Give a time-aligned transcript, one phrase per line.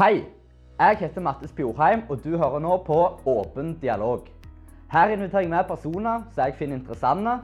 [0.00, 0.24] Hei!
[0.78, 2.94] Jeg heter Mattis Bjorheim, og du hører nå på
[3.28, 4.22] Åpen dialog.
[4.92, 7.34] Her inviterer jeg med personer som jeg finner interessante,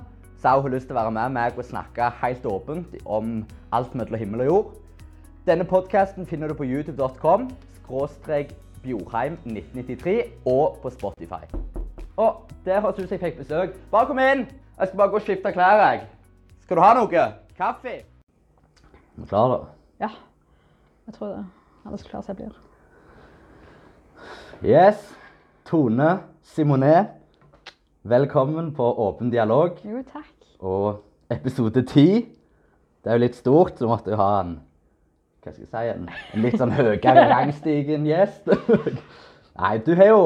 [0.41, 3.35] som har lyst til å være med meg og snakke helt åpent om
[3.77, 4.71] alt mellom himmel og jord.
[5.45, 7.51] Denne podkasten finner du på youtube.com
[7.83, 10.17] skråstrek Bjorheim 1993
[10.55, 11.45] og på Spotify.
[12.17, 13.77] Og der høres ut som jeg fikk besøk.
[13.93, 14.47] Bare kom inn!
[14.79, 15.85] Jeg skal bare gå og skifte klær.
[15.91, 16.09] jeg.
[16.65, 17.29] Skal du ha noe?
[17.61, 18.01] Kaffe?
[18.01, 19.63] Er du klar, da?
[20.07, 20.13] Ja,
[21.05, 21.45] jeg tror det.
[21.87, 22.55] Alle så klar som jeg blir.
[24.67, 25.03] Yes.
[25.67, 27.13] Tone Simonet,
[28.07, 29.79] velkommen på Åpen dialog.
[29.85, 30.33] Jo, takk.
[30.63, 31.03] Og
[31.35, 32.07] episode ti.
[33.03, 34.57] Det er jo litt stort, så måtte jo ha en
[35.47, 38.49] hva skal jeg si, en, en litt sånn høyere rangstigen gjest.
[39.61, 40.23] Nei, du har jo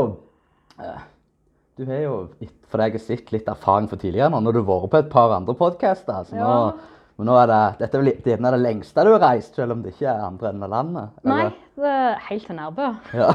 [0.80, 1.02] eh,
[1.76, 2.14] Du har jo,
[2.72, 5.10] for deg har sett litt erfaring fra tidligere nå, når du har vært på et
[5.12, 6.24] par andre podcaster.
[6.28, 6.72] Så nå, Ja.
[7.20, 8.04] Men nå er det, dette er
[8.40, 11.18] vel det lengste du har reist, selv om det ikke er andre enden av landet?
[11.28, 11.42] Nei,
[11.76, 12.86] det er helt til Nærbø.
[13.12, 13.26] Ja.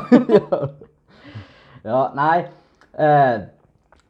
[1.91, 1.99] ja.
[2.17, 2.37] nei.
[2.97, 3.43] Eh,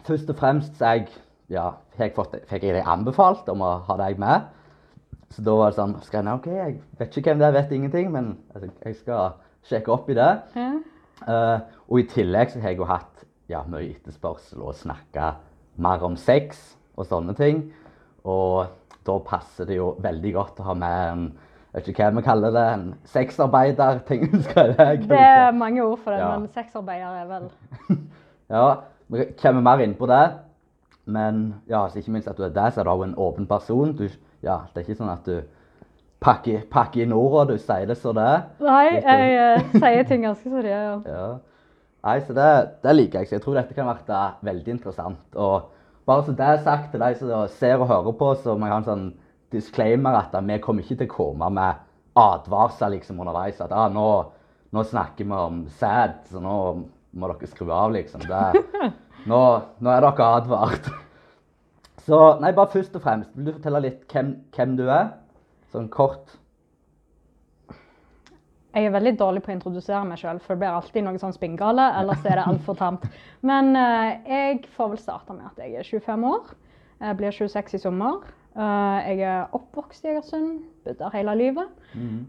[0.07, 1.09] først og fremst så jeg,
[1.51, 1.65] ja,
[1.99, 4.47] fikk, fått, fikk jeg deg anbefalt om å ha deg med.
[5.35, 7.75] Så da var det sånn skal jeg, OK, jeg vet ikke hvem det er, vet
[7.75, 9.35] ingenting, men altså, jeg skal
[9.67, 10.31] sjekke opp i det.
[10.55, 10.69] Ja.
[11.35, 11.57] Eh,
[11.89, 15.33] og i tillegg så har jeg jo hatt ja, mye etterspørsel og snakka
[15.83, 16.63] mer om sex
[16.95, 17.65] og sånne ting.
[18.23, 18.71] Og
[19.05, 21.27] da passer det jo veldig godt å ha med en
[21.75, 23.97] jeg vet ikke hva vi kaller det, en sexarbeider.
[24.07, 26.37] ting skal jeg, Det er mange ord for det, Ja.
[26.39, 27.49] men sexarbeider er vel
[28.55, 28.67] Ja,
[29.11, 30.21] vi kommer mer inn på det.
[31.05, 33.47] Men ja, så ikke minst at du er der, så er du også en åpen
[33.49, 33.91] person.
[33.97, 34.07] Du,
[34.41, 35.41] ja, det er ikke sånn at du
[36.23, 38.47] pakker, pakker inn ord og du sier det så det er.
[38.63, 40.87] Nei, jeg eh, sier ting ganske så de er.
[40.87, 40.97] Ja.
[41.17, 41.27] Ja.
[42.05, 42.49] Nei, så det,
[42.85, 43.27] det liker jeg.
[43.27, 45.23] Så jeg tror dette kan være veldig interessant.
[45.41, 45.71] Og
[46.05, 48.75] bare så det er sagt til de som ser og hører på, så må jeg
[48.75, 49.05] ha en sånn
[49.53, 51.81] disclaimer at vi kommer ikke til å komme med
[52.19, 53.61] advarsler liksom underveis.
[53.63, 54.07] At ah, nå,
[54.75, 56.55] nå snakker vi om sæd, så nå
[57.15, 58.25] må dere skru av, liksom.
[58.27, 58.63] Det,
[59.31, 59.41] nå,
[59.79, 60.89] nå er dere advart.
[62.05, 65.15] Så nei, bare først og fremst, vil du fortelle litt hvem, hvem du er?
[65.73, 66.35] Sånn kort.
[68.75, 71.35] Jeg er veldig dårlig på å introdusere meg sjøl, for det blir alltid noe sånn
[71.35, 71.85] spinngale.
[72.01, 73.05] Ellers er det altfor tamt.
[73.47, 76.49] Men eh, jeg får vel starte med at jeg er 25 år.
[77.05, 78.25] Jeg blir 26 i sommer.
[78.55, 81.71] Eh, jeg er oppvokst i Egersund, bodd der hele livet.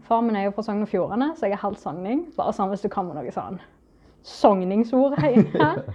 [0.07, 2.23] Far min er jo fra Sogn og Fjordane, så jeg er halvt sogning.
[2.39, 3.59] Bare sånn hvis du kommer noe sånn
[4.27, 5.83] sogningsord her.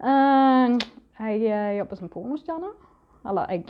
[0.00, 2.70] Eh, jeg jobber som pornostjerne.
[3.28, 3.66] Eller jeg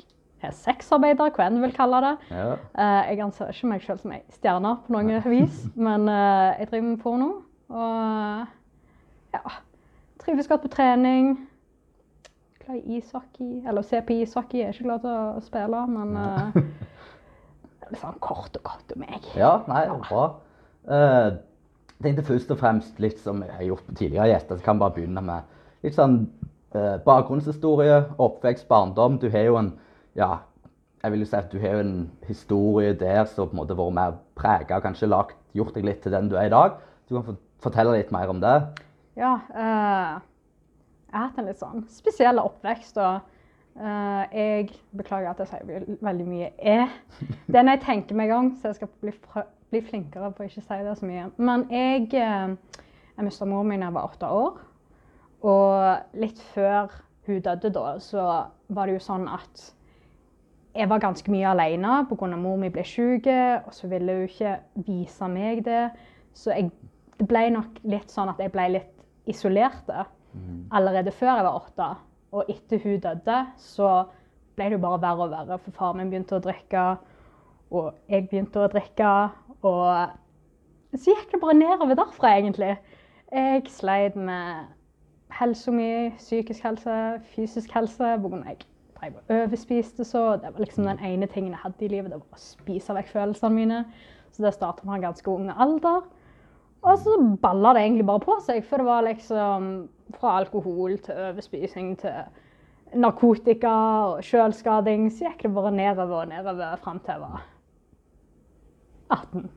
[0.48, 2.14] er sexarbeider, hva enn du vil kalle det.
[2.32, 2.46] Ja.
[2.56, 6.70] Eh, jeg anser ikke meg selv som ei stjerne på noe vis, men eh, jeg
[6.72, 7.30] driver med porno.
[7.70, 9.58] Og ja,
[10.22, 11.34] trives godt på trening.
[12.64, 13.60] Glad i ishockey.
[13.68, 14.62] Eller se på ishockey.
[14.62, 16.58] Jeg er ikke glad til å spille, men eh,
[17.84, 19.30] det er sånn kort og godt om meg.
[19.38, 20.26] Ja, nei, bra.
[20.90, 21.30] Eh,
[22.00, 24.78] jeg tenkte først og fremst litt som jeg har gjort på tidligere gjester, så kan
[24.80, 26.22] bare begynne med litt sånn
[26.72, 29.18] uh, bakgrunnshistorie, oppvekst, barndom.
[29.20, 29.74] Du har jo en,
[30.18, 30.36] ja,
[31.02, 33.80] jeg vil jo si at du har en historie der som på en måte har
[33.80, 36.76] vært mer preget og kanskje lagt, gjort deg litt til den du er i dag.
[37.08, 38.56] Du kan fortelle litt mer om det.
[39.16, 40.20] Ja, eh,
[41.10, 43.00] jeg har hatt en litt sånn spesiell oppvekst.
[43.00, 46.88] og eh, jeg beklager at jeg sier veldig mye 'e'.
[47.48, 49.12] Det er når jeg tenker meg om, så jeg skal bli,
[49.70, 51.30] bli flinkere på å ikke si det så mye.
[51.38, 52.56] Men jeg, uh,
[53.16, 54.60] jeg mista mor min da jeg var åtte år.
[55.42, 56.92] Og litt før
[57.26, 59.74] hun døde da, så var det jo sånn at
[60.74, 62.36] jeg var ganske mye alene pga.
[62.36, 63.26] mor mi ble syk,
[63.66, 65.90] og så ville hun ikke vise meg det.
[66.34, 66.70] Så jeg,
[67.18, 68.96] det ble nok litt sånn at jeg ble litt
[69.30, 69.90] isolert
[70.70, 71.90] allerede før jeg var åtte.
[72.30, 73.90] Og etter hun døde, så
[74.56, 75.58] ble det bare verre og verre.
[75.64, 76.86] For faren min begynte å drikke,
[77.74, 79.14] og jeg begynte å drikke.
[79.66, 82.76] Og så gikk det bare nedover derfra, egentlig.
[83.30, 84.70] Jeg sleit med
[85.34, 86.96] helsa mi, psykisk helse,
[87.34, 88.16] fysisk helse.
[88.22, 88.69] grunn av
[89.02, 90.24] jeg og overspiste så.
[90.40, 93.12] Det var liksom den ene tingen jeg hadde i livet, det var å spise vekk
[93.12, 93.84] følelsene mine.
[94.30, 96.04] Så det starta fra en ganske ung alder.
[96.80, 99.70] Og så balla det egentlig bare på seg, for det var liksom
[100.16, 103.72] fra alkohol til overspising til narkotika
[104.10, 105.08] og sjølskading.
[105.12, 107.48] Så gikk det bare nedover og nedover fram til jeg var
[109.10, 109.50] 18.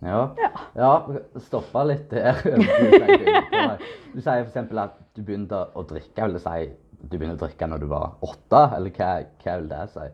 [0.00, 0.20] Ja.
[0.40, 0.50] Ja.
[0.74, 0.92] Ja,
[1.44, 2.38] stoppa litt der.
[4.10, 4.56] Du sier f.eks.
[4.56, 6.24] at du begynte å drikke.
[6.24, 6.70] Vil det si
[7.02, 8.62] du begynner å drikke når du var åtte?
[8.76, 9.10] Eller hva,
[9.44, 10.08] hva vil det si?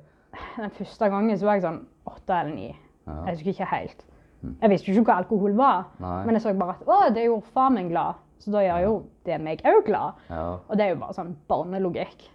[0.58, 2.68] Den første gangen så var jeg sånn åtte eller ni.
[3.06, 3.16] Ja.
[3.26, 4.04] Jeg husker ikke helt.
[4.60, 6.18] Jeg visste jo ikke hva alkohol var, Nei.
[6.26, 8.20] men jeg så bare at å, det gjorde far min glad.
[8.38, 8.92] Så da gjør jo
[9.26, 10.18] det meg òg glad.
[10.30, 10.42] Ja.
[10.68, 12.26] Og det er jo bare sånn barnelogikk.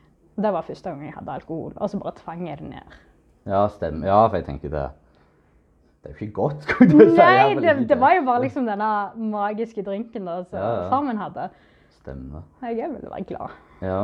[0.42, 2.96] Det var første gang jeg hadde alkohol, og så bare tvang jeg det ned.
[3.46, 4.08] ja, stemmer.
[4.10, 4.88] Ja, for jeg tenker det
[6.02, 7.18] Det er jo ikke godt, skulle du si.
[7.22, 8.90] Nei, det, det var jo bare liksom denne
[9.32, 10.90] magiske drinken da, som Ja, ja.
[10.90, 11.50] far min hadde.
[12.02, 12.42] Stemmer.
[12.66, 13.54] Jeg er veldig glad.
[13.86, 14.00] Ja.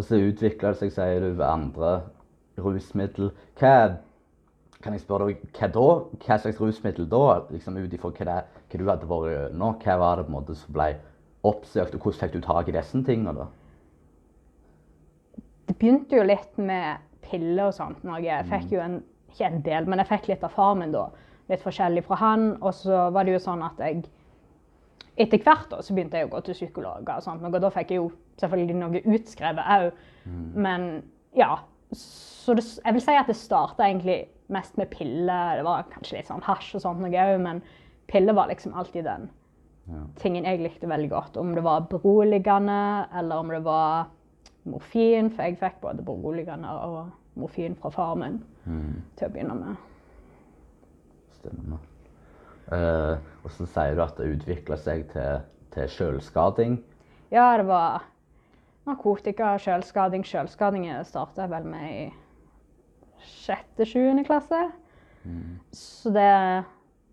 [0.00, 1.98] Og så utvikler det seg, sier du, ved andre
[2.56, 3.34] rusmiddel.
[3.60, 3.74] Hva
[4.80, 5.88] Kan jeg spørre deg, hva da?
[6.24, 7.24] Hva slags rusmiddel da?
[7.52, 9.74] Liksom ut ifra hva, hva du hadde vært gjennom?
[9.82, 10.86] Hva var det på en måte som ble
[11.44, 13.46] oppsøkt, og hvordan fikk du tak i disse tingene da?
[15.68, 18.00] Det begynte jo litt med piller og sånt.
[18.08, 18.96] Når jeg fikk jo en,
[19.34, 21.10] ikke en del, men jeg fikk litt av far min da.
[21.52, 22.48] Litt forskjellig fra han.
[22.62, 24.00] Og så var det jo sånn at jeg
[25.20, 27.44] etter hvert da, så begynte jeg å gå til psykologer og sånt.
[27.44, 28.08] Og da fikk jeg jo
[28.40, 29.90] selvfølgelig noe utskrevet òg.
[30.54, 31.02] Men
[31.36, 31.58] ja.
[31.92, 35.56] Så det, jeg vil si at det starta egentlig mest med piller.
[35.58, 37.62] Det var kanskje litt sånn hasj og sånt noe òg, men
[38.10, 39.28] piller var liksom alltid den
[39.90, 40.04] Ja.
[40.22, 41.36] tingen jeg likte veldig godt.
[41.40, 44.06] Om det var beroligende, eller om det var
[44.64, 45.30] morfin.
[45.34, 47.10] For jeg fikk både beroligende og
[47.40, 49.76] morfin fra faren min Mm, til å begynne med.
[51.40, 51.78] stemmer.
[52.70, 55.40] Eh, og så sier du at det utvikla seg til,
[55.74, 56.76] til selvskading.
[57.32, 58.02] Ja, det var
[58.88, 60.24] narkotika, sjølskading.
[60.26, 62.04] Sjølskading starta jeg vel med i
[63.20, 64.60] sjette-sjuende klasse.
[65.76, 66.28] Så det,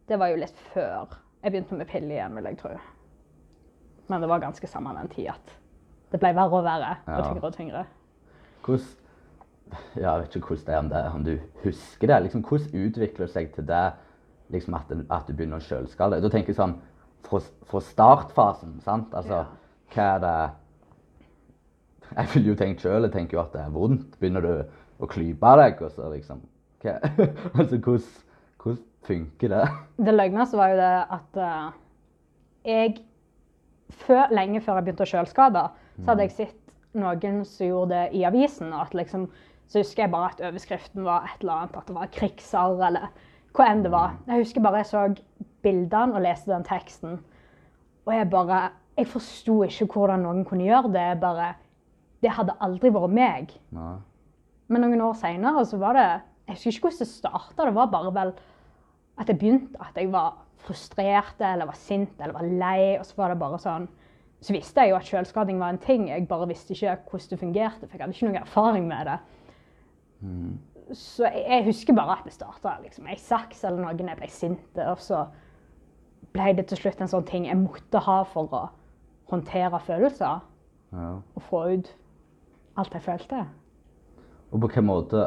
[0.08, 2.76] det var jo litt før jeg begynte med piller igjen, vil jeg tro.
[4.08, 5.56] Men det var ganske samme den tid at
[6.12, 7.84] det ble verre og verre og tyngre og tyngre.
[8.64, 9.04] Hvordan
[10.00, 12.22] ja, Jeg vet ikke hvordan det er om, det, om du husker det.
[12.24, 13.84] Liksom, hvordan utvikler det seg til det
[14.56, 16.22] liksom at, at du begynner å sjølskade?
[16.24, 16.78] Da tenker jeg sånn
[17.28, 19.12] fra startfasen, sant?
[19.12, 19.92] Altså, Ja.
[19.92, 20.36] hva er det
[22.18, 24.16] Jeg ville jo tenkt sjøl, jeg tenker jo at det er vondt.
[24.22, 26.42] Begynner du å klype deg, og så liksom
[26.80, 26.98] okay.
[27.58, 28.08] Altså, hvordan,
[29.08, 29.66] funker det?
[30.08, 31.68] Det løgneste var jo det at uh,
[32.68, 32.98] jeg
[33.90, 35.62] før, Lenge før jeg begynte å sjølskade,
[36.02, 38.74] så hadde jeg sett noen som gjorde det i avisen.
[38.74, 39.30] og at liksom,
[39.68, 43.08] Så husker jeg bare at overskriften var et eller annet, at det var krigsarr eller
[43.58, 44.18] hva enn det var.
[44.28, 45.06] Jeg husker bare jeg så
[45.66, 47.20] bildene og leste den teksten.
[48.06, 51.02] Og jeg bare Jeg forsto ikke hvordan noen kunne gjøre det.
[51.02, 51.52] Jeg bare,
[52.24, 53.54] Det hadde aldri vært meg.
[53.76, 53.96] Nei.
[54.68, 56.08] Men noen år seinere så var det
[56.48, 57.66] Jeg husker ikke hvordan det starta.
[57.68, 58.34] Det var bare vel
[59.18, 60.36] at jeg begynte at jeg var
[60.68, 62.98] frustrert eller var sint eller var lei.
[63.00, 63.88] Og så var det bare sånn
[64.44, 66.08] Så visste jeg jo at selvskading var en ting.
[66.12, 69.18] Jeg bare visste ikke hvordan det fungerte, for jeg hadde ikke noen erfaring med det.
[70.94, 74.30] Så jeg, jeg husker bare at det starta liksom, ei saks eller noen jeg ble
[74.30, 74.82] sint.
[74.86, 75.24] Og så
[76.36, 78.62] ble det til slutt en sånn ting jeg måtte ha for å
[79.32, 80.46] håndtere følelser.
[80.94, 81.10] Ja.
[81.18, 81.90] Og få ut
[82.78, 83.44] alt jeg følte.
[84.52, 85.26] Og på hvilken måte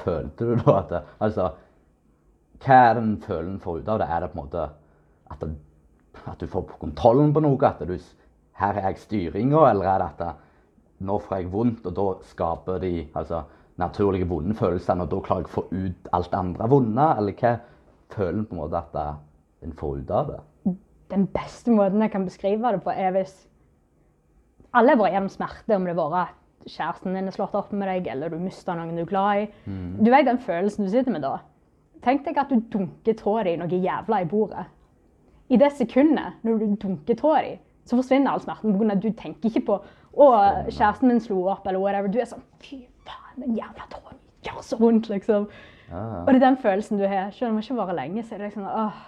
[0.00, 1.50] følte du da at Altså,
[2.60, 4.08] hva er den følelsen får ut av det?
[4.08, 4.66] Er det på en måte
[5.30, 5.54] at, det,
[6.26, 7.58] at du får kontrollen på noe?
[7.66, 7.96] At du
[8.60, 10.32] Her er jeg styringa, eller er det at det,
[11.00, 13.42] nå får jeg vondt, og da skaper de altså,
[13.80, 17.06] naturlige vonde følelsene, og da klarer jeg å få ut alt andre vonde?
[17.16, 17.54] Eller hva
[18.12, 19.00] føler en på en måte at
[19.64, 20.40] en får ut av det?
[21.10, 23.46] den beste måten jeg kan beskrive det på, er hvis
[24.72, 27.88] Alle har vært gjennom smerte, om det har vært kjæresten din er slått opp med
[27.88, 29.46] deg, eller du mister noen du er glad i.
[30.04, 31.38] Du vet den følelsen du sitter med da.
[32.04, 34.66] Tenk deg at du dunker tåa di noe jævla i bordet.
[35.50, 38.72] I det sekundet når du dunker tåa di, så forsvinner all smerten.
[38.72, 40.30] På grunn av at du tenker ikke på å,
[40.70, 42.12] kjæresten min slo opp, eller whatever.
[42.12, 45.48] Du er sånn Fy faen, den jævla mi gjør så vondt, liksom.
[45.90, 46.02] Ja.
[46.22, 47.32] Og det er den følelsen du har.
[47.34, 49.02] Selv om det ikke varer lenge, så er det liksom åh.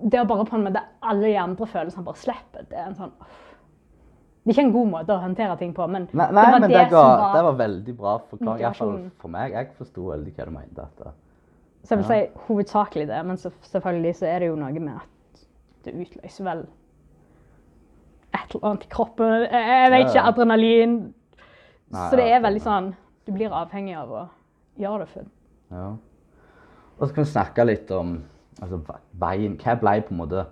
[0.00, 2.96] Det å bare på en måte alle de andre følelsene bare slipper, det er en
[2.96, 3.38] sånn åh.
[4.40, 6.86] Det er ikke en god måte å håndtere ting på, men Nei, nei men det,
[6.88, 8.62] som var det var veldig bra forklaring.
[8.64, 9.52] Iallfall for meg.
[9.52, 10.82] Jeg forsto veldig hva du mente.
[10.86, 14.56] At, det- Så jeg vil si hovedsakelig det, men så, selvfølgelig så er det jo
[14.56, 15.44] noe med at
[15.84, 16.66] det utløser vel
[18.34, 19.32] et eller annet i kroppen.
[19.44, 20.96] Jeg, jeg vet ikke, adrenalin.
[21.90, 22.92] Nei, så det er veldig sånn
[23.26, 24.20] Du blir avhengig av å
[24.78, 25.24] gjøre det for
[25.74, 25.88] Ja.
[27.00, 28.12] Og så kan vi snakke litt om
[28.62, 28.78] altså,
[29.18, 30.44] veien Hva ble på en måte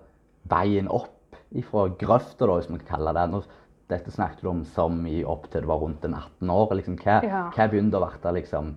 [0.50, 1.14] veien opp
[1.54, 3.42] ifra grøfta, da, hvis man kan kalle det Nå,
[3.88, 6.74] Dette snakket du om som i opp til du var rundt en 18 år.
[6.76, 7.44] Liksom, hva, Ja.
[7.54, 8.74] hva begynte å være liksom,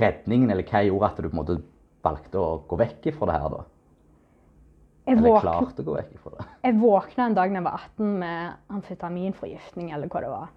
[0.00, 1.58] redningen, eller hva gjorde at du måte
[2.02, 3.48] valgte å gå vekk fra det her?
[3.50, 3.64] da?
[5.06, 6.46] Jeg Eller klarte å gå vekk fra det?
[6.64, 10.50] Jeg våkna en dag da jeg var 18 med amfetaminforgiftning, eller hva det var.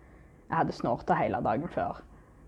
[0.50, 2.02] Jeg hadde snorta hele dagen før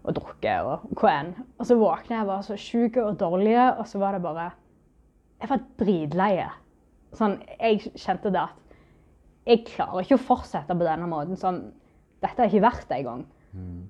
[0.05, 1.31] og drukket og hva enn.
[1.57, 4.51] Og så våkna jeg var så sjuk og dårlig, og så var det bare
[5.41, 6.45] Jeg var dritleie.
[7.15, 8.64] Sånn, jeg kjente det at
[9.45, 11.37] jeg klarer ikke å fortsette på denne måten.
[11.39, 11.61] Sånn,
[12.23, 13.25] dette er ikke verdt det engang.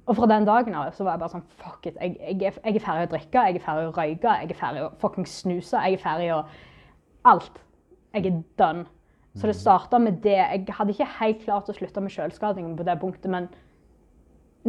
[0.06, 1.96] Og fra den dagen av så var jeg bare sånn Fuck it.
[1.98, 4.60] Jeg, jeg, er, jeg er ferdig å drikke, jeg er ferdig å røyke, jeg er
[4.60, 6.44] ferdig å fuckings snuse, jeg er ferdig å
[7.26, 7.56] Alt.
[8.14, 8.86] Jeg er done.
[9.36, 10.38] Så det starta med det.
[10.38, 13.50] Jeg hadde ikke helt klart å slutte med sjølskadingen på det punktet, men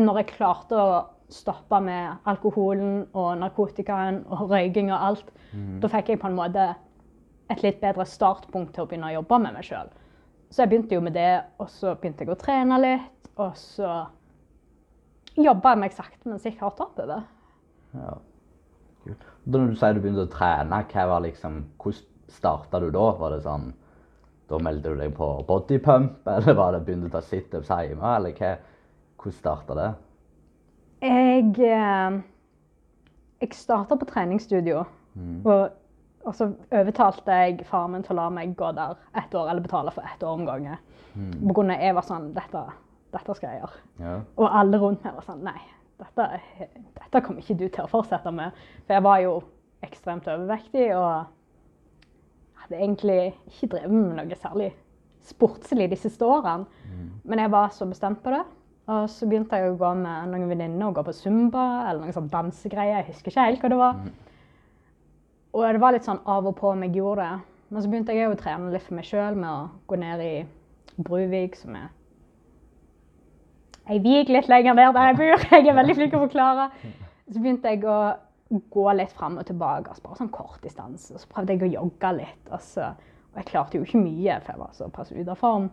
[0.00, 0.97] når jeg klarte å
[1.28, 5.31] stoppe med alkoholen og narkotikaen og røyking og alt.
[5.83, 6.66] Da fikk jeg på en måte
[7.50, 9.90] et litt bedre startpunkt til å begynne å jobbe med meg sjøl.
[10.50, 13.31] Så jeg begynte jo med det, og så begynte jeg å trene litt.
[13.43, 13.91] Og så
[15.37, 17.26] jobba jeg meg sakte, men sikkert oppover.
[17.97, 18.15] Ja.
[19.05, 19.26] Kult.
[19.47, 20.83] Da du sier du begynte å trene,
[21.26, 23.11] liksom, hvordan starta du da?
[23.21, 23.75] Var det sånn,
[24.47, 28.12] Da meldte du deg på bodypump, eller var det begynte du å ta situps hjemme?
[28.17, 28.53] eller hva,
[29.19, 29.88] Hvordan starta det?
[31.03, 32.19] Jeg, eh,
[33.43, 34.85] jeg starta på treningsstudio.
[35.45, 35.73] Og,
[36.26, 39.62] og så overtalte jeg faren min til å la meg gå der ett år, eller
[39.64, 40.80] betale for ett år om gangen.
[41.49, 42.62] På grunn av jeg var sånn dette,
[43.14, 43.83] dette skal jeg gjøre.
[44.02, 44.14] Ja.
[44.37, 45.61] Og alle rundt meg var sånn Nei,
[46.02, 46.26] dette,
[46.99, 48.59] dette kommer ikke du til å fortsette med.
[48.85, 49.38] For jeg var jo
[49.87, 51.30] ekstremt overvektig og
[52.64, 53.21] hadde egentlig
[53.52, 54.73] ikke drevet med noe særlig
[55.26, 56.66] sportslig de siste årene.
[57.25, 58.45] Men jeg var så bestemt på det.
[58.87, 62.14] Og så begynte jeg å gå med noen venninner og gå på zumba eller noen
[62.14, 63.00] sånn dansegreier.
[63.00, 63.97] Jeg husker ikke helt hva det var.
[65.55, 67.55] Og det var litt sånn av og på om jeg gjorde det.
[67.69, 70.35] Men så begynte jeg å trene litt for meg sjøl med å gå ned i
[70.97, 71.88] Bruvik, som er
[73.87, 75.43] ei vik litt lenger ned der jeg bor.
[75.55, 76.71] Jeg er veldig flink til å forklare.
[77.31, 77.99] Så begynte jeg å
[78.71, 81.12] gå litt fram og tilbake, altså bare sånn kort distanse.
[81.15, 82.50] Og så prøvde jeg å jogge litt.
[82.55, 82.93] Altså.
[83.33, 85.69] Og jeg klarte jo ikke mye, for jeg var såpass ute av form.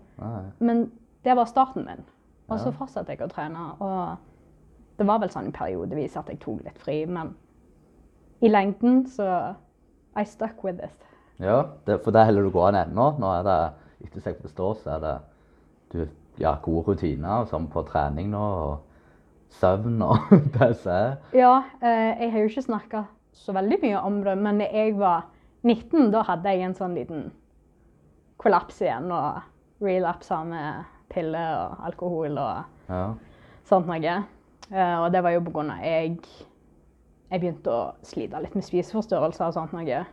[0.60, 0.86] Men
[1.26, 2.06] det var starten min.
[2.50, 3.68] Og så fortsatte jeg å trene.
[3.82, 7.34] Og det var vel sånn periodevis at jeg tok litt fri, men
[8.44, 9.28] i lengden så
[10.20, 11.06] I stuck with it.
[11.42, 13.08] Ja, det, for det holder du gående ennå.
[13.20, 13.58] Nå er det,
[14.06, 15.14] etter seg jeg forstår, så er det
[15.94, 16.04] du,
[16.42, 20.86] ja, gode rutiner sånn på trening nå, og søvn og PC.
[21.38, 24.94] Ja, eh, jeg har jo ikke snakka så veldig mye om det, men da jeg
[25.00, 25.26] var
[25.66, 27.28] 19, da hadde jeg en sånn liten
[28.44, 29.42] kollaps igjen og
[29.84, 30.84] relapsa med
[31.14, 33.04] piller og alkohol og Ja.
[33.66, 34.16] sånt noe.
[34.72, 36.18] Eh, og det var jo på grunn av jeg
[37.34, 40.04] jeg begynte å slite litt med spiseforstyrrelser og sånt noe.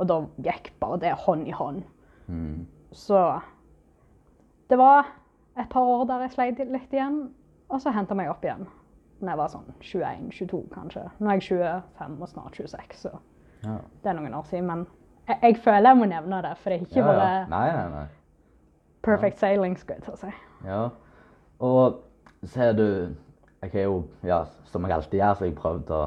[0.00, 1.82] Og da gikk bare det hånd i hånd.
[2.28, 2.66] Mm.
[2.92, 3.16] Så
[4.70, 5.08] det var
[5.58, 7.22] et par år der jeg sleit litt igjen,
[7.70, 8.66] og så henta meg opp igjen.
[9.20, 11.02] Når jeg var sånn 21-22 kanskje.
[11.20, 13.10] Nå er jeg 25 og snart 26, så
[13.64, 13.74] Ja.
[14.02, 14.66] det er noen år siden.
[14.70, 14.86] Men
[15.28, 17.18] jeg, jeg føler jeg må nevne det, for det har ikke Ja, ja.
[17.18, 18.06] vært Nei, nei, nei.
[19.02, 20.32] perfect sailing, skulle jeg til å si.
[20.64, 20.88] Ja.
[21.60, 22.00] Og
[22.44, 22.86] ser du
[23.62, 25.98] Jeg har jo, ja, som jeg alltid gjør, så jeg prøvd å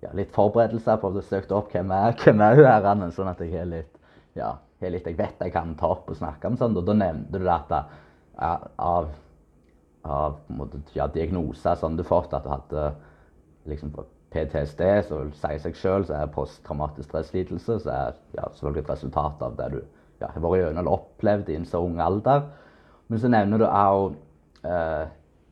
[0.00, 1.00] ja, Litt forberedelser.
[1.00, 3.96] Prøvd å søke opp hvem er, hvem er hun her, sånn at jeg har litt
[4.38, 6.76] ja, har litt jeg vet jeg kan ta opp og snakke om sånn.
[6.78, 7.82] Og da nevnte du dette
[8.40, 9.10] av,
[10.06, 12.86] av en måte, ja, diagnoser som du fått, at du hadde
[13.68, 13.92] liksom
[14.30, 19.44] PTSD, som sier seg sjøl, så er posttraumatisk stresslidelse, så er ja, selvfølgelig et resultat
[19.44, 19.80] av det du
[20.22, 22.46] ja, har vært gjennom eller opplevd i en så ung alder.
[23.10, 24.14] Men så nevner du òg
[24.68, 25.06] eh,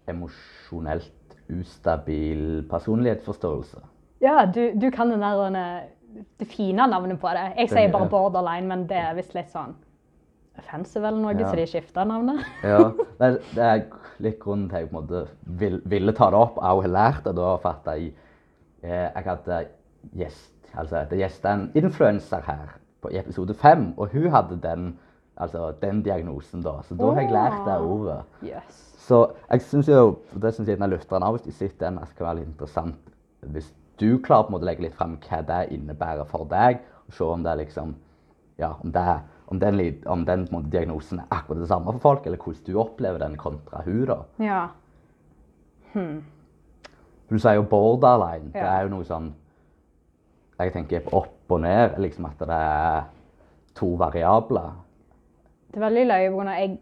[0.09, 3.83] emosjonelt ustabil personlighetsforståelse.
[4.21, 7.53] Ja, du, du kan den der, eh, det fine navnet på det.
[7.59, 9.77] Jeg sier bare borderline, men det er visst litt sånn
[10.59, 11.49] offensive eller noe, Ja.
[11.51, 12.41] så de skifta navnet.
[12.67, 13.83] Ja, det, det er
[14.19, 15.21] litt grunnen til at jeg på en måte
[15.61, 18.13] vil, ville ta det opp, Jeg har lært det da, for at jeg,
[18.83, 19.61] eh, jeg hadde
[20.19, 24.99] gjest, altså det gjest en influenser her på, i episode fem, og hun hadde den,
[25.37, 28.23] altså den diagnosen da, så da har jeg lært det ordet.
[28.43, 28.85] Yes.
[28.99, 32.17] Så jeg synes jo, det synes jeg den av, hvis de sitter den, at det
[32.19, 33.15] kan være litt interessant,
[33.55, 36.81] hvis du klarer på en måte å legge litt frem hva det innebærer for deg,
[37.09, 37.95] og se om det er liksom,
[38.61, 39.07] ja, om det
[39.49, 42.75] om den, om den måte, diagnosen er akkurat det samme for folk, eller hvordan du
[42.81, 44.19] opplever den kontra hun da.
[44.45, 44.65] Ja.
[45.95, 46.25] Hmm.
[47.31, 49.31] du sier jo borderline, det er jo noe sånn,
[50.59, 53.09] jeg tenker opp og ned, liksom at det er
[53.79, 54.77] to variabler.
[55.73, 56.79] Det er veldig løye, på jeg,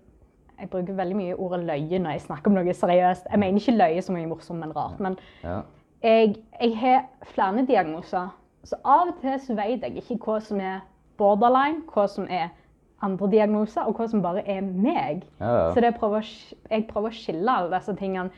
[0.59, 3.27] jeg bruker veldig mye ordet løye når jeg snakker om noe seriøst.
[3.31, 5.01] Jeg mener ikke løye som er morsomt, men rart.
[5.01, 5.61] Men Ja.
[6.03, 8.29] Jeg, jeg har flere diagnoser,
[8.67, 10.81] så av og til så vet jeg ikke hva som er
[11.19, 12.51] borderline, hva som er
[13.05, 15.25] andre diagnoser, og hva som bare er meg.
[15.41, 15.73] Ja.
[15.75, 16.27] Så det prøver,
[16.71, 18.31] jeg prøver å skille alle disse tingene.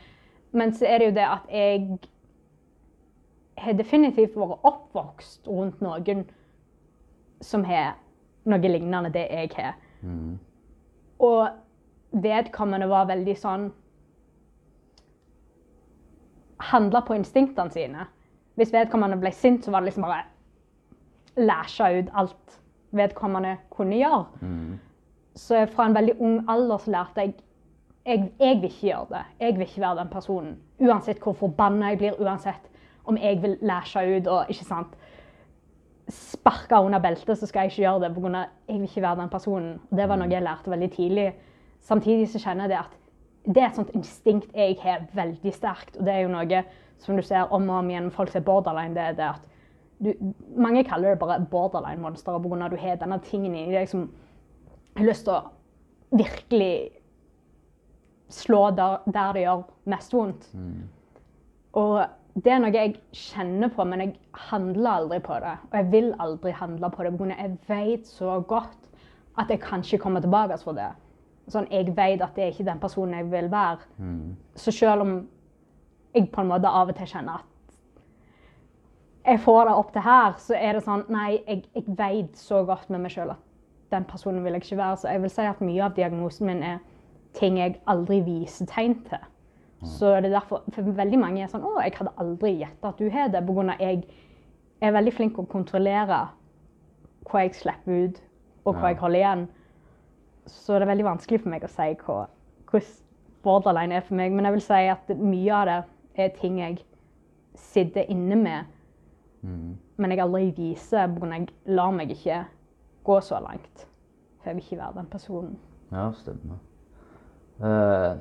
[0.51, 1.99] Men så er det jo det at jeg
[3.59, 6.23] har definitivt vært oppvokst rundt noen
[7.43, 7.97] som har
[8.49, 9.75] noe lignende det jeg har.
[10.01, 10.37] Mm.
[11.19, 13.69] Og vedkommende var veldig sånn
[16.59, 18.05] Handla på instinktene sine.
[18.59, 20.25] Hvis vedkommende ble sint, så var det liksom bare
[21.39, 22.59] Læsja ut alt
[22.91, 24.25] vedkommende kunne gjøre.
[24.41, 24.79] Mm.
[25.35, 27.33] Så fra en veldig ung alder så lærte jeg
[28.05, 29.23] jeg, jeg vil ikke gjøre det.
[29.39, 30.57] Jeg vil ikke være den personen.
[30.79, 32.69] Uansett hvor forbanna jeg blir, uansett
[33.05, 34.95] om jeg vil læsje ut og ikke sant,
[36.09, 38.11] sparke under beltet, så skal jeg ikke gjøre det.
[38.17, 39.75] Av, jeg vil ikke være den personen.
[39.91, 41.27] Det var noe jeg lærte veldig tidlig.
[41.85, 42.97] Samtidig så kjenner jeg det at
[43.49, 45.97] det er et sånt instinkt jeg har veldig sterkt.
[45.97, 46.63] Og det er jo noe
[47.01, 48.93] som du ser om og om igjen folk som er borderline.
[48.93, 49.47] det er det at
[49.99, 50.13] du,
[50.55, 52.65] Mange kaller det bare borderline-monster, pga.
[52.65, 54.09] at du har denne tingen i deg som
[54.97, 55.49] har lyst til å
[56.11, 56.91] virkelig
[58.29, 60.47] slå der, der det gjør mest vondt.
[61.73, 62.05] Og
[62.43, 64.15] det er noe jeg kjenner på, men jeg
[64.49, 65.57] handler aldri på det.
[65.71, 67.35] Og jeg vil aldri handle på det, pga.
[67.35, 68.89] jeg vet så godt
[69.39, 70.91] at jeg kan ikke komme tilbake for det.
[71.49, 73.79] Sånn, jeg vet at det er ikke den personen jeg vil være.
[74.55, 75.13] Så selv om
[76.15, 77.45] jeg på en måte av og til kjenner at
[79.25, 82.63] jeg får det opp til her, så er det sånn Nei, jeg, jeg vet så
[82.65, 83.41] godt med meg sjøl at
[83.91, 84.97] den personen vil jeg ikke være.
[85.01, 86.79] Så jeg vil si at mye av diagnosen min er
[87.37, 89.21] ting jeg aldri viser tegn til.
[89.85, 92.97] Så det er derfor for veldig mange er sånn Å, jeg hadde aldri gjetta at
[92.99, 93.43] du har det.
[93.47, 94.01] På grunn av jeg
[94.81, 96.17] er veldig flink til å kontrollere
[97.29, 98.21] hva jeg slipper ut,
[98.65, 98.93] og hva Ja.
[98.93, 99.47] jeg holder igjen.
[100.49, 102.19] Så det er veldig vanskelig for meg å si hva,
[102.69, 102.97] hvordan
[103.45, 104.33] borderline er for meg.
[104.35, 105.79] Men jeg vil si at mye av det
[106.19, 106.79] er ting jeg
[107.59, 108.75] sitter inne med,
[109.43, 111.29] men jeg aldri viser pga.
[111.33, 112.43] jeg lar meg ikke
[113.07, 113.85] gå så langt.
[114.39, 115.57] For jeg vil ikke være den personen.
[115.91, 116.59] Ja, stemmer.
[117.59, 118.19] Uh,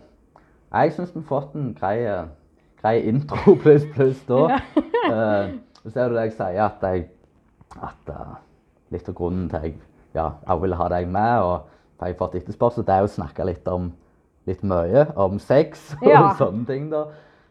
[0.73, 1.99] jeg syns vi har fått en grei,
[2.81, 4.61] grei intro pluss pluss da.
[5.83, 7.07] Så ser du det jeg sier, at jeg
[7.79, 8.39] at uh,
[8.91, 9.77] litt av grunnen til at jeg
[10.17, 13.11] ja, jeg ville ha deg med, og for jeg har fått etterspørsel, det er å
[13.11, 13.91] snakke litt om
[14.49, 16.29] litt mye om sex og Ja.
[16.39, 16.91] sånne ting.
[16.91, 17.05] da.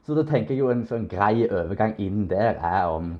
[0.07, 3.17] Så da tenker jeg jo en sånn grei overgang inn der er om,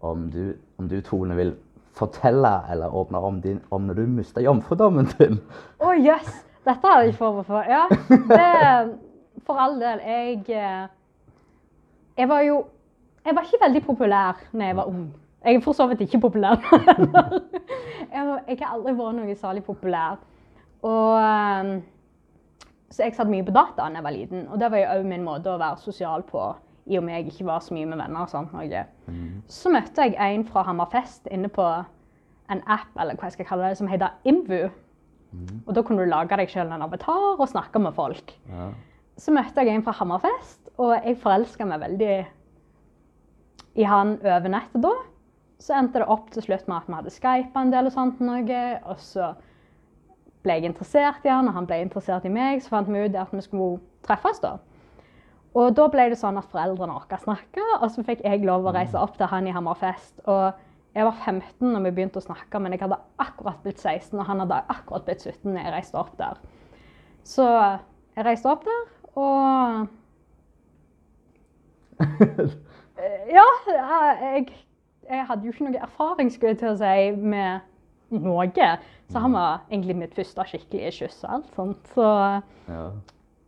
[0.00, 1.56] om, du, om du, Tone, vil
[1.98, 5.40] fortelle eller åpne om, din, om når du mista jomfrudommen din.
[5.82, 6.30] Å, jøss!
[6.62, 7.62] Dette hadde jeg ikke forberedt for.
[7.66, 7.88] Ja,
[8.30, 8.98] det
[9.42, 9.98] For all del.
[10.06, 10.84] Jeg eh,
[12.16, 12.60] Jeg var jo
[13.26, 15.08] Jeg var ikke veldig populær da jeg var ung.
[15.42, 16.54] Jeg er for så vidt ikke populær
[18.12, 20.20] jeg har aldri vært noe særlig populær.
[20.82, 21.72] Og eh,
[22.92, 25.06] Så jeg satt mye på data da jeg var liten, og det var jo òg
[25.08, 26.42] min måte å være sosial på.
[26.90, 28.52] I og med jeg ikke var så mye med venner og sånt.
[28.52, 28.82] noe.
[29.48, 31.64] Så møtte jeg en fra Hammerfest inne på
[32.50, 34.64] en app eller hva jeg skal kalle det, som heter Imvu.
[35.66, 38.34] Og da kunne du lage deg selv en avatar og snakke med folk.
[38.50, 38.66] Ja.
[39.16, 42.16] Så møtte jeg en fra Hammerfest, og jeg forelska meg veldig
[43.80, 44.92] i han over nettet da.
[45.62, 48.20] Så endte det opp til slutt med at vi hadde Skype en del og sånt
[48.20, 48.60] noe.
[48.90, 49.30] Og så
[50.42, 52.62] ble jeg interessert i han, og han ble interessert i meg.
[52.62, 54.56] Så fant vi ut at vi skulle treffes da.
[55.52, 58.72] Og da ble det sånn at foreldrene våre snakka, og så fikk jeg lov å
[58.74, 60.22] reise opp til han i Hammerfest.
[60.24, 60.52] Og
[60.96, 64.26] jeg var 15 når vi begynte å snakke, men jeg hadde akkurat blitt 16, og
[64.28, 66.40] han hadde akkurat blitt 17 når jeg reiste opp der.
[67.28, 67.44] Så
[68.16, 68.84] jeg reiste opp der,
[69.20, 69.88] og
[73.02, 73.44] Eh, Ja,
[74.20, 74.46] jeg,
[75.10, 77.64] jeg hadde jo ikke noe erfaring skulle jeg til å si, med
[78.12, 78.46] noe.
[79.12, 81.88] Så han var egentlig mitt første skikkelige kyss og alt sånt.
[81.94, 82.06] Så
[82.68, 82.90] Ja.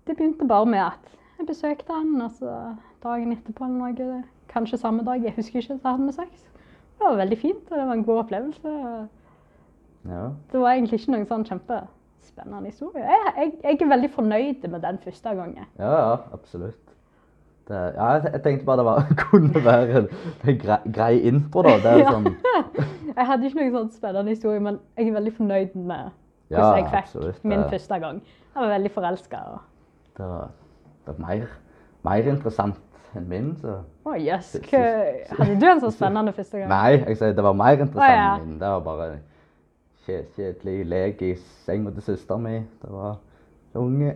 [0.06, 4.78] det begynte bare med at jeg besøkte han, og så dagen etterpå eller noe, kanskje
[4.78, 6.44] samme dag, jeg husker ikke, så hadde vi sex.
[6.98, 9.08] Det var veldig fint, og det var en god opplevelse.
[10.08, 10.28] ja.
[10.52, 13.02] Det var egentlig ikke noen sånn kjempespennende historie.
[13.04, 15.66] Jeg, jeg, jeg er veldig fornøyd med den første gangen.
[15.78, 16.93] Ja, ja, absolutt.
[17.68, 20.08] Det, ja, jeg, tenkte bare det var, kunne være en,
[20.60, 21.76] grei, grei intro, da.
[21.80, 22.10] Det er Ja.
[22.12, 22.26] sånn,
[23.16, 26.10] Jeg hadde ikke noen sånn spennende historie, men jeg er veldig fornøyd med
[26.50, 28.18] Ja, hvordan jeg fikk absolutt, min første gang.
[28.54, 29.40] Jeg var veldig forelska.
[30.18, 30.50] det var,
[31.06, 31.46] det var mer,
[32.04, 32.80] mer interessant
[33.16, 34.56] enn min, så Å jøss.
[34.68, 36.68] hva- Hadde du en så spennende første gang?
[36.68, 38.34] Nei, jeg sier det var mer interessant oh, ja.
[38.36, 38.58] enn min.
[38.60, 39.08] Det var bare
[40.04, 41.32] kje- kjedelig lek i
[41.64, 42.66] senga til søsteren min.
[42.82, 43.16] Det var
[43.74, 44.12] unge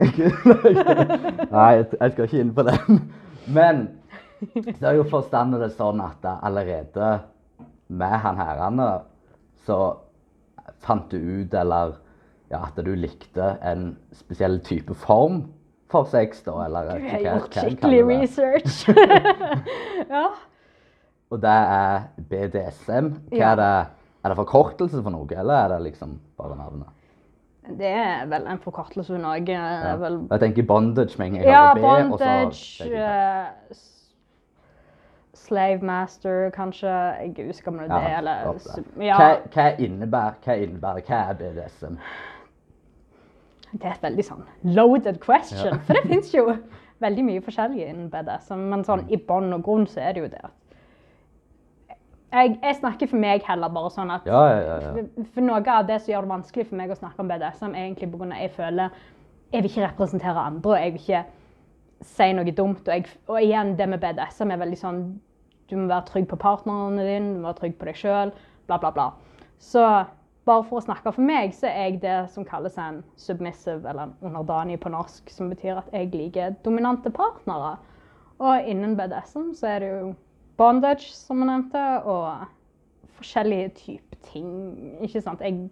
[1.51, 3.01] Nei, jeg skal ikke inn på den.
[3.49, 3.87] Men
[4.55, 7.13] det er jo forstandet det sånn at det allerede
[7.89, 8.89] med han herrene
[9.67, 9.79] så
[10.85, 11.97] fant du ut, eller
[12.53, 15.43] ja, at du likte en spesiell type form
[15.89, 18.83] for sex, da, eller Du har gjort skikkelig research.
[20.15, 20.27] ja.
[21.29, 23.11] Og det er BDSM.
[23.33, 23.73] Hva er det?
[24.19, 26.98] Er det forkortelse for noe, eller er det liksom bare navnet?
[27.69, 29.49] Det er vel en forkortelse hun òg.
[29.49, 29.65] Ja.
[29.93, 32.85] er vel Jeg tenker bondage med en gang Ja, bandage.
[32.85, 33.77] Uh, eh,
[35.35, 36.89] slave master, kanskje.
[36.89, 38.59] Jeg husker om det er det, eller.
[39.01, 42.01] Ja, Hva, hva innebærer hva innebærer, hva er BDSM?
[43.73, 45.75] det er et veldig sånn loaded question.
[45.75, 45.79] Ja.
[45.85, 46.47] For det fins jo
[47.05, 49.13] veldig mye forskjellig innen BDSM, men sånn Mm.
[49.13, 50.53] i bånn og grunn så er det jo det at
[52.33, 54.93] jeg, jeg snakker for meg heller bare sånn at Ja, ja, ja.
[54.93, 57.75] For- For noe av det som gjør det vanskelig for meg å snakke om BDSM,
[57.75, 58.91] er egentlig av jeg føler
[59.53, 61.25] jeg vil ikke representere andre, og jeg vil ikke
[62.05, 62.83] si noe dumt.
[62.89, 65.01] Og, jeg, og igjen, det med BDSM er veldig sånn
[65.71, 68.31] Du må være trygg på partnerne dine, du må være trygg på deg sjøl,
[68.67, 69.09] bla, bla, bla.
[69.61, 69.83] Så
[70.49, 74.07] bare for å snakke for meg, så er jeg det som kalles en submissive, eller
[74.07, 77.75] en underdanig på norsk, som betyr at jeg liker dominante partnere.
[78.41, 80.15] Og innen BDSM så er det jo
[80.59, 82.47] bondage, som jeg nevnte, og
[83.19, 84.51] forskjellige typer ting.
[85.03, 85.41] Ikke sant?
[85.41, 85.71] Jeg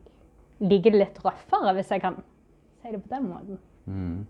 [0.60, 2.20] liker det litt røffere, hvis jeg kan
[2.82, 3.58] si det på den måten.
[3.86, 4.26] Mm.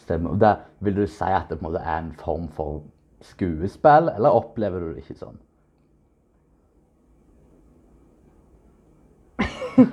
[0.00, 0.30] Stemmer.
[0.30, 2.82] Og vil du si at det på en måte er en form for
[3.24, 5.38] skuespill, eller opplever du det ikke sånn?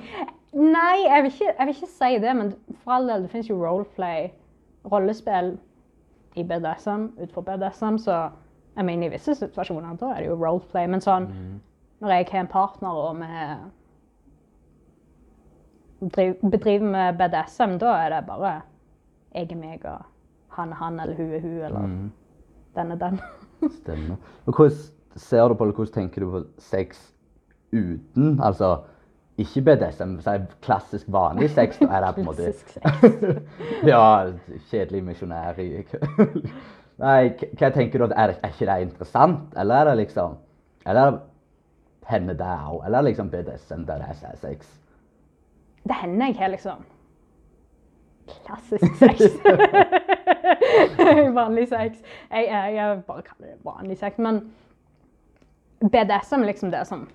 [0.57, 2.51] Nei, jeg vil, ikke, jeg vil ikke si det, men
[2.83, 4.29] for all del, det finnes jo roleplay,
[4.91, 5.53] rollespill
[6.39, 8.15] i BDSM, utenfor BDSM, så
[8.77, 11.27] jeg mener i visse situasjoner, da er det jo roleplay, men sånn,
[12.01, 13.23] når jeg har en partner og
[15.99, 18.61] vi bedriver med BDSM, da er det bare
[19.35, 20.05] jeg er meg, og
[20.57, 22.11] han er han, eller hun er hun, eller Mm.
[22.75, 23.19] den er den.
[23.81, 24.15] Stemmer.
[24.45, 24.71] Og hvordan
[25.15, 27.13] ser du på det, hvordan tenker du på sex
[27.73, 28.77] uten, altså
[29.37, 32.53] ikke BDSM, men klassisk vanlig sex, da er det på en måte
[33.91, 34.31] ja,
[34.69, 35.83] kjedelig misjonær i
[36.97, 37.29] Nei,
[37.59, 40.37] hva tenker du, er, er ikke det interessant, eller er det liksom,
[40.89, 41.19] eller
[42.09, 44.71] hender det òg, eller er liksom BDSM der det er sex?
[45.87, 46.85] Det hender jeg har liksom
[48.27, 49.21] klassisk sex.
[51.41, 52.01] vanlig sex.
[52.31, 54.41] Jeg, jeg, jeg bare kaller det vanlig sex, men
[55.79, 57.05] BDSM er liksom det som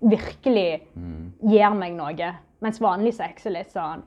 [0.00, 0.82] virkelig
[1.40, 2.32] gir meg noe.
[2.64, 4.00] Mens vanlig sex er litt sånn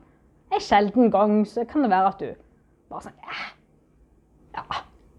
[0.50, 2.30] En sjelden gang så kan det være at du
[2.90, 3.44] bare sånn eh,
[4.56, 4.64] Ja,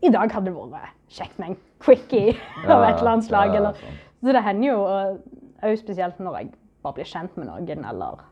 [0.02, 2.34] i dag hadde det vært kjekt med en quickie
[2.72, 3.54] av et eller annet slag.
[3.54, 4.02] Ja, eller sånn.
[4.22, 8.26] så det hender jo, og òg spesielt når jeg bare blir kjent med noen, eller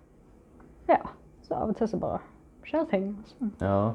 [0.90, 1.02] Ja.
[1.46, 2.20] Så av og til så bare
[2.68, 3.06] skjer ting.
[3.26, 3.48] Så.
[3.62, 3.94] Ja,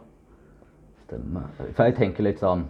[1.05, 1.51] stemmer.
[1.77, 2.65] For jeg tenker litt sånn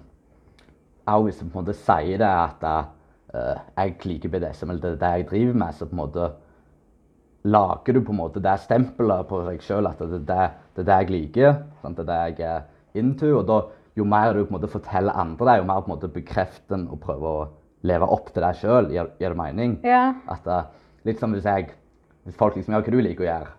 [1.09, 4.93] Òg hvis du på en måte sier det at eh, jeg liker BDSM, eller det
[4.95, 6.29] er det jeg driver med, så på en måte
[7.45, 10.47] lager du på en måte det stempelet på deg sjøl at det er det,
[10.79, 11.59] det det jeg liker.
[11.83, 12.01] Sant?
[12.01, 12.63] Det er det jeg er
[13.01, 13.35] into.
[13.37, 13.59] Og da,
[13.95, 16.77] jo mer du på en måte forteller andre det, jo mer på en måte bekrefter
[16.79, 17.49] en og prøver å
[17.87, 18.91] leve opp til deg sjøl.
[18.95, 19.77] Gir, gir det mening?
[19.87, 20.07] Ja.
[20.31, 20.65] At eh,
[21.05, 21.67] Litt som hvis jeg
[22.25, 23.51] Hvis folk liksom Ja, hva du liker å gjøre?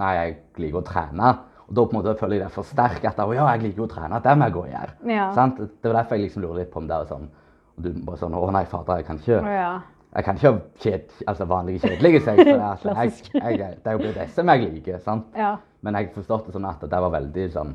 [0.00, 1.30] Nei, jeg liker å trene.
[1.66, 3.88] Og da på en måte føler jeg det forsterker at å ja, jeg liker å
[3.90, 4.20] trene.
[4.24, 4.96] Det må jeg gå og gjøre.
[5.12, 5.30] Ja.
[5.36, 5.60] Sant?
[5.60, 8.20] Det var derfor jeg liksom lurer litt på om det er sånn Og du bare
[8.20, 9.72] sånn Å nei, fader, jeg kan ikke ja.
[10.10, 12.42] jeg kan ikke ha kjed, altså vanlige kjedelige sex.
[12.42, 14.98] For det, at jeg, jeg, det er jo BDSM jeg liker.
[15.04, 15.30] sant?
[15.38, 15.54] Ja.
[15.80, 17.72] Men jeg forstod det sånn at det var veldig sånn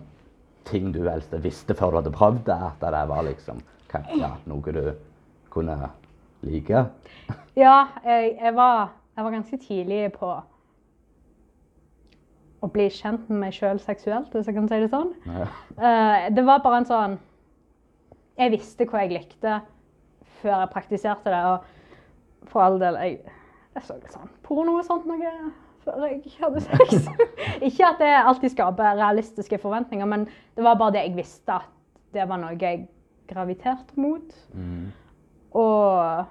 [0.70, 2.58] ting du helst visste før du hadde prøvd det.
[2.72, 3.62] At det var liksom
[4.20, 4.84] ja, noe du
[5.54, 5.78] kunne
[6.46, 6.86] like.
[7.56, 10.32] Ja, jeg, jeg, var, jeg var ganske tidlig på
[12.66, 15.14] å bli kjent med meg sjøl seksuelt, hvis jeg kan si det sånn.
[15.30, 15.48] Ja.
[15.78, 17.18] Eh, det var bare en sånn
[18.36, 19.60] Jeg visste hva jeg likte
[20.42, 21.44] før jeg praktiserte det.
[21.54, 23.38] Og for all del, jeg,
[23.78, 25.22] jeg så litt sånn porno og sånt noe
[25.86, 27.08] før jeg hadde sex.
[27.68, 31.72] Ikke at det alltid skaper realistiske forventninger, men det var bare det jeg visste at
[32.16, 32.86] det var noe jeg
[33.30, 34.34] graviterte mot.
[34.54, 34.90] Mm.
[35.56, 36.26] Og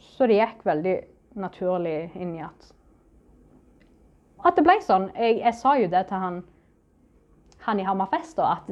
[0.00, 0.96] så det gikk veldig
[1.40, 2.70] naturlig inn i at
[4.44, 5.10] At det ble sånn.
[5.18, 6.38] Jeg, jeg sa jo det til han,
[7.66, 8.70] han i Hammerfest, da, at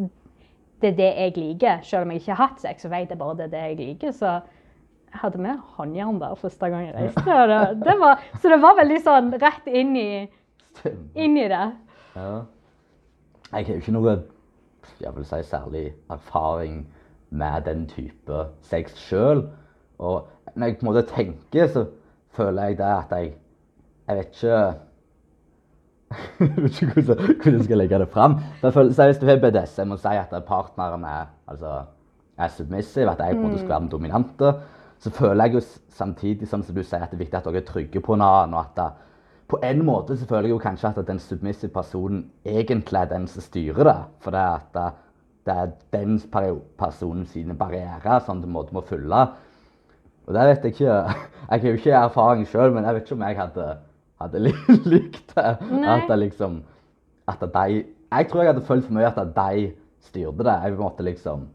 [0.81, 1.83] det er det jeg liker.
[1.85, 3.79] Selv om jeg ikke har hatt sex, så vet jeg bare det er det jeg
[3.83, 4.15] liker.
[4.17, 4.39] Så
[5.09, 7.37] jeg hadde med håndjern der første gang jeg reiste.
[7.51, 10.09] Det, det var, så det var veldig sånn rett inn i,
[11.19, 11.67] inn i det.
[12.15, 12.33] Ja.
[13.49, 14.19] Jeg har jo ikke noe
[15.01, 16.83] jeg vil si, særlig erfaring
[17.31, 19.45] med den type sex sjøl.
[19.99, 21.85] Og når jeg på en måte tenker, så
[22.35, 23.35] føler jeg det at jeg
[24.09, 24.59] Jeg vet ikke
[26.41, 28.39] Jeg vet ikke hvordan, jeg skal legge det fram.
[28.63, 31.83] Hvis du har BDSM og sier at partneren er, altså,
[32.39, 34.53] er submissiv, at jeg på en måte skal være den dominante,
[34.99, 35.61] så føler jeg jo
[35.95, 38.55] samtidig som du sier at det er viktig at dere er trygge på en annen.
[38.55, 38.89] og at det,
[39.49, 43.27] på en måte så føler jeg jo kanskje at den submissive personen egentlig er den
[43.27, 43.99] som styrer det.
[44.21, 44.89] For det er at det,
[45.47, 46.19] det er den
[46.79, 49.23] personen sine barrierer som du måtte må følge.
[50.29, 50.97] Og det vet jeg ikke.
[51.51, 53.67] Jeg har jo ikke erfaring sjøl, men jeg vet ikke om jeg hadde,
[54.21, 54.41] hadde
[54.93, 55.55] likt det.
[55.89, 56.59] At det liksom
[57.29, 59.71] At de Jeg tror jeg hadde følt for mye at de
[60.05, 60.57] styrte det.
[60.65, 61.47] Jeg måtte liksom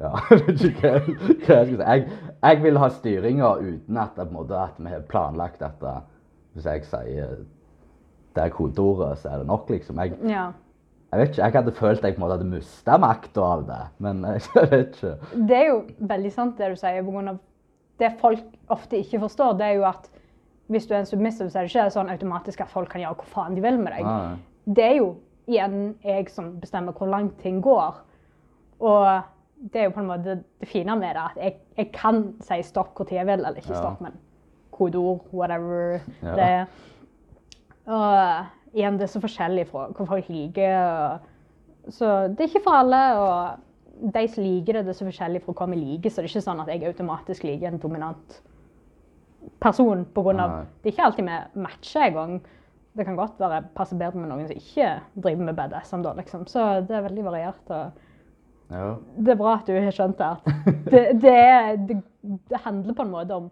[0.00, 1.76] ja, jeg vet ikke hva, jeg skal si.
[1.80, 2.04] Jeg,
[2.42, 5.82] jeg vil ha styringa uten at, på måte, at vi har planlagt at
[6.56, 7.36] hvis jeg sier
[8.36, 9.98] det er kodeordet, så er det nok, liksom.
[10.04, 10.50] Jeg, Ja.
[11.12, 13.78] jeg vet ikke, jeg hadde følt jeg på en måte hadde mista makta av det,
[14.04, 15.12] men jeg vet ikke.
[15.48, 15.78] Det er jo
[16.12, 17.02] veldig sant det du sier.
[17.06, 17.38] på grunn av
[17.98, 20.10] Det folk ofte ikke forstår, det er jo at
[20.68, 23.14] hvis du er en submissive, så er det ikke sånn automatisk at folk kan gjøre
[23.22, 24.04] hva faen de vil med deg.
[24.04, 24.36] Nei.
[24.66, 25.06] Det er jo
[25.46, 28.00] igjen jeg som bestemmer hvor langt ting går.
[28.82, 29.06] Og
[29.72, 32.58] det er jo på en måte det fine med det, at jeg, jeg kan si
[32.62, 33.80] stopp hvor tid jeg vil, eller ikke Ja.
[33.80, 34.12] stopp, men
[34.72, 36.34] kodeord, whatever Ja.
[36.34, 36.66] det er.
[37.86, 41.18] Og igjen, det er så forskjellig fra hvor folk liker.
[41.88, 43.00] Så det er ikke for alle.
[43.18, 46.10] Og de som liker det, det er så forskjellig fra hva vi liker.
[46.10, 48.40] Så det er ikke sånn at jeg automatisk liker en dominant
[49.62, 50.04] person.
[50.04, 50.64] På grunn av, Nei.
[50.82, 52.40] det er ikke alltid vi matcher engang.
[52.96, 56.02] Det kan godt være passer bedre med noen som ikke driver med BDSM.
[56.02, 56.46] Da, liksom.
[56.48, 57.70] Så det er veldig variert.
[57.70, 57.92] og
[58.70, 58.96] Ja.
[59.16, 60.54] det er bra at du har skjønt det.
[60.90, 61.36] Det, det,
[61.88, 61.96] det,
[62.50, 63.46] det handler på en måte om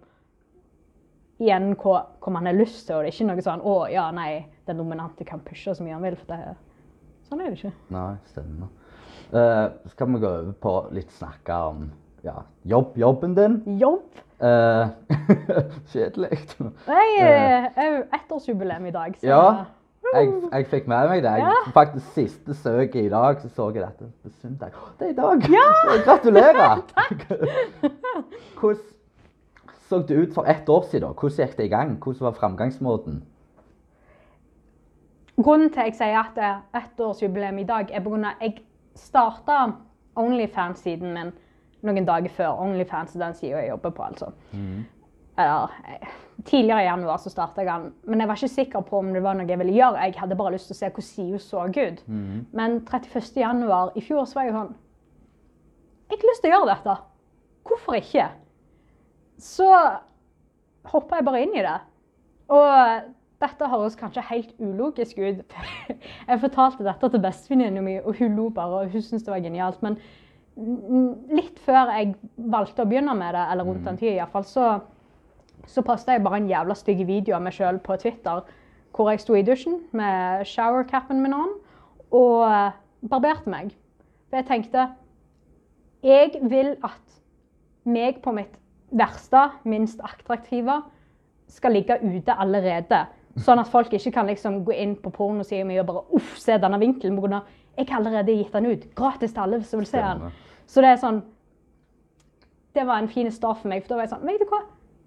[1.43, 2.97] igjen hva, hva man har lyst til.
[2.97, 5.97] Og det er ikke noe sånn 'Å, ja, nei, den dominante kan pushe så mye
[5.97, 6.57] han vil.' For det,
[7.29, 7.75] sånn er det ikke.
[7.95, 8.73] Nei, stemmer.
[9.35, 11.89] Uh, skal vi gå over på litt snakke om
[12.25, 13.57] ja, jobb, jobben din?
[13.81, 14.21] Jobb?
[14.43, 14.91] Uh,
[15.93, 16.39] Kjedelig.
[16.89, 19.17] Nei, er jo ettårsjubileum i dag.
[19.21, 19.47] Så Ja.
[20.15, 21.31] Jeg, jeg fikk med meg det.
[21.31, 21.71] Jeg, Ja.
[21.75, 24.71] Faktisk siste søket i dag, så så jeg dette på søndag.
[24.99, 25.47] Det er i dag!
[25.51, 25.69] Ja!
[26.07, 26.83] Gratulerer!
[28.61, 28.77] Hvordan
[29.89, 31.15] så det ut for ett år siden?
[31.21, 31.97] Hvordan gikk det i gang?
[31.99, 33.23] Hvordan var framgangsmåten?
[35.43, 38.61] Grunnen til jeg sier at det er ettårsjubileum i dag, er av at jeg
[38.95, 39.73] starta
[40.17, 41.33] Onlyfans-siden min
[41.83, 42.61] noen dager før.
[42.63, 44.31] Onlyfans er den sida jeg jobber på, altså.
[45.39, 46.09] Eller, eh,
[46.45, 49.23] tidligere i januar så starta jeg den, men jeg var ikke sikker på om det
[49.23, 50.05] var noe jeg ville gjøre.
[50.05, 52.05] Jeg hadde bare lyst til å se hvordan Sio så ut.
[52.53, 53.41] Men 31.
[53.41, 54.75] januar i fjor så var jeg sånn
[56.11, 56.97] Jeg har lyst til å gjøre dette.
[57.65, 58.29] Hvorfor ikke?
[59.41, 59.67] Så
[60.93, 61.79] hoppa jeg bare inn i det.
[62.53, 65.57] Og dette høres kanskje helt ulogisk ut.
[66.29, 69.43] Jeg fortalte dette til bestevenninna mi, og hun lo bare, og hun syntes det var
[69.45, 69.83] genialt.
[69.85, 69.99] Men
[70.57, 74.69] mm, litt før jeg valgte å begynne med det, eller rundt den tida iallfall, så,
[75.67, 78.43] så posta jeg bare en jævla stygg video av meg sjøl på Twitter
[78.95, 81.55] hvor jeg sto i dusjen med showercapen min on
[82.15, 82.77] og eh,
[83.11, 83.73] barberte meg.
[84.29, 84.89] For jeg tenkte
[86.05, 87.19] jeg vil at
[87.89, 88.59] meg på mitt
[88.95, 90.83] verste, minst attraktive,
[91.49, 93.05] skal ligge ute allerede.
[93.41, 96.57] Sånn at folk ikke kan liksom gå inn på pornosida mi og bare uff, se
[96.61, 97.17] denne vinkelen.
[97.17, 98.95] på grunn av, Jeg har allerede gitt den ut.
[98.95, 100.31] Gratis til alle som vil se den.
[100.67, 101.23] Så det er sånn
[102.75, 103.83] Det var en fin start for meg.
[103.83, 104.61] For da var jeg sånn Vet du hva?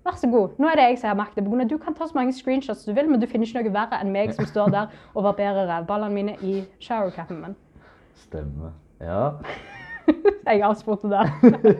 [0.08, 0.54] Vær så god.
[0.56, 1.42] Nå er det jeg som har makta.
[1.68, 4.14] Du kan ta så mange screenshots du vil, men du finner ikke noe verre enn
[4.14, 7.58] meg som står der og barberer rævballene mine i showercapen min.
[8.16, 8.72] Stemmer.
[9.04, 9.34] Ja.
[10.48, 11.28] Jeg avspurte der.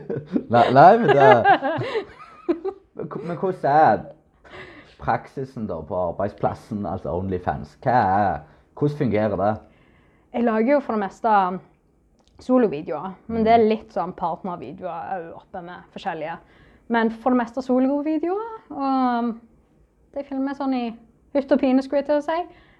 [0.54, 1.28] Nei, nei men det
[2.98, 4.04] Men hvordan er
[5.00, 7.78] praksisen da på arbeidsplassen, altså Onlyfans?
[7.86, 8.44] Er,
[8.76, 9.56] hvordan fungerer det?
[10.34, 11.32] Jeg lager jo for det meste
[12.44, 16.36] solovideoer, men det er litt sånn partnervideoer òg oppe med forskjellige.
[16.94, 18.54] Men for det meste solovideoer.
[18.72, 19.34] Og
[20.16, 20.86] de filmer sånn i
[21.36, 22.38] hytt og pine, skulle jeg til å si.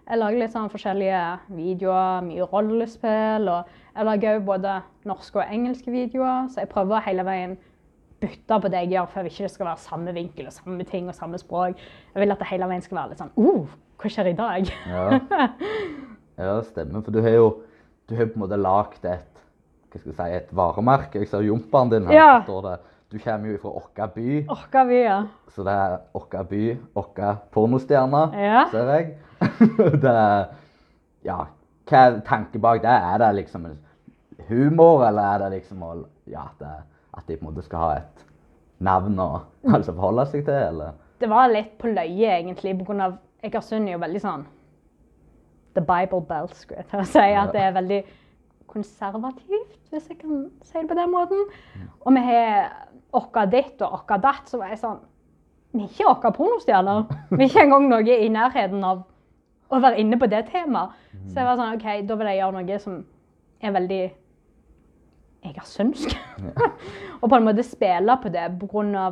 [0.08, 3.50] Jeg lager litt sånn forskjellige videoer, mye rollespill.
[3.52, 4.78] Og jeg lager òg både
[5.10, 7.58] norske og engelske videoer, så jeg prøver hele veien
[8.22, 10.56] bytte på det jeg gjør, for jeg vil ikke det skal være samme vinkel og
[10.56, 11.82] samme ting og samme språk.
[12.14, 13.68] Jeg vil at det hele veien skal være litt sånn oh,
[14.02, 14.72] hva skjer i dag?
[14.90, 15.04] Ja,
[16.48, 17.04] ja stemmer.
[17.06, 17.50] For du har jo
[18.08, 19.42] du har på en måte lagd et,
[19.92, 21.20] si, et varemerke.
[21.20, 22.16] Jeg ser jompaen din her.
[22.16, 22.30] Ja.
[22.46, 22.76] står det.
[23.12, 25.18] Du kommer jo fra Åkka by, Orka by, ja.
[25.56, 26.64] så det er Åkka by,
[27.00, 28.66] Åkka pornostjerne, Ja.
[28.72, 29.14] ser jeg.
[30.04, 30.50] det er,
[31.24, 31.38] ja,
[31.88, 32.92] hva er tanken bak det?
[32.92, 33.78] Er det liksom en
[34.50, 35.94] humor, eller er det liksom å,
[36.28, 36.74] ja, det,
[37.16, 38.26] at de på en måte skal ha et
[38.84, 39.30] navn å
[39.72, 41.00] altså forholde seg til, eller?
[41.18, 43.16] Det var litt på løye, egentlig, på grunn av
[43.48, 44.44] Egersund er jo veldig sånn
[45.78, 47.26] The Bible Belt, skulle jeg til å si.
[47.38, 48.00] At det er veldig
[48.68, 51.44] konservativt, hvis jeg kan si det på den måten.
[52.02, 52.87] Og vi har
[53.18, 55.00] okka ditt og okka datt, så var jeg sånn
[55.76, 57.04] Vi er ikke okka pornostjerner.
[57.34, 59.04] Vi er ikke engang noe i nærheten av
[59.68, 60.96] å være inne på det temaet.
[61.28, 63.02] Så jeg var sånn OK, da vil jeg gjøre noe som
[63.62, 64.02] er veldig
[65.48, 66.16] egersundsk.
[67.22, 69.08] og på en måte spille på det pga.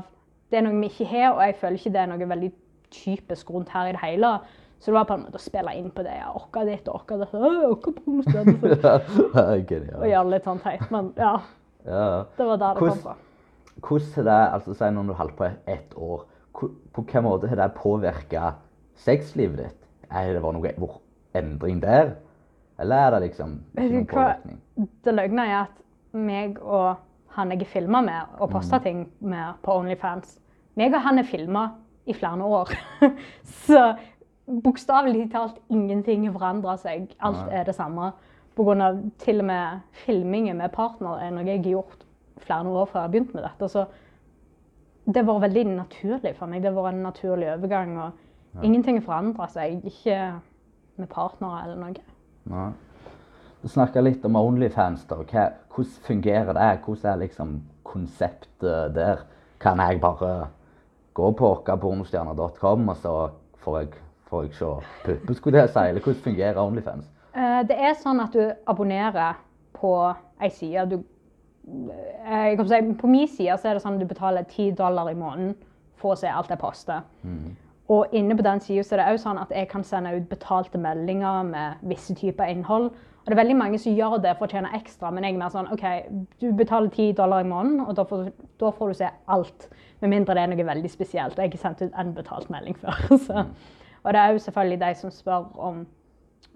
[0.52, 2.52] det er noe vi ikke har, og jeg føler ikke det er noe veldig
[2.96, 4.38] typisk rundt her i det hele.
[4.80, 6.16] Så det var på en måte å spille inn på det.
[6.20, 7.36] Ja, Okka ditt og okka ditt.
[7.36, 8.56] Okka pornostjerne.
[8.86, 9.86] er.
[10.00, 10.84] Og gjøre litt sånn teit.
[10.94, 11.38] Men ja,
[11.86, 12.26] Ja.
[12.38, 13.16] det var der det kom fra.
[13.82, 17.50] Hvordan har det, altså si når du har holdt på ett år, på hvilken måte
[17.52, 18.54] har det påvirka
[18.96, 19.82] sexlivet ditt?
[20.10, 20.96] Er det vært noen
[21.36, 22.16] endring der?
[22.80, 24.62] Eller er det liksom ikke noen påvirkning?
[25.04, 25.84] Det løgne er at
[26.16, 26.96] meg og
[27.36, 30.38] han jeg filma med og posta ting med på Onlyfans
[30.76, 31.70] Meg og han er filma
[32.06, 32.72] i flere år.
[33.66, 33.94] Så
[34.46, 37.14] bokstavelig talt ingenting forandrer seg.
[37.24, 38.12] Alt er det samme.
[38.56, 42.05] På grunn av til og med filmingen med partner er noe jeg har gjort
[42.44, 43.70] flere år før jeg begynte med dette.
[43.70, 43.86] Så
[45.06, 46.64] det var veldig naturlig for meg.
[46.64, 47.98] Det var en naturlig overgang.
[48.02, 49.84] og Ingenting forandra seg.
[49.86, 50.18] Ikke
[50.98, 52.04] med partnere eller noe.
[52.50, 52.72] Nei.
[53.62, 55.06] Du snakka litt om Onlyfans.
[55.10, 55.16] da.
[55.16, 56.70] Hva, hvordan fungerer det?
[56.86, 59.26] Hvordan er liksom konseptet der?
[59.60, 60.48] Kan jeg bare
[61.14, 63.30] gå på okkapornostjerner.com, og så
[63.64, 63.90] får jeg,
[64.30, 64.72] får jeg se
[65.06, 65.80] pupper, skulle jeg si.
[65.80, 67.10] Eller hvordan fungerer Onlyfans?
[67.36, 69.40] Eh, det er sånn at du abonnerer
[69.76, 69.92] på
[70.44, 70.86] ei side.
[70.92, 71.00] Du,
[71.66, 75.56] si, på min side så er det sånn at du betaler 10 dollar i måneden
[76.00, 77.02] for å se alt jeg poster.
[77.94, 80.80] Og inne på den sida er det òg sånn at jeg kan sende ut betalte
[80.82, 82.90] meldinger med visse typer innhold.
[83.26, 85.40] Og det er veldig mange som gjør det for å tjene ekstra, men jeg er
[85.42, 85.86] mer sånn OK,
[86.42, 88.28] du betaler 10 dollar i måneden, og da får,
[88.62, 89.68] da får du se alt.
[90.02, 91.38] Med mindre det er noe veldig spesielt.
[91.38, 93.18] Jeg har ikke sendt ut en betalt melding før.
[93.18, 93.46] Så.
[94.04, 95.82] Og det er jo selvfølgelig de som spør om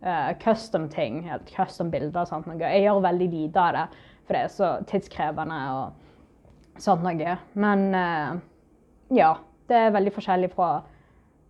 [0.06, 2.62] uh, custom ting, custom bilder og sånt noe.
[2.62, 3.88] Jeg gjør veldig lite av det,
[4.30, 7.36] for det er så tidskrevende og sånt noe.
[7.58, 8.36] Men eh,
[9.18, 9.32] ja,
[9.72, 10.68] det er veldig forskjellig fra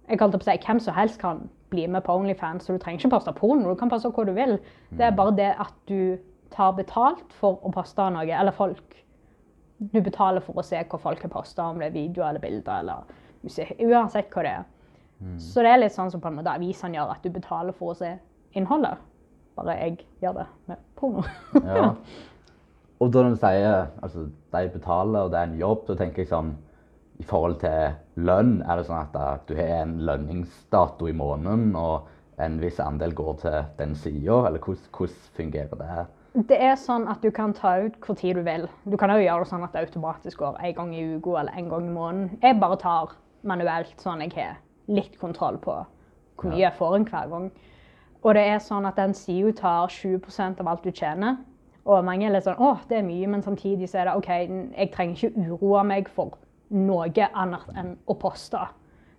[0.09, 2.79] jeg holdt på å si, Hvem som helst kan bli med på Onlyfans, så du
[2.81, 3.67] trenger ikke poste porno.
[3.67, 4.55] Du kan poste hva du vil.
[4.95, 6.17] Det er bare det at du
[6.55, 8.95] tar betalt for å poste noe, eller folk
[9.79, 12.81] Du betaler for å se hva folk har posta, om det er videoer eller bilder
[12.81, 13.13] eller
[13.45, 13.75] musikk.
[13.79, 14.65] Uansett hva det er.
[15.39, 17.93] Så det er litt sånn som på en måte avisene gjør, at du betaler for
[17.93, 18.09] å se
[18.59, 18.99] innholdet.
[19.55, 21.23] Bare jeg gjør det med porno.
[21.63, 21.93] Ja.
[22.99, 26.31] Og da du sier altså, de betaler, og det er en jobb, så tenker jeg
[26.33, 26.53] sånn
[27.19, 27.95] I forhold til
[28.27, 32.07] lønn, er det sånn at da, du har en lønningsdato i måneden, og
[32.39, 36.05] en viss andel går til den sida, eller hvordan, fungerer det?
[36.49, 38.67] Det er sånn at du kan ta ut hvor tid du vil.
[38.85, 41.57] Du kan også gjøre det sånn at det automatisk går en gang i uka eller
[41.57, 42.39] en gang i måneden.
[42.43, 43.15] Jeg bare tar
[43.49, 45.75] manuelt, sånn jeg har litt kontroll på
[46.39, 47.49] hvor mye jeg får inn hver gang.
[48.23, 51.39] Og det er sånn at den sida tar 20% av alt du tjener.
[51.89, 54.29] Og mange er litt sånn åh, det er mye, men samtidig så er det OK,
[54.29, 56.37] jeg trenger ikke uroe meg for
[56.69, 58.61] noe annet enn å poste.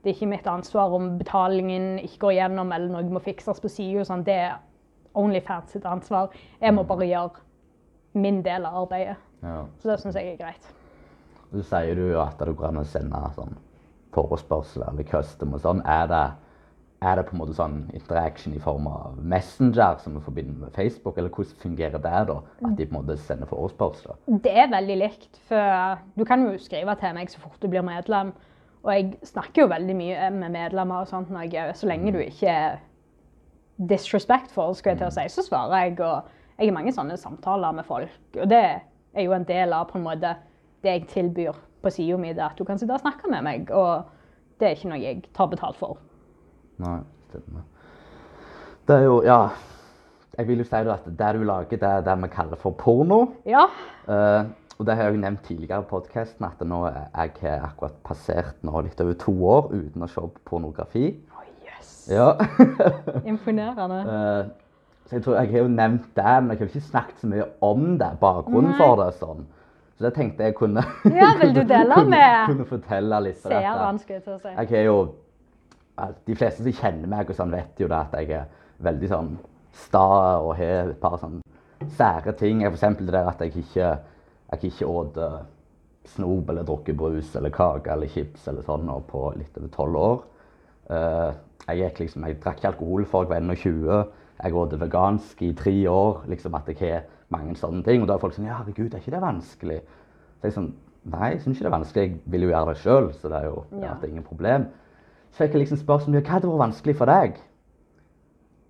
[0.01, 3.69] Det er ikke mitt ansvar om betalingen ikke går gjennom eller noe må fikses på
[3.69, 4.05] sida.
[4.09, 4.23] Sånn.
[4.25, 4.55] Det er
[5.19, 6.31] Onlyfans sitt ansvar.
[6.63, 7.43] Jeg må bare gjøre
[8.17, 9.19] min del av arbeidet.
[9.43, 9.65] Ja.
[9.83, 10.71] Så det syns jeg er greit.
[11.51, 13.59] Så sier du at det går an å sende sånn
[14.15, 15.83] forespørsel eller custom og sånn.
[15.85, 16.23] Er det,
[17.01, 20.75] er det på en måte sånn interaction i form av Messenger som vi forbinder med
[20.77, 22.37] Facebook, eller hvordan fungerer det da?
[22.61, 24.19] At de på en måte sender forespørsler?
[24.45, 25.41] Det er veldig likt.
[25.49, 28.35] For du kan jo skrive til meg så fort du blir medlem.
[28.85, 32.53] Og jeg snakker jo veldig mye med medlemmer og sånt, jeg, så lenge du ikke
[32.53, 32.79] er
[33.89, 35.97] disrespectful, skal jeg til å si, så svarer jeg.
[36.05, 38.13] Og jeg har mange sånne samtaler med folk.
[38.37, 40.37] Og det er jo en del av på en måte
[40.85, 43.73] det jeg tilbyr på sida mi, at du kan sitte og snakke med meg.
[43.73, 44.05] Og
[44.61, 45.97] det er ikke noe jeg tar betalt for.
[46.81, 47.67] Nei, stemmer.
[48.89, 49.41] Det er jo, ja
[50.39, 52.73] Jeg vil jo si da at det du lager, det er det vi kaller for
[52.79, 53.19] porno.
[53.47, 53.67] Ja.
[54.09, 54.45] Eh,
[54.79, 57.99] og det har jeg jo nevnt tidligere i podkasten, at nå er jeg har akkurat
[58.07, 61.11] passert nå litt over to år uten å se på pornografi.
[61.37, 61.93] Oh, yes.
[62.09, 62.31] Ja.
[63.35, 64.01] Imponerende.
[64.01, 64.71] Eh,
[65.11, 67.29] så jeg tror jeg har jo nevnt det, men jeg har jo ikke snakket så
[67.35, 68.13] mye om det.
[68.23, 68.79] Bakgrunnen Nei.
[68.81, 69.11] for det.
[69.19, 69.45] sånn.
[69.99, 70.81] Så det tenkte jeg kunne
[71.13, 73.65] Ja, vil du dele kunne, med kunne fortelle litt om dette.
[73.67, 74.55] Jeg til å si.
[74.55, 74.95] Jeg er jo
[76.27, 78.47] De fleste som kjenner meg, og sånn vet jo da at jeg er
[78.85, 79.31] veldig sånn
[79.77, 80.05] sta
[80.41, 81.41] og har et par sånn
[81.97, 82.65] sære ting.
[82.67, 83.91] Eksempel det der at jeg ikke,
[84.53, 85.19] jeg ikke åt
[86.11, 90.01] snop eller drukket brus eller kake eller chips eller sånn og på litt over tolv
[90.01, 90.19] år.
[90.91, 91.31] Eh,
[91.69, 94.13] jeg, gikk liksom, jeg drakk ikke alkohol før jeg var 21.
[94.41, 96.23] Jeg åt vegansk i tre år.
[96.33, 98.03] liksom At jeg har mange sånne ting.
[98.03, 99.81] Og da er folk sånn Ja, herregud, er ikke det vanskelig?
[100.41, 100.73] Så jeg sånn
[101.11, 102.03] Nei, jeg syns ikke det er vanskelig.
[102.03, 103.95] Jeg vil jo gjøre det sjøl, så det er jo Ja.
[103.95, 104.67] det er ingen problem.
[105.31, 107.39] Så fikk jeg liksom spørsmål hva hadde vært vanskelig for deg.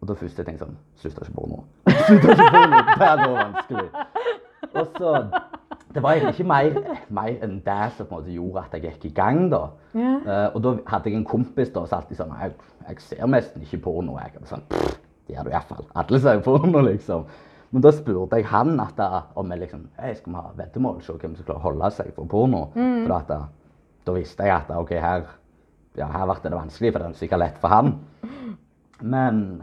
[0.00, 1.64] Og da først jeg tenkte sånn Slutta ikke porno.
[2.06, 2.80] Slutta ikke porno.
[2.90, 3.88] Det hadde vært vanskelig.
[4.70, 5.14] Og så
[5.90, 8.84] Det var egentlig ikke mer, mer enn det som på en måte gjorde at jeg
[8.84, 9.64] gikk i gang, da.
[9.98, 10.12] Ja.
[10.22, 12.52] Uh, og da hadde jeg en kompis da, som alltid sånn jeg,
[12.86, 14.14] jeg ser nesten ikke porno.
[14.20, 15.88] Jeg er sånn, det gjør du iallfall.
[15.98, 17.26] Alle ser porno, liksom.
[17.74, 21.02] Men da spurte jeg han at da, om jeg liksom, hey, skal vi ha veddemål,
[21.06, 22.62] se hvem som klarer å holde seg for porno.
[22.74, 23.40] For at da,
[24.06, 25.26] da visste jeg at ok, her,
[25.98, 27.94] ja, her ble det vanskelig, for det er sikkert lett for han.
[29.00, 29.62] Men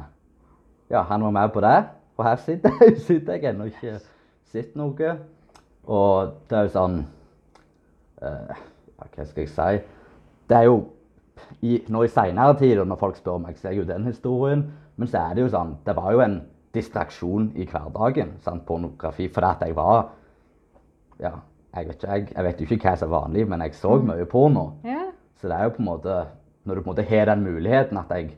[0.90, 1.78] ja, han var med på det.
[2.18, 2.72] Og her sitter,
[3.08, 3.98] sitter jeg ennå ikke
[4.52, 5.14] sett noe.
[5.88, 7.00] Og det er jo sånn
[8.20, 8.58] uh,
[8.98, 9.70] Hva skal jeg si?
[10.50, 10.82] Det er jo
[11.64, 14.66] i, Nå i seinere tid, når folk spør meg, så er jo den historien.
[14.98, 16.40] Men så er det jo sånn Det var jo en
[16.76, 19.30] distraksjon i hverdagen, sant, pornografi.
[19.34, 20.10] Fordi at jeg var
[21.22, 21.38] Ja,
[21.78, 23.96] jeg vet, ikke, jeg, jeg vet jo ikke hva som er vanlig, men jeg så
[24.02, 24.68] mye porno.
[24.86, 24.97] Ja.
[25.38, 26.18] Så det er jo på en måte
[26.68, 28.32] Når du på en måte har den muligheten at jeg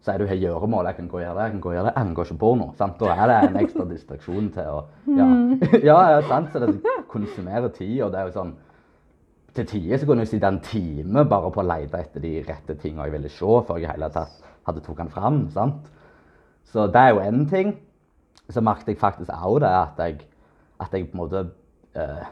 [0.00, 1.84] sier du har gjøremål, jeg kan gå og gjøre det, jeg kan gå og gjøre
[1.84, 2.68] det, jeg kan gå og se porno.
[2.78, 2.94] Sant?
[3.02, 4.78] Da er det en ekstra distraksjon til å
[5.18, 5.26] Ja,
[5.90, 6.48] ja, ja sant?
[6.52, 8.54] så det konsumerer tid, og det er jo sånn
[9.52, 12.78] Til tider så kunne jeg sitte en time bare på å lete etter de rette
[12.80, 15.40] tingene jeg ville se, før jeg i hele tatt hadde tatt den fram.
[15.50, 15.92] sant?
[16.70, 17.74] Så det er jo én ting.
[18.48, 20.20] Så merket jeg faktisk òg det at jeg,
[20.80, 21.44] at jeg på en måte
[21.98, 22.28] eh,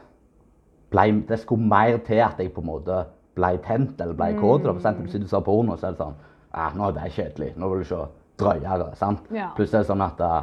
[0.89, 3.03] ble, Det skulle mer til at jeg på en måte
[3.37, 4.31] ble tent eller ble.
[4.39, 6.15] For eksempel, Hvis du ser porno, så er det sånn
[6.53, 7.53] ah, 'Nå er det kjedelig.
[7.57, 8.01] Nå vil du se
[8.39, 9.29] drøyere.' sant?
[9.31, 9.51] Ja.
[9.55, 10.41] Plutselig er det sånn at uh,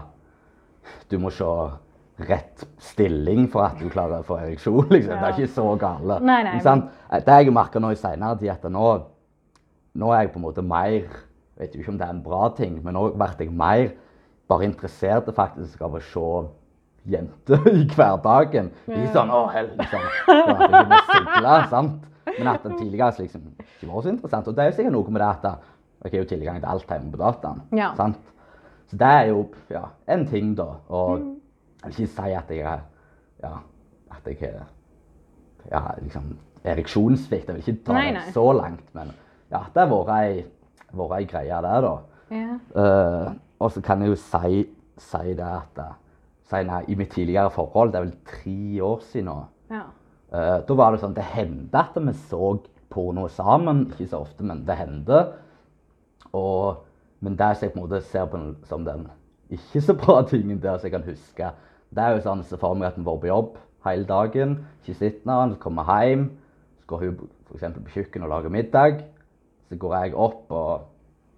[1.11, 1.51] du må se
[2.29, 4.89] rett stilling for at du klarer å få ereksjon.
[4.95, 5.19] liksom.
[5.19, 6.21] Det er ikke så gale.
[6.21, 6.89] Nei, nei, Men?
[7.11, 8.87] Det jeg merker nå i senere tid, at nå,
[9.95, 11.03] nå er jeg på en måte mer
[11.57, 13.91] vet jo ikke om det er en bra ting, men nå blir jeg mer
[14.49, 16.27] bare interessert faktisk av å se
[17.11, 18.73] jenter i hverdagen.
[18.87, 22.05] Ikke sånn å, helvete', liksom, sant?
[22.39, 24.49] Men at det tidligere liksom ikke var så interessant.
[24.49, 25.47] Og det er jo sikkert noe med det at
[26.05, 27.63] jeg har jo tilgang til alt hjemme på dataen.
[27.77, 27.93] Ja.
[27.97, 28.33] sant?
[28.87, 30.69] Så det er jo ja, en ting, da.
[30.89, 31.19] Og
[31.83, 32.85] jeg vil ikke si at jeg er
[33.43, 33.55] ja,
[34.15, 34.67] at jeg er
[35.71, 37.49] ja, liksom ereksjonssvikt.
[37.49, 39.11] Jeg vil ikke ta Nei, det så langt, men
[39.51, 41.95] ja, det har vært ei, greie, det, da.
[42.31, 42.57] Ja.
[42.75, 44.65] Uh, og så kan jeg jo si,
[45.01, 45.93] si det at eh,
[46.51, 49.37] si, nei, I mitt tidligere forhold, det er vel tre år siden nå,
[49.71, 49.85] ja.
[50.33, 52.57] Eh, da var det sånn Det hendte at vi så
[52.91, 53.87] porno sammen.
[53.93, 55.23] Ikke så ofte, men det hendte.
[56.33, 56.83] Og,
[57.21, 59.09] men det som jeg på en måte ser på den- som den
[59.51, 61.51] ikke så bra tingen der som jeg kan huske,
[61.95, 64.99] det er jo sånn så for meg at vi var på jobb hele dagen, ikke
[64.99, 66.25] sittende, så kommer vi hjem,
[66.81, 69.05] så går hun eksempel på kjøkkenet og lager middag,
[69.69, 70.81] så går jeg opp, og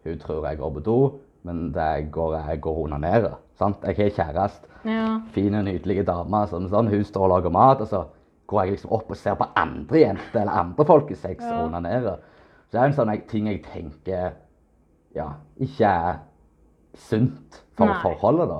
[0.05, 0.99] hun tror jeg går på do,
[1.45, 3.37] men det går, jeg går og onanerer.
[3.59, 3.85] Sant?
[3.85, 5.21] Jeg har kjæreste ja.
[5.35, 6.45] fine, nydelige dame.
[6.49, 6.89] Sånn, sånn.
[6.93, 8.03] Hun står og lager mat, og så
[8.49, 11.53] går jeg liksom opp og ser på andre jenter eller andre folk i sex Ja.
[11.59, 12.19] og onanerer.
[12.69, 14.33] Så det er en sånn ting jeg tenker
[15.17, 15.29] ja,
[15.61, 16.19] ikke er
[16.95, 18.01] sunt for Nei.
[18.03, 18.49] forholdet.
[18.49, 18.59] da.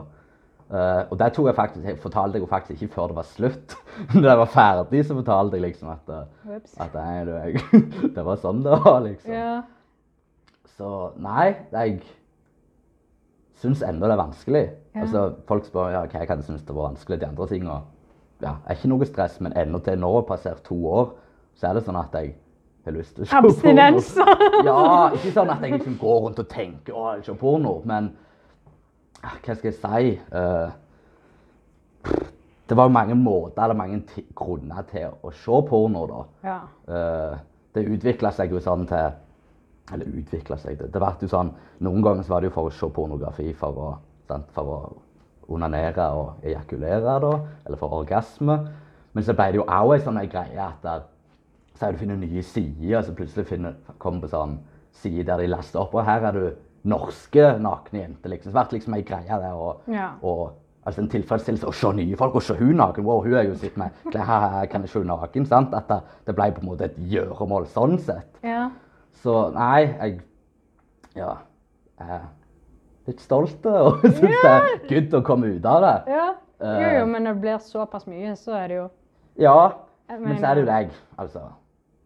[0.69, 3.29] Uh, og det tok jeg faktisk, jeg fortalte jeg jo faktisk ikke før det var
[3.31, 3.77] slutt.
[4.15, 7.83] Når jeg var ferdig, så fortalte jeg liksom at, eh, at nei, du, jeg,
[8.17, 8.99] det var sånn det var.
[9.07, 9.33] liksom.
[9.33, 9.63] Ja.
[10.77, 10.91] Så
[11.25, 12.03] nei, jeg
[13.59, 14.65] syns ennå det er vanskelig.
[14.95, 15.01] Ja.
[15.07, 17.79] Altså, folk spør ja, hva jeg kan synes det var vanskelig, de andre tingene.
[18.45, 21.11] Ja, er ikke noe stress, men ennå til nå, passert to år,
[21.59, 22.35] så er det sånn at jeg
[22.87, 23.51] har lyst til å se porno.
[23.51, 24.13] Abstinens.
[24.69, 24.79] Ja,
[25.15, 28.13] ikke sånn at jeg liksom går rundt og tenker å, jeg vil se porno, men
[29.19, 30.13] hva skal jeg si?
[30.39, 32.15] Eh,
[32.69, 34.01] det var jo mange måter eller mange
[34.37, 36.21] grunner til å se porno, da.
[36.47, 36.59] ja.
[36.95, 37.39] Eh,
[37.75, 39.11] det utvikla seg jo sånn til
[39.93, 40.89] Eller utvikla seg det.
[40.93, 41.51] Det ble jo sånn,
[41.85, 43.91] Noen ganger så var det jo for å se pornografi for å,
[44.29, 44.79] sant, for å
[45.49, 47.33] onanere og ejakulere, da,
[47.67, 48.59] eller for orgasme.
[49.15, 51.07] Men så ble det jo òg ei sånn ei greie at der,
[51.79, 54.59] så du finner nye sider, og så plutselig finner, kommer på sånn
[54.99, 56.47] side der de laster opp, og her er du
[56.89, 58.31] norske nakne jenter.
[58.31, 58.53] liksom.
[58.53, 59.53] Så det ble liksom ei greie der.
[59.55, 60.11] Og, Ja.
[60.23, 60.53] og
[60.87, 63.05] altså en tilfredsstillelse å se nye folk og se hun naken.
[63.05, 65.47] Wow, hun er jo sitt med klær, her kan jeg se naken.
[65.47, 65.75] sant?
[65.75, 68.39] At det, det ble på en måte et gjøremål sånn sett.
[68.43, 68.71] ja.
[69.19, 70.21] Så nei, jeg
[71.17, 71.33] ja,
[71.99, 72.21] er
[73.09, 75.97] litt stolt og syns det er good å komme ut av det.
[76.15, 76.29] ja.
[76.59, 76.79] Eh.
[76.83, 78.87] Jo, jo, men når det blir såpass mye, så er det jo
[79.39, 79.59] Ja,
[80.11, 80.89] men så er det jo deg.
[81.23, 81.43] Altså,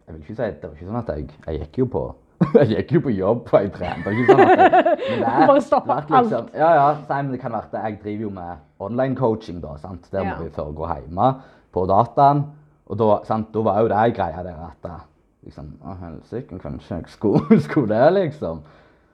[0.07, 2.03] jeg vil ikke si Det var ikke sånn at jeg Jeg gikk jo på
[2.59, 4.13] jeg gikk jo på jobb og jeg trente.
[4.13, 6.87] Ikke sånn at jeg, men det Bare stoppa liksom, liksom, Ja, ja.
[7.09, 7.83] Nei, men det kan være det.
[7.87, 9.77] jeg driver jo med online coaching, da.
[9.81, 10.09] sant?
[10.13, 10.39] Der må Ja.
[10.43, 11.29] vi foregå hjemme
[11.73, 12.45] på dataen.
[12.93, 13.49] Og da, sant?
[13.55, 15.01] da var jo det greia der at eh,
[15.47, 18.61] liksom, Å, helsike, kanskje jeg skulle, skulle det, liksom.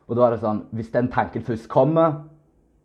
[0.08, 2.22] Og da er det sånn Hvis den tanken først kommer,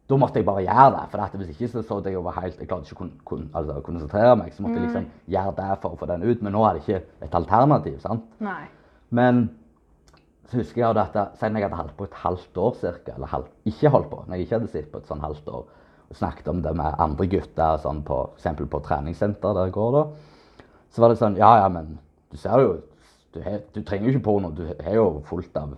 [0.10, 1.04] da måtte jeg bare gjøre det.
[1.12, 4.36] For hvis ikke så så jeg over helt Jeg klarte ikke å kon altså, konsentrere
[4.40, 4.54] meg.
[4.54, 6.42] Så måtte jeg liksom gjøre det for å få den ut.
[6.44, 8.00] Men nå er det ikke et alternativ.
[8.04, 8.26] sant?
[8.44, 8.66] Nei.
[9.10, 9.46] Men
[10.54, 13.48] så husker jeg at siden jeg hadde holdt på et halvt år cirka, eller halv,
[13.66, 15.64] ikke holdt på, når jeg ikke hadde sittet på et sånn halvt år,
[16.10, 19.96] og snakket om det med andre gutter, sånn på, eksempel på treningssenter der jeg går
[19.96, 20.04] da,
[20.94, 21.96] så var det sånn, ja, ja, men
[22.30, 22.76] du ser jo,
[23.34, 23.40] du,
[23.74, 25.74] du trenger jo ikke porno, du har jo fullt av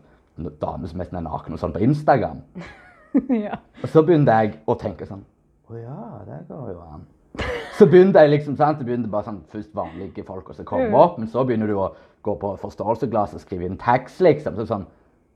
[0.62, 2.42] damer som er naken og sånn på Instagram.
[3.46, 3.58] ja.
[3.84, 5.24] Og så begynte jeg å tenke sånn
[5.72, 7.06] Å ja, det går jo an.
[7.76, 10.86] Så begynte jeg liksom, sant, det begynte bare sånn først vanlige folk og så komme
[10.92, 10.94] Mm.
[11.00, 11.88] opp, men så begynner du å
[12.24, 14.56] gå på forståelsesglass og skrive inn tekst, liksom.
[14.56, 14.86] Så sånn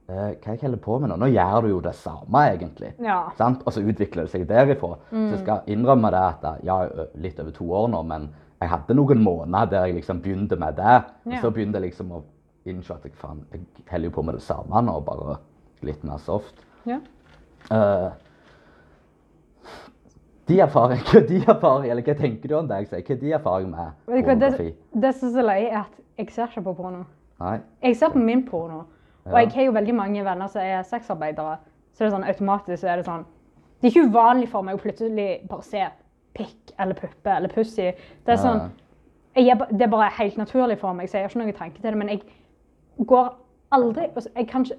[0.09, 1.17] eh, Hva jeg holder på med nå?
[1.17, 2.93] Nå gjør du jo det samme, egentlig.
[3.03, 3.17] Ja.
[3.37, 3.63] Sant?
[3.65, 4.95] Og så utvikler det seg derifra.
[5.09, 6.77] Så jeg skal innrømme det at ja,
[7.15, 8.29] litt over to år nå, men
[8.61, 10.95] jeg hadde noen måneder der jeg liksom begynte med det.
[11.25, 12.23] Og så begynte jeg liksom å
[12.71, 13.61] innse at jeg, faen, jeg
[13.91, 15.37] holder jo på med det samme nå, bare
[15.85, 16.65] litt mer soft.
[16.89, 16.99] ja.
[17.69, 18.09] Uh,
[20.49, 23.01] de erfaring, hva de erfaring, eller hva tenker du om det jeg sier?
[23.05, 24.69] Hva er de erfaring med pornografi?
[24.71, 27.03] det, det som er så løye, er at jeg ser ikke på porno.
[27.39, 27.57] Nei?
[27.85, 28.79] Jeg ser på min porno.
[29.29, 31.59] Og jeg har jo veldig mange venner som er sexarbeidere.
[31.93, 33.25] Så det er sånn automatisk så er det sånn
[33.79, 35.85] Det er ikke uvanlig for meg å plutselig bare se
[36.35, 37.91] pikk eller puppe eller pussy.
[38.25, 38.69] Det er sånn
[39.37, 41.91] jeg Det er bare helt naturlig for meg, så jeg har ikke noen tanke til
[41.91, 41.97] det.
[41.99, 42.23] Men jeg
[43.05, 43.29] går
[43.71, 44.75] aldri altså, Jeg kan ikke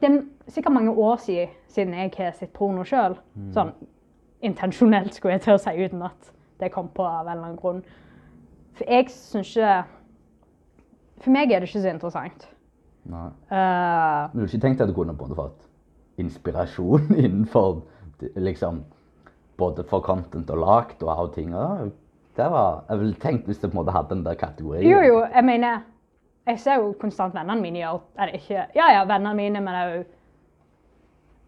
[0.00, 3.14] Det er sikkert mange år siden, siden jeg har sett porno sjøl.
[3.54, 3.70] Sånn
[4.42, 7.58] intensjonelt, skulle jeg til å si, uten at det kom på av en eller annen
[7.60, 7.82] grunn.
[8.78, 9.82] For jeg syns ikke
[11.22, 12.48] For meg er det ikke så interessant.
[13.06, 13.28] Nei.
[13.46, 15.68] Uh, Men du har ikke tenkt at du kunne på en fått
[16.18, 17.84] inspirasjon innenfor
[18.34, 18.82] liksom
[19.58, 21.54] både for content og lagt og av ting?
[22.34, 24.88] Det var, jeg ville tenkt hvis du på en måte hadde den der kategorien.
[24.88, 25.86] jo, jo, jeg mener
[26.46, 30.02] Jeg ser jo konstant vennene mine gjøre Eller ikke Ja, ja, vennene mine, men òg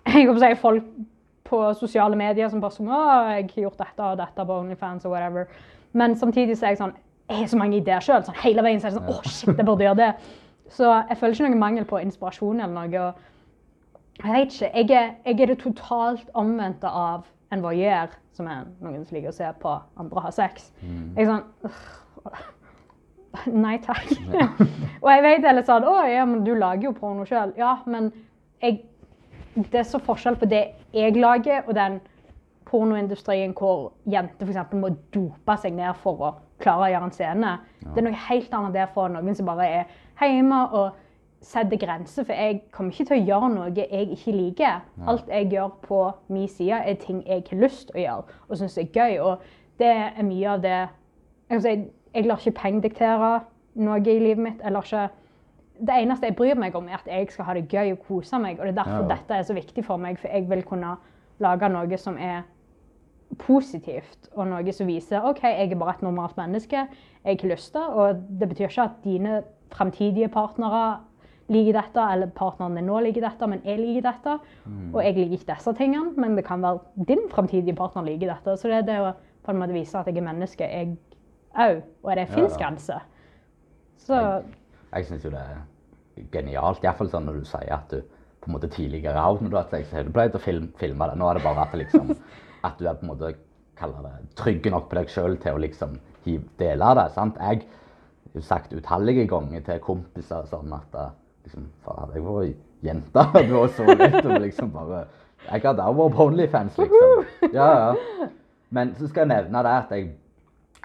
[0.15, 0.85] Jeg holdt på å si folk
[1.45, 3.01] på sosiale medier som bare sånn Å,
[3.35, 5.51] jeg har gjort dette og dette på OnlyFans og whatever.
[5.93, 6.95] Men samtidig så er jeg sånn
[7.29, 8.25] Jeg har så mange ideer sjøl.
[8.25, 10.11] Sånn, hele veien så er det sånn Å, shit, jeg burde gjøre det.
[10.75, 13.01] Så jeg føler ikke noen mangel på inspirasjon eller noe.
[13.05, 14.71] og Jeg vet ikke.
[14.73, 19.31] Jeg er, jeg er det totalt omvendte av en voyeur, som er noen som liker
[19.31, 20.71] å se på andre ha sex.
[20.81, 22.41] Jeg er sånn «Ugh,
[23.65, 24.11] Nei takk.
[25.03, 27.55] og jeg vet litt sånn Å ja, men du lager jo porno sjøl.
[27.59, 28.11] Ja, men
[28.63, 28.83] jeg,
[29.57, 30.65] det er så forskjell på det
[30.95, 32.01] jeg lager, og den
[32.69, 34.75] pornoindustrien hvor jenter f.eks.
[34.79, 37.55] må dope seg ned for å klare å gjøre en scene.
[37.85, 41.01] Det er noe helt annet der for noen som bare er hjemme og
[41.45, 42.25] setter grenser.
[42.25, 44.87] For jeg kommer ikke til å gjøre noe jeg ikke liker.
[45.11, 46.01] Alt jeg gjør på
[46.33, 49.19] min side, er ting jeg har lyst til å gjøre og syns er gøy.
[49.21, 49.45] Og
[49.83, 50.77] det er mye av det
[51.45, 51.73] Jeg, kan si,
[52.15, 53.31] jeg lar ikke penger diktere
[53.75, 54.61] noe i livet mitt.
[54.63, 55.11] Jeg lar ikke
[55.85, 58.39] det eneste jeg bryr meg om, er at jeg skal ha det gøy og kose
[58.39, 58.61] meg.
[58.61, 59.09] Og det er derfor Ja.
[59.17, 60.97] dette er så viktig for meg, for jeg vil kunne
[61.41, 62.43] lage noe som er
[63.39, 66.85] positivt, og noe som viser OK, jeg er bare et normalt menneske.
[67.25, 69.43] Jeg har lyst til, og det betyr ikke at dine
[69.75, 71.01] framtidige partnere
[71.49, 74.39] liker dette, eller partneren din nå liker dette, men jeg liker dette.
[74.95, 78.57] Og jeg liker ikke disse tingene, men det kan være din framtidige partner liker dette.
[78.57, 79.13] Så det er det å
[79.45, 80.97] på en måte vise at jeg er menneske, jeg
[81.55, 83.05] òg, og det fins grenser.
[84.05, 84.19] Så
[84.95, 85.63] Jeg syns jo det er
[86.33, 88.03] genialt, iallfall sånn når du sier at du
[88.45, 91.17] på en måte tidligere òg, når du har du pleid å film, filme det.
[91.19, 92.13] Nå er det bare at, liksom,
[92.69, 93.33] at du er på en måte
[93.79, 95.97] kaller det, trygg nok på deg sjøl til å liksom
[96.61, 97.09] dele det.
[97.17, 97.41] sant?
[97.41, 97.65] Jeg
[98.35, 101.11] har sagt utallige ganger til kompiser sånn at eh,
[101.47, 102.47] liksom, faen, jeg var
[102.85, 105.07] jente, du og så litt, og liksom bare
[105.45, 107.51] Jeg hadde òg vært på Onlyfans, liksom.
[107.53, 108.29] Ja, ja.
[108.75, 110.07] Men så skal jeg nevne det at jeg,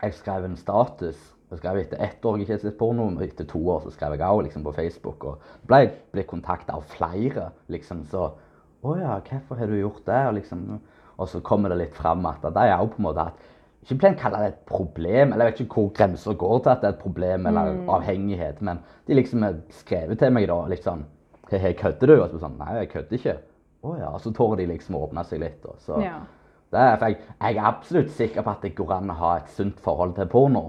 [0.01, 1.19] jeg skrev en status.
[1.49, 4.15] Jeg skrev etter ett år ikke har sett porno, og etter to år så skrev
[4.15, 5.25] jeg også liksom, på Facebook.
[5.25, 5.81] Og ble,
[6.13, 7.49] ble kontakta av flere.
[7.67, 8.31] liksom så
[8.79, 10.19] Å ja, hvorfor har du gjort det?
[10.27, 10.65] Og, liksom,
[11.17, 13.47] og så kommer det litt fram at de jo på en måte at
[13.83, 16.71] Ikke pleier å kalle det et problem, eller jeg vet ikke hvor grenser går til
[16.71, 20.57] at det er et problem eller avhengighet, men de liksom har skrevet til meg da
[20.67, 21.05] litt sånn
[21.49, 22.15] kødder du?
[22.19, 23.37] Og så sånn Nei, jeg kødder ikke.
[23.81, 24.09] Å ja.
[24.11, 25.63] Og så tør de liksom å åpne seg litt.
[25.65, 26.19] Og så ja.
[26.77, 29.79] Er, jeg, jeg er absolutt sikker på at det går an å ha et sunt
[29.81, 30.63] forhold til porno.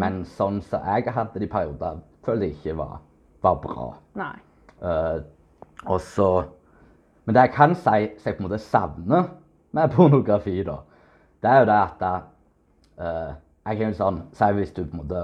[0.00, 2.98] Men sånn som jeg hadde det i perioder, føler jeg ikke var,
[3.44, 3.88] var bra.
[4.16, 4.34] Nei.
[4.80, 5.20] Uh,
[5.86, 6.28] og så
[7.24, 9.28] Men det jeg kan si som jeg på en måte savner
[9.72, 10.74] med pornografi, da,
[11.40, 13.30] det er jo det at uh,
[13.64, 15.22] Jeg kan jo sånn Si hvis du på en måte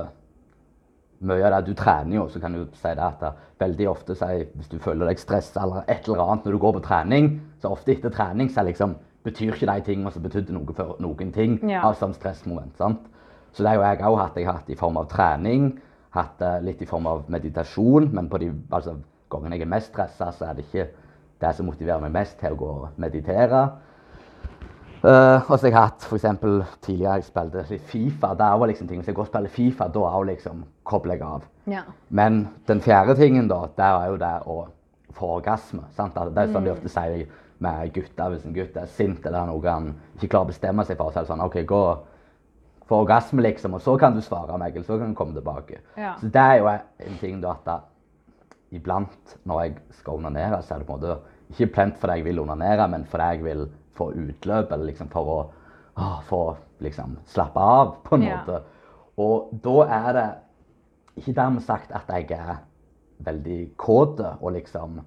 [1.20, 3.24] mye av det du trener jo, så kan du si det at
[3.60, 6.72] veldig ofte si, hvis du føler deg stressa eller et eller annet når du går
[6.78, 7.26] på trening,
[7.60, 8.94] så ofte etter trening så er liksom
[9.24, 11.82] betyr ikke de tingene som betydde noe for noen ting Ja.
[11.84, 12.76] Altså sånn stressmoment.
[12.76, 13.00] sant?
[13.52, 14.36] Så det har jo jeg òg hatt.
[14.36, 15.78] Jeg har hatt i form av trening,
[16.10, 18.96] hatt det litt i form av meditasjon, men på de altså,
[19.30, 20.88] gangene jeg er mest stressa, så er det ikke
[21.40, 23.68] det som motiverer meg mest til å gå og meditere.
[25.00, 26.26] Uh, og så har jeg hatt f.eks.
[26.84, 28.34] tidligere jeg spilte Fifa.
[28.36, 31.22] Der var liksom ting, Hvis jeg går og spiller Fifa, da òg liksom kobler jeg
[31.24, 31.46] av.
[31.66, 31.82] Ja.
[32.10, 34.58] Men den fjerde tingen, da, det er jo det å
[35.16, 35.86] få orgasme.
[35.96, 36.14] Sant?
[36.14, 37.24] Det er sånn de ofte sier
[37.60, 38.30] med gutter.
[38.34, 41.20] Hvis en gutt er sint eller noe han ikke klarer å bestemme seg for, så
[41.20, 41.82] er det sånn OK, gå
[42.90, 45.78] få orgasme, liksom, og så kan du svare meg, eller så kan du komme tilbake.
[45.96, 46.16] Ja.
[46.18, 47.76] Så det er jo en ting da at da,
[48.74, 51.20] iblant når jeg skal onanere, så er det på en måte
[51.54, 53.62] ikke plent fordi jeg vil onanere, men fordi jeg vil
[53.98, 55.40] få utløp, eller liksom for å
[56.00, 58.36] å få liksom slappe av, på en Ja.
[58.38, 58.62] måte.
[59.18, 60.28] Og da er det
[61.20, 62.60] ikke dermed sagt at jeg er
[63.18, 65.00] veldig kåt og liksom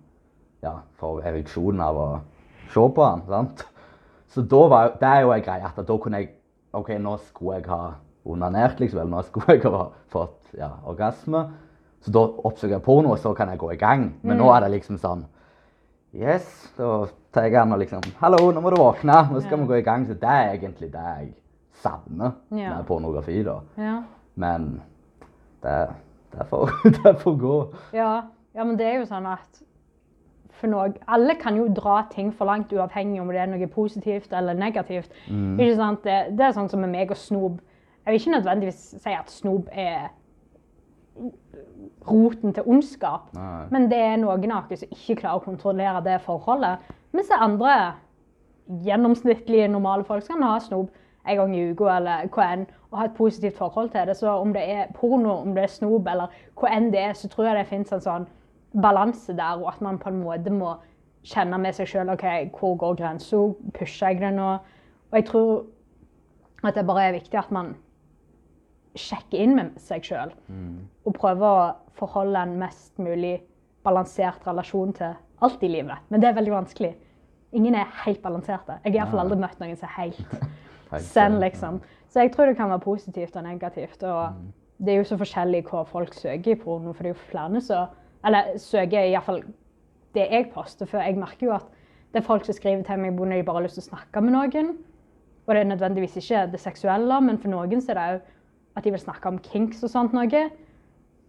[0.62, 2.22] ja, får ereksjon av å
[2.72, 3.26] se på den.
[3.28, 3.66] sant?
[4.34, 6.32] Så da var, det er jo en greie at da kunne jeg
[6.74, 7.94] OK, nå skulle jeg ha
[8.26, 9.00] onanert, liksom.
[9.00, 11.44] Eller nå skulle jeg ha fått ja, orgasme.
[12.02, 14.08] Så da oppsøker jeg porno, og så kan jeg gå i gang.
[14.24, 15.26] Men nå er det liksom sånn
[16.14, 16.46] Yes,
[16.78, 19.16] da tar jeg den og liksom Hallo, nå må du våkne.
[19.34, 20.04] Nå skal vi gå i gang.
[20.06, 21.30] Så det er egentlig det jeg
[21.82, 22.76] savner Ja.
[22.78, 23.60] med pornografi, da.
[23.78, 23.96] Ja.
[24.36, 24.82] Men
[25.64, 25.78] det,
[26.34, 27.56] det, får, det får gå.
[27.98, 28.12] Ja.
[28.54, 29.64] ja, men det er jo sånn at
[30.64, 34.32] for noe, Alle kan jo dra ting for langt, uavhengig om det er noe positivt
[34.34, 35.12] eller negativt.
[35.28, 36.04] Ikke sant?
[36.08, 37.60] Det, det er sånn som med meg og snob.
[38.04, 40.12] Jeg vil ikke nødvendigvis si at snob er
[42.08, 43.30] roten til ondskap.
[43.36, 43.68] Nei.
[43.76, 46.84] Men det er noen av oss som ikke klarer å kontrollere det forholdet.
[47.14, 47.76] Mens det andre
[48.88, 50.92] gjennomsnittlige, normale folk kan ha snob
[51.28, 54.16] en gang i uka eller hva enn, og ha et positivt forhold til det.
[54.20, 57.30] Så om det er porno, om det er snob eller hva enn det er, så
[57.32, 58.28] tror jeg det fins en sånn
[58.82, 60.76] balanse der, og at man på en måte må
[61.24, 62.24] kjenne med seg sjøl OK,
[62.60, 63.38] hvor går grensa?
[63.78, 64.48] Pusher jeg det nå?
[65.12, 65.66] Og jeg tror
[66.64, 67.76] at det bare er viktig at man
[68.96, 70.34] sjekker inn med seg sjøl.
[71.06, 73.40] Og prøver å forholde en mest mulig
[73.84, 75.98] balansert relasjon til alt i livet.
[76.10, 76.94] Men det er veldig vanskelig.
[77.54, 78.80] Ingen er helt balanserte.
[78.84, 80.48] Jeg har iallfall aldri møtt noen som er helt
[81.14, 81.82] send, liksom.
[82.10, 84.04] Så jeg tror det kan være positivt og negativt.
[84.04, 84.54] Og Mm.
[84.86, 87.62] det er jo så forskjellig hva folk søker i porno, for det er jo flere
[87.62, 87.88] som
[88.24, 89.44] Eller søker iallfall
[90.14, 91.70] det jeg poster, for jeg merker jo at
[92.14, 94.22] det er folk som skriver til meg når de bare har lyst til å snakke
[94.22, 94.76] med noen.
[95.44, 98.30] Og det er nødvendigvis ikke det seksuelle, men for noen så er det òg
[98.78, 100.44] at de vil snakke om kinks og sånt noe.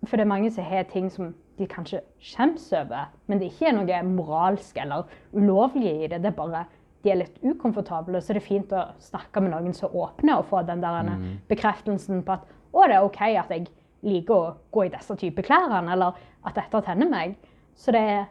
[0.05, 3.71] For det er mange som har ting som de kanskje skjemmes over, men det ikke
[3.71, 6.21] er noe moralsk eller ulovlig i det.
[6.21, 6.65] Det er bare
[7.05, 10.49] de er litt ukomfortable, så det er fint å snakke med noen som åpner og
[10.49, 11.11] få den der
[11.51, 13.69] bekreftelsen på at å, det er OK at jeg
[14.05, 17.37] liker å gå i disse type klærne, eller at dette tenner meg.
[17.75, 18.25] Så det er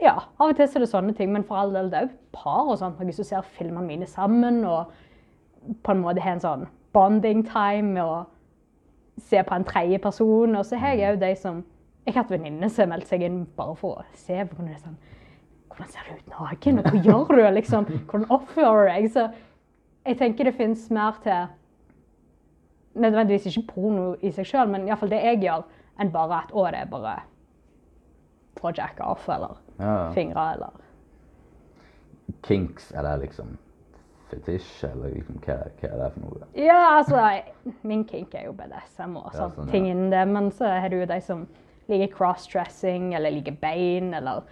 [0.00, 2.08] ja, av og til så er det sånne ting, men for all del, det er
[2.08, 4.92] òg par og sånt, noen som ser filmene mine sammen, og
[5.84, 8.22] på en måte har en sånn bonding time å
[9.20, 11.60] se på en tredje person, og så har jeg jo de som,
[12.06, 14.70] jeg har hatt venninner som har meldt seg inn bare for å se på hvordan
[14.70, 14.98] det er sånn,
[15.68, 19.28] hvordan ser du ut naken, og hva gjør du, liksom, hvordan oppfører du deg, så
[20.08, 21.52] jeg tenker det finnes mer til,
[22.94, 25.62] nødvendigvis ikke porno i seg selv, men i hvert fall det jeg gjør,
[26.00, 27.16] enn bare at, å, det er bare
[28.62, 30.10] å jacke off, eller Ja.
[30.12, 30.70] fingre, eller
[32.46, 33.56] Kinks, er det liksom
[34.30, 36.46] fetisj, eller liksom, hva, hva er det for noe?
[36.54, 37.22] Ja, altså,
[37.82, 39.72] min kink er jo BDSM og Ja, sånne sånn, ja.
[39.72, 41.46] ting innen det, men så er det jo de som
[41.90, 44.42] liker crossdressing, eller liker bein, eller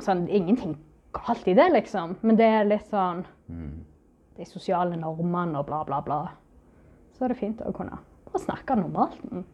[0.00, 0.76] sånn, ingenting
[1.12, 3.84] galt i det, liksom, men det er litt sånn, Mm.
[4.36, 6.20] de sosiale normene og bla, bla, bla.
[7.12, 7.98] Så er det fint å kunne
[8.28, 9.44] bare snakke normalt om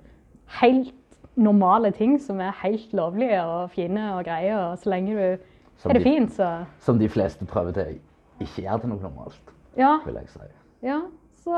[0.61, 0.95] helt
[1.39, 5.45] normale ting som er helt lovlige og fine og greie, og så lenge du
[5.79, 8.01] Som er det de- fint, så Som de fleste prøver til
[8.41, 9.41] ikke gjør til noe normalt,
[9.77, 9.99] ja.
[10.07, 10.47] vil jeg si.
[10.87, 11.01] Ja,
[11.43, 11.51] så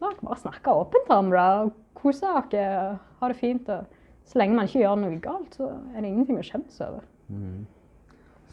[0.00, 1.38] la dere bare snakke åpent om det.
[1.40, 3.68] og Kose dere, og ha det fint.
[3.68, 3.84] Og
[4.24, 7.04] så lenge man ikke gjør noe galt, så er det ingenting å skjemmes over.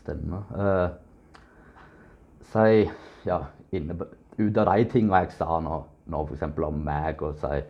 [0.01, 0.43] Stemmer.
[0.51, 0.89] Uh,
[2.51, 2.89] si,
[3.25, 3.39] ja,
[3.79, 3.97] inne,
[4.37, 7.61] ut av de tingene jeg sa nå, nå eksempel om meg og si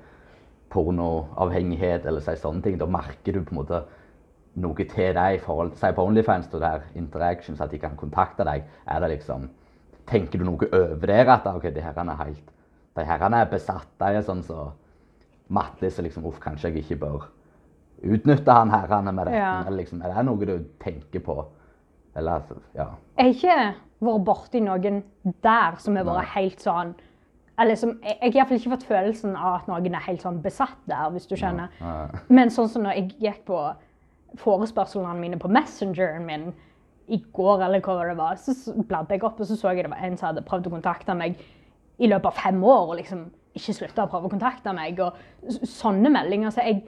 [0.74, 3.84] pornoavhengighet eller si sånne ting, da merker du på en måte
[4.64, 7.96] noe til deg i forhold til, si på OnlyFans, og der interactions, at de kan
[8.00, 9.50] kontakte deg, er det liksom,
[10.08, 12.52] tenker du noe over der, at ok, de herrene er helt,
[12.96, 14.70] de herrene er besatt, de er sånn så,
[15.54, 17.28] Mattis er liksom, uff, kanskje jeg ikke bør
[18.06, 19.60] utnytte han herrene med dette, Ja.
[19.68, 21.46] eller liksom, er det noe du tenker på?
[22.16, 22.88] Eller, altså, ja.
[23.18, 23.58] Jeg har ikke
[24.06, 25.02] vært borti noen
[25.44, 26.96] der som har vært helt sånn
[27.56, 30.04] eller som, Jeg jeg har i hvert fall ikke fått følelsen av at noen er
[30.10, 31.72] helt sånn besatt der, hvis du skjønner.
[31.80, 32.08] Ja.
[32.28, 33.60] Men sånn som når jeg gikk på
[34.42, 36.50] forespørslene mine på Messengeren min
[37.08, 39.94] i går, eller hva det var, så bladde jeg opp, og så så jeg det
[39.94, 41.40] var en som hadde prøvd å kontakte meg
[42.02, 45.16] i løpet av fem år, og liksom ikke slutta å prøve å kontakte meg, og
[45.64, 46.52] sånne meldinger.
[46.52, 46.82] Så jeg,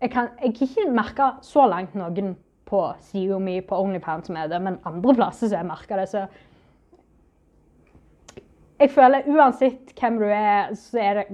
[0.00, 2.34] jeg kan jeg har ikke merke så langt noen
[2.70, 6.08] på sida på OnlyPound som er det, men andre plasser så har jeg merka det,
[6.08, 6.26] så
[8.80, 11.24] jeg føler uansett hvem du er, så er det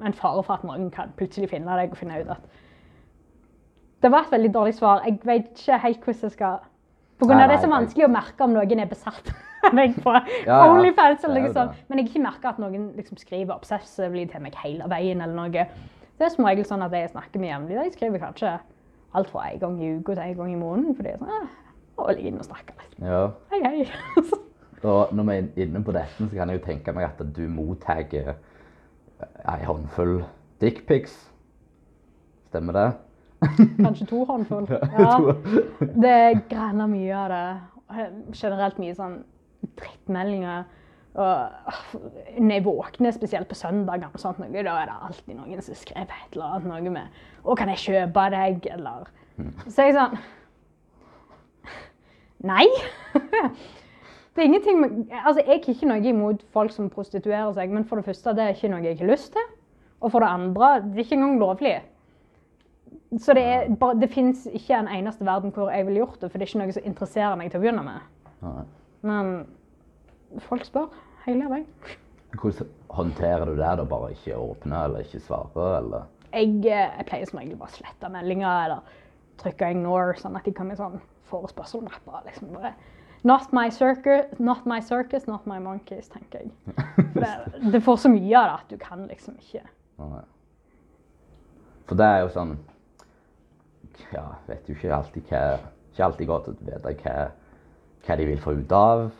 [0.00, 2.46] en fare for at noen kan plutselig finne deg og finne ut at
[4.00, 5.02] Det var et veldig dårlig svar.
[5.04, 6.62] Jeg vet ikke helt hvordan jeg skal
[7.20, 9.28] På grunn av det er så vanskelig å merke om noen er besatt
[9.68, 10.14] av meg på
[10.46, 11.26] ja, OnlyFans.
[11.28, 11.82] eller er noe sånt.
[11.88, 15.20] Men jeg har ikke merka at noen liksom skriver obsessively til meg hele veien.
[15.20, 15.66] eller noe.
[16.16, 18.54] Det er som regel sånn at jeg snakker med jevnlig, de skriver kanskje
[19.14, 20.96] alt fra en gang i uka til en gang i måneden.
[20.96, 21.48] For det er sånn ah,
[21.96, 22.96] å, ligge inne og snakke litt.
[23.02, 23.24] ja.
[23.52, 24.36] Hei, hei.
[24.90, 27.42] Og når vi er inne på dette, så kan jeg jo tenke meg at du
[27.52, 30.22] mottar ei håndfull
[30.62, 31.18] dickpics.
[32.48, 32.86] Stemmer det?
[33.84, 34.70] Kanskje to håndfull.
[34.70, 35.18] Ja.
[35.80, 37.44] Det er græna mye av det.
[38.32, 39.20] Generelt mye sånn
[39.76, 40.64] drittmeldinger.
[41.14, 41.50] Og
[42.38, 44.12] når jeg våkner, spesielt på søndager,
[44.62, 47.06] da er det alltid noen som skriver et eller annet noe med
[47.44, 49.10] 'Å, kan jeg kjøpe deg?' eller
[49.68, 50.18] Så er jeg sånn
[52.40, 52.66] Nei.
[54.34, 54.90] Det er ingenting med,
[55.26, 58.44] altså Jeg har ikke noe imot folk som prostituerer seg, men for det første, det
[58.44, 59.48] er ikke noe jeg har lyst til.
[60.00, 61.82] Og for det andre, det er ikke engang lovlig.
[63.18, 66.30] Så det, er bare, det fins ikke en eneste verden hvor jeg ville gjort det,
[66.30, 68.62] for det er ikke noe som interesserer meg til å begynne med.
[69.02, 69.32] Men
[70.38, 70.88] folk spør
[71.26, 71.66] hele veien.
[72.38, 73.76] Hvordan håndterer du det?
[73.80, 73.84] da?
[73.84, 75.76] Bare ikke åpne eller ikke svare?
[75.78, 76.08] eller?
[76.32, 78.96] Jeg, eh, jeg pleier som regel bare å slette meldinger eller
[79.40, 81.00] trykke 'ignore', sånn at de kan med sånn
[81.30, 82.74] forespørselmapper liksom bare
[83.22, 86.50] Not my circus, not my circus, not my monkeys, tenker jeg.
[87.14, 89.60] Det, det får så mye av det at du kan liksom ikke.
[91.88, 92.54] For det er jo sånn
[94.14, 95.42] Ja, vet jo ikke alltid hva
[95.90, 97.16] Ikke alltid godt å vite hva,
[98.06, 99.10] hva de vil få ut av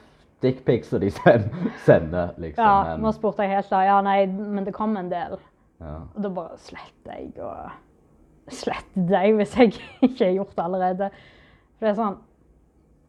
[0.42, 1.50] dickpics de sen-
[1.84, 2.64] sender, liksom.
[2.64, 3.80] Ja, nå spurte jeg helt da.
[3.86, 5.38] Ja, nei, men det kom en del.
[5.80, 5.96] ja.
[6.14, 7.70] Og da bare sletter jeg og
[8.50, 9.74] sletter deg hvis jeg
[10.06, 11.10] ikke har gjort det allerede.
[11.78, 12.18] For det er sånn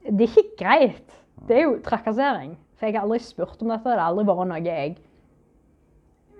[0.08, 1.16] Det er ikke greit.
[1.48, 2.56] Det er jo trakassering.
[2.78, 3.86] For jeg har aldri spurt om dette.
[3.90, 4.96] Det har aldri vært noe jeg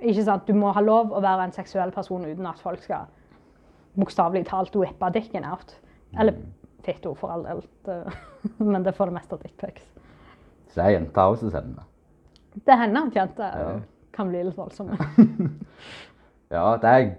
[0.02, 0.48] Ikke sant?
[0.48, 3.06] Du må ha lov å være en seksuell person uten at folk skal
[4.00, 5.76] bokstavelig talt whippe dicken out.
[6.18, 6.38] Eller
[6.86, 7.62] fitto, for all del.
[8.72, 9.84] Men det er for det meste dickpics.
[10.72, 11.84] Så det er jenter også som sender.
[12.66, 13.44] Det hender han kjente.
[13.44, 13.74] Ja.
[14.16, 14.98] kan bli litt voldsomme.
[16.52, 17.12] Ja, det har jeg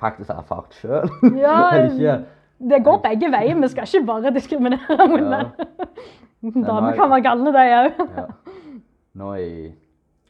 [0.00, 1.10] faktisk erfart sjøl.
[1.36, 2.14] Ja, ikke
[2.70, 3.58] Det går begge veier.
[3.60, 5.42] Vi skal ikke bare diskriminere henne.
[6.40, 6.64] Menn.
[6.64, 8.00] Damer kan være galne, de òg.
[8.16, 8.24] ja.
[9.18, 9.72] Nå i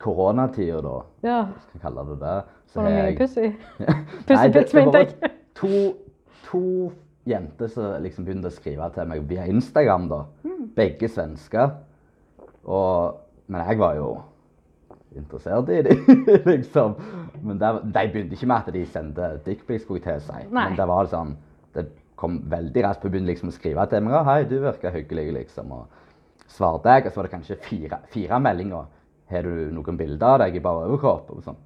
[0.01, 0.95] koronatida, da,
[1.27, 1.39] Ja.
[1.63, 2.37] skal jeg kalle det det,
[2.73, 3.41] så har jeg pussy?
[3.79, 5.31] Det- pits, det mente jeg.
[5.59, 5.69] To,
[6.47, 6.63] to
[7.29, 10.23] jenter som liksom begynte å skrive til meg via Instagram, da.
[10.43, 10.71] Hmm.
[10.77, 11.71] Begge svensker.
[12.65, 14.09] Og, men jeg var jo
[15.17, 16.03] interessert i dem,
[16.53, 16.97] liksom.
[17.43, 20.43] Men det, de begynte ikke med at de sendte dickpics, skulle jeg til å si.
[20.51, 20.65] Nei.
[20.69, 21.37] Men det var sånn
[21.77, 21.87] Det
[22.19, 24.19] kom veldig raskt på å begynne liksom å skrive til meg.
[24.27, 25.71] 'Hei, du virker hyggelig', liksom.
[25.73, 28.89] Og svarte jeg, og så var det kanskje fire, fire meldinger.
[29.31, 31.61] 'Har du noen bilder av deg i bare overkropp?' Og sånn.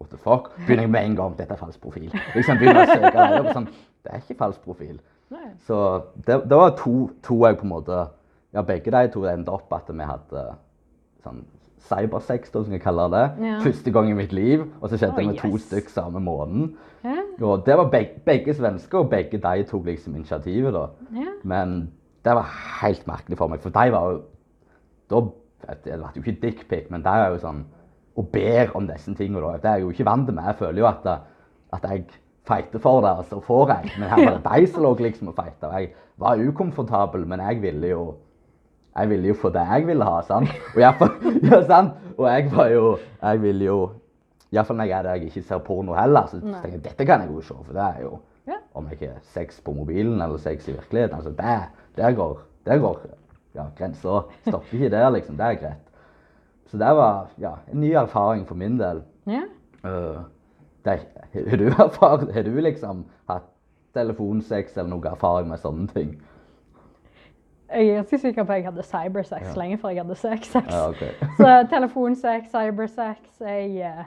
[0.00, 0.48] What the fuck?
[0.64, 1.36] Begynner jeg med en gang.
[1.36, 2.08] Dette er falsk profil.
[2.34, 3.66] Liksom begynner å søke deg opp, sånn,
[4.00, 4.94] Det er ikke falsk profil.
[5.28, 5.50] Nei.
[5.66, 5.76] Så
[6.16, 7.98] det, det var to, to jeg på en måte
[8.54, 10.44] Ja, begge de to endte opp at vi hadde
[11.22, 11.42] sånn
[11.90, 13.24] cybersex, som jeg kaller det.
[13.46, 13.58] Ja.
[13.64, 14.64] Første gang i mitt liv.
[14.80, 16.72] Og så skjedde det oh, med to stykker stykk samme måneden.
[17.04, 17.16] Ja.
[17.40, 20.86] Og det var begge, begge svensker, og begge de tok liksom initiativet, da.
[21.16, 21.34] Ja.
[21.42, 21.92] Men
[22.24, 22.50] det var
[22.82, 24.22] helt merkelig for meg, for de var jo
[25.10, 25.20] Da
[25.60, 27.64] Det ble jo ikke dickpic, men de er jo sånn
[28.16, 29.58] Og ber om disse tingene, da.
[29.60, 30.40] Det er jeg jo ikke vant til.
[30.44, 31.06] Jeg føler jo at,
[31.72, 32.04] at jeg
[32.48, 33.92] fighter for det, og så får jeg.
[33.98, 35.38] Men her var det de som lå liksom og.
[35.38, 38.04] Og jeg var ukomfortabel, men jeg ville jo
[38.96, 40.48] jeg ville jo få det jeg ville ha, sant?
[40.74, 41.10] Og, jeg,
[41.50, 41.92] ja, sant?
[42.16, 42.86] og jeg var jo
[43.22, 43.76] Jeg ville jo
[44.50, 46.58] Iallfall når jeg er der jeg ikke ser porno heller, så Nei.
[46.58, 48.18] tenker jeg dette kan jeg jo se, for det er jo
[48.48, 48.56] Ja.
[48.74, 51.14] om jeg ikke har sex på mobilen eller sex i virkeligheten.
[51.16, 51.58] Altså, det,
[51.96, 53.00] der går, der går
[53.54, 54.24] ja, grensa.
[54.48, 55.36] Stopper ikke der, liksom.
[55.36, 55.86] Det er greit.
[56.66, 59.02] Så det var ja, en ny erfaring for min del.
[59.26, 59.42] ja.
[59.84, 60.22] Uh,
[60.84, 60.98] det,
[61.50, 63.46] har du erfart, har du liksom hatt
[63.94, 66.14] telefonsex eller noe erfaring med sånne ting?
[67.72, 69.54] Jeg er ganske sikker på at jeg hadde cybersex Ja.
[69.60, 70.66] lenge før jeg hadde sex-sex.
[70.74, 71.12] Ja, okay.
[71.40, 74.04] Så telefonsex, cybersex Jeg eh,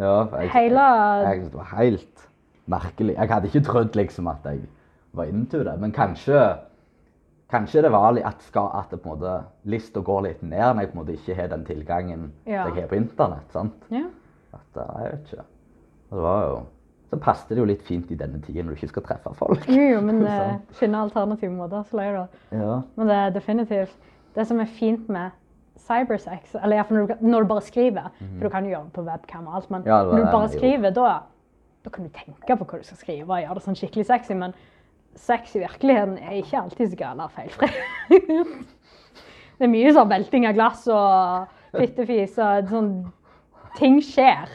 [0.00, 2.28] Ja, jeg, Hele jeg, jeg synes det var helt
[2.66, 3.14] merkelig.
[3.18, 4.60] Jeg hadde ikke trodd liksom at jeg
[5.12, 6.54] var into det, men kanskje
[7.50, 9.34] Kanskje det var at, skal, at det på en måte
[9.64, 12.66] lista går litt ned når jeg på en måte ikke har den tilgangen Ja.
[12.66, 13.46] jeg har på internett.
[13.52, 13.86] sant?
[13.90, 14.02] Ja.
[14.52, 15.46] At, jeg vet ikke.
[16.10, 16.58] Det var jo,
[17.08, 19.64] så passer det jo litt fint i denne tiden når du ikke skal treffe folk.
[19.70, 20.36] Jo, jo, men det
[20.76, 21.86] finne alternative måter.
[21.88, 22.40] Så du.
[22.58, 22.80] Ja.
[22.98, 23.96] Men det er definitivt
[24.36, 25.32] Det som er fint med
[25.88, 28.96] cybersex, eller iallfall når, du når du bare skriver For du kan jo gjøre det
[28.98, 31.12] på webcam og alt, men Ja, når du bare skriver, da,
[31.84, 34.36] da kan du tenke på hva du skal skrive og gjøre det sånn skikkelig sexy,
[34.38, 34.56] men
[35.18, 37.70] sex i virkeligheten er ikke alltid så og feilfri.
[39.58, 42.92] det er mye sånn velting av glass og fittefis og sånn
[43.78, 44.48] Ting skjer.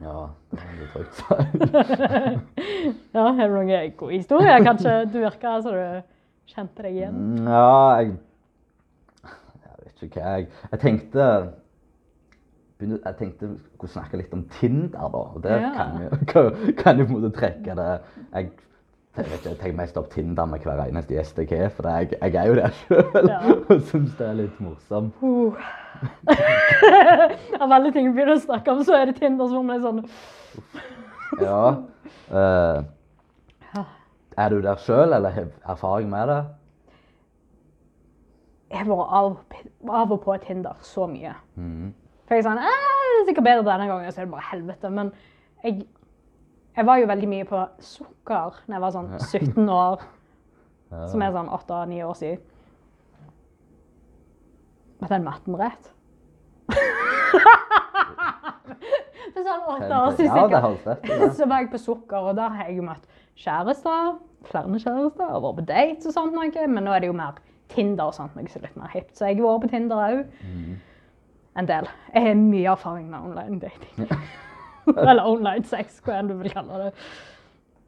[0.00, 1.54] Ja, det var litt trygt sagt.
[3.14, 4.94] Ja, Har du noen gode historier, kanskje?
[5.12, 7.18] Du virker som du kjente deg igjen.
[7.46, 8.14] Ja, jeg
[9.60, 11.26] Jeg vet ikke hva jeg Jeg tenkte
[12.80, 15.20] Jeg tenkte jeg skulle snakke litt om Tinder, da.
[15.36, 15.70] Og det Ja.
[15.76, 15.90] kan
[16.80, 17.90] kan jo på en måte trekke det
[18.32, 18.50] Jeg
[19.16, 21.88] jeg vet ikke, jeg tenker mest opp Tinder med hver eneste gjest jeg har, for
[21.90, 23.40] jeg, jeg er jo der sjøl Ja.
[23.74, 25.18] og syns det er litt morsomt.
[25.18, 25.58] Uh.
[27.60, 30.00] Av alle ting vi begynner å snakke om, så er det Tinder som er sånn
[31.42, 31.60] Ja.
[32.30, 32.86] Uh,
[34.38, 36.40] er du der sjøl, eller har erfaring med det?
[38.70, 39.32] Jeg har vært av,
[39.90, 41.34] av og på Tinder så mye.
[41.58, 41.90] Mm.
[42.28, 44.48] For jeg er sånn «Eh, Det er sikkert bedre denne gangen, så er det bare
[44.52, 44.90] helvete.
[44.94, 45.10] Men
[45.64, 45.82] jeg,
[46.80, 50.00] jeg var jo veldig mye på sukker da jeg var sånn 17 år,
[50.90, 51.04] Ja.
[51.06, 52.40] som er sånn 8-9 år siden.
[55.04, 55.92] Er den matten rett?
[59.30, 61.28] For sånn åtte år siden Ja, det holdt rett ja.
[61.38, 63.06] Så var jeg på sukker, og der har jeg jo møtt
[63.40, 64.16] kjærester.
[64.50, 66.66] Flere kjærester, og vært på dates og sånt noe.
[66.66, 67.38] Men nå er det jo mer
[67.70, 69.12] Tinder og sånt noe som er litt mer hipt.
[69.14, 70.24] Så jeg har vært på Tinder òg.
[70.42, 70.74] Mm.
[71.60, 71.86] En del.
[72.14, 74.10] Jeg har mye erfaring med online dating.
[75.10, 76.92] Eller online sex, hva enn du vil kalle det.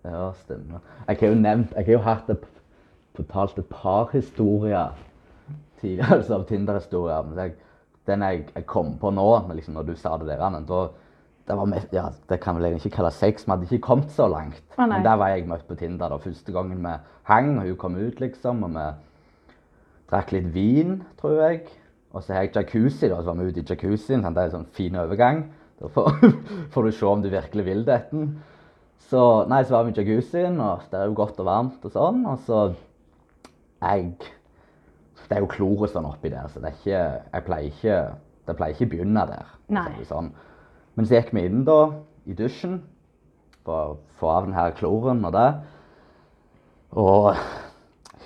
[0.04, 0.80] Ja, stemmer.
[1.08, 2.48] Jeg har jo nevnt Jeg har jo hatt det p-
[3.18, 4.94] fortalt et par historier
[5.80, 7.22] tidligere, altså av Tinder-historier.
[7.28, 7.54] Men jeg,
[8.06, 10.88] den jeg, jeg kom på nå, liksom, når du sa det der, men da
[11.46, 13.46] det, var mest, ja, det kan vel egentlig ikke kalles sex.
[13.46, 14.62] Vi hadde ikke kommet så langt.
[14.78, 16.92] Ah, men der var jeg møtt på Tinder da, første gangen vi
[17.30, 18.62] hang, og hun kom ut, liksom.
[18.66, 18.84] Og vi
[20.12, 21.64] drakk litt vin, tror jeg.
[22.12, 24.22] Og så har jeg jacuzzi, da, så var vi ute i jacuzzien.
[24.22, 25.42] Sånn, Det er en sånn fin overgang.
[25.82, 26.18] Da får,
[26.74, 28.24] får du se om du virkelig vil dette.
[29.10, 31.92] Så nei, så var vi i jacuzzien, og det er jo godt og varmt og
[31.92, 32.22] sånn.
[32.30, 32.60] Og så
[33.82, 34.12] jeg
[35.28, 37.02] Det er jo kloret sånn oppi der, så det er ikke
[37.32, 37.96] Jeg pleier ikke
[38.46, 39.46] Det pleier ikke å begynne der.
[39.66, 39.92] for å Nei.
[39.98, 40.30] si Sånn.
[40.94, 41.78] Men så gikk vi inn da,
[42.28, 42.82] i dusjen,
[43.64, 45.46] for å få av den her kloren og det.
[47.00, 47.36] Og hva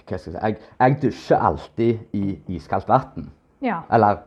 [0.01, 2.25] skal jeg si Jeg, jeg dusjer alltid i
[2.57, 3.31] iskaldt vann.
[3.63, 3.83] Ja.
[3.91, 4.25] Eller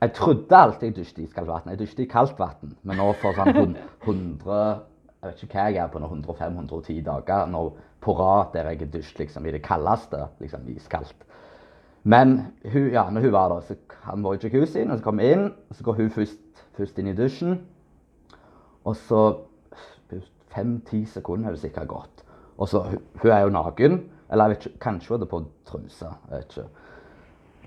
[0.00, 1.66] jeg trodde alltid jeg dusjet i iskaldt.
[1.66, 2.76] Jeg dusjet i kaldt vann.
[2.82, 3.76] Men nå for sånn hun-
[4.06, 4.80] 100
[5.22, 8.78] Jeg vet ikke hva jeg er på nå, 105-110 dager når, på rad der jeg
[8.78, 10.28] har dusjet liksom, i det kaldeste.
[10.40, 11.26] liksom Iskaldt.
[12.04, 15.18] Men hun, ja, når hun var der, så han var i jacuzzien, og så kom
[15.18, 15.52] vi inn.
[15.70, 17.60] og Så går hun først, først inn i dusjen.
[18.84, 19.36] Og så
[20.50, 22.24] Fem-ti sekunder har det sikkert gått.
[22.58, 24.00] Og så hun, hun er jo naken.
[24.30, 26.06] Eller jeg vet ikke, kanskje hun hadde på truse.
[26.30, 26.64] jeg vet ikke.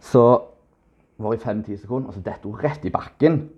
[0.02, 0.42] Så
[1.18, 3.49] var i fem-ti sekunder, og så detter hun rett i bakken.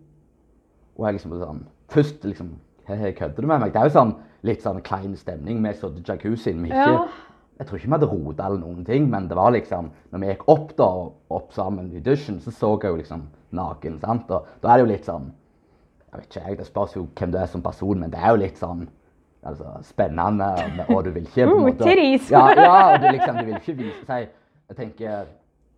[0.98, 2.56] Og jeg liksom sånn Først liksom
[2.88, 3.74] kødder du med meg?
[3.74, 5.62] Det er jo sånn litt sånn klein stemning.
[5.62, 6.64] Vi satt i jacuzzien.
[6.64, 7.08] Vi ikke Ja.
[7.56, 10.28] Jeg tror ikke vi hadde rota eller noen ting, men det var liksom Når vi
[10.28, 10.90] gikk opp da,
[11.30, 14.00] opp sammen i dusjen, så så jeg jo liksom naken.
[14.00, 14.32] sant?
[14.32, 15.32] Og da er det jo litt sånn
[16.12, 18.30] Jeg vet ikke, jeg, det spørs jo hvem du er som person, men det er
[18.30, 18.88] jo litt sånn
[19.44, 20.48] altså, spennende,
[20.90, 21.84] og du vil ikke på en Uh, måte!
[22.32, 24.30] Ja, ja du liksom, du vil ikke vise seg
[24.70, 25.26] Jeg tenker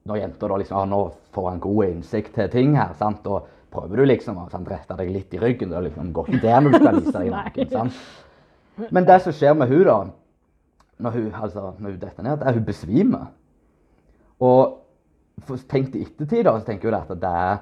[0.08, 1.02] når jenter da liksom ah, nå
[1.36, 3.28] får en god innsikt til ting her, sant?
[3.28, 5.74] og prøver du liksom å rette deg litt i ryggen.
[5.74, 7.74] Det liksom går ikke der når du skal vise deg naken.
[7.74, 8.88] sant?
[8.94, 9.98] Men det som skjer med hun da,
[11.04, 13.28] når hun, altså, når hun detter ned, er at hun besvimer.
[14.40, 14.78] Og
[15.70, 17.60] tenkt i ettertid, da, så tenker hun at det er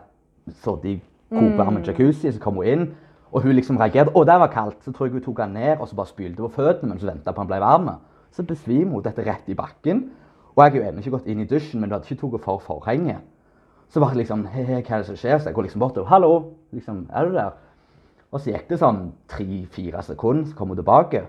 [0.61, 0.99] så de
[1.33, 2.85] kokvarme jacuzzi, så kom hun inn,
[3.31, 4.13] og hun liksom reagerte.
[4.15, 4.83] Å, det var kaldt.
[4.85, 7.11] Så tror jeg hun tok han ned og så bare spylte på føttene mens hun
[7.11, 7.89] venta på han ble varm.
[8.35, 10.05] Så besvimer hun dette rett i bakken.
[10.55, 12.45] Og jeg er jo ennå ikke gått inn i dusjen, men du hadde ikke tatt
[12.45, 13.23] for forhenget.
[13.91, 15.37] Så var det liksom He, he, hva er det som skjer?
[15.39, 16.31] Så jeg går liksom bort og Hallo,
[16.75, 17.51] liksom, er du der?
[18.31, 21.21] Og så gikk det sånn tre-fire sekunder, så kom hun tilbake.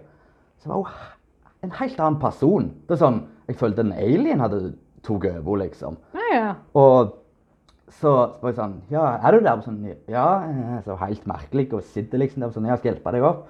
[0.62, 2.70] Så var hun en helt annen person.
[2.86, 4.72] Det er sånn, Jeg følte en alien hadde
[5.06, 5.96] tatt over, liksom.
[6.14, 6.54] Ja, ja.
[6.74, 7.12] Og
[7.94, 8.10] så
[8.40, 9.60] var jeg sånn Ja, er du der?
[9.62, 9.76] Sånn,
[10.10, 10.24] ja.
[10.42, 11.68] eh, Så helt merkelig.
[11.72, 13.44] Og sitter liksom der sånn Ja, skal hjelpe deg opp?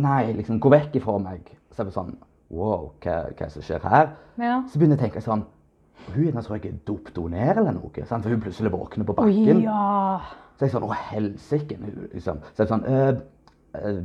[0.00, 1.52] Nei, liksom, gå vekk ifra meg.
[1.72, 2.16] Så jeg var sånn
[2.50, 4.12] Wow, hva, hva som skjer her?
[4.40, 4.62] ja.
[4.68, 5.44] Så begynner jeg å tenke sånn
[6.14, 8.04] Hun tror jeg er dopdoner eller noe.
[8.06, 8.22] Sant?
[8.24, 9.60] For hun plutselig våkner på Oi, bakken.
[9.66, 10.20] ja.
[10.56, 11.76] Så jeg sånn Å, helsike.
[12.14, 12.40] Liksom.
[12.54, 13.20] Så jeg sånn «Øh,
[13.76, 14.00] øh,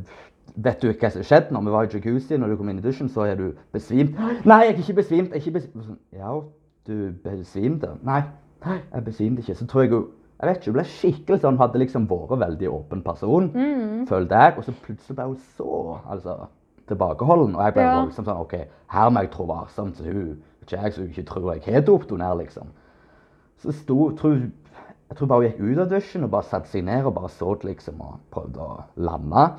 [0.66, 2.38] Vet du hva som skjedde når vi var i jacuzzi?
[2.38, 4.18] Når du kom inn i dusjen, så er du besvimt.
[4.46, 5.32] Nei, jeg er ikke besvimt.
[5.32, 5.86] Jeg er ikke besvimt.
[5.88, 6.34] Sånn, ja,
[6.90, 7.94] du besvimte.
[8.04, 8.20] Nei,
[8.68, 9.56] jeg besvimte ikke.
[9.56, 10.12] Så tror jeg hun
[10.44, 13.46] jeg vet ikke, hun ble skikkelig sånn, hadde liksom vært veldig åpen person,
[14.10, 14.56] følte jeg.
[14.60, 16.34] Og så plutselig ble hun så altså,
[16.88, 17.56] tilbakeholden.
[17.56, 17.94] Og jeg ble Ja.
[18.02, 18.56] voldsomt sånn OK,
[18.94, 22.10] her må jeg trå varsomt, så hun ikke jeg hun ikke tror jeg har dopt
[22.12, 22.68] henne ned, liksom.
[23.58, 24.32] Så sto, tror,
[25.10, 27.30] jeg tror bare hun gikk ut av dusjen og bare satte seg ned og bare
[27.30, 29.50] så liksom og prøvde å lande.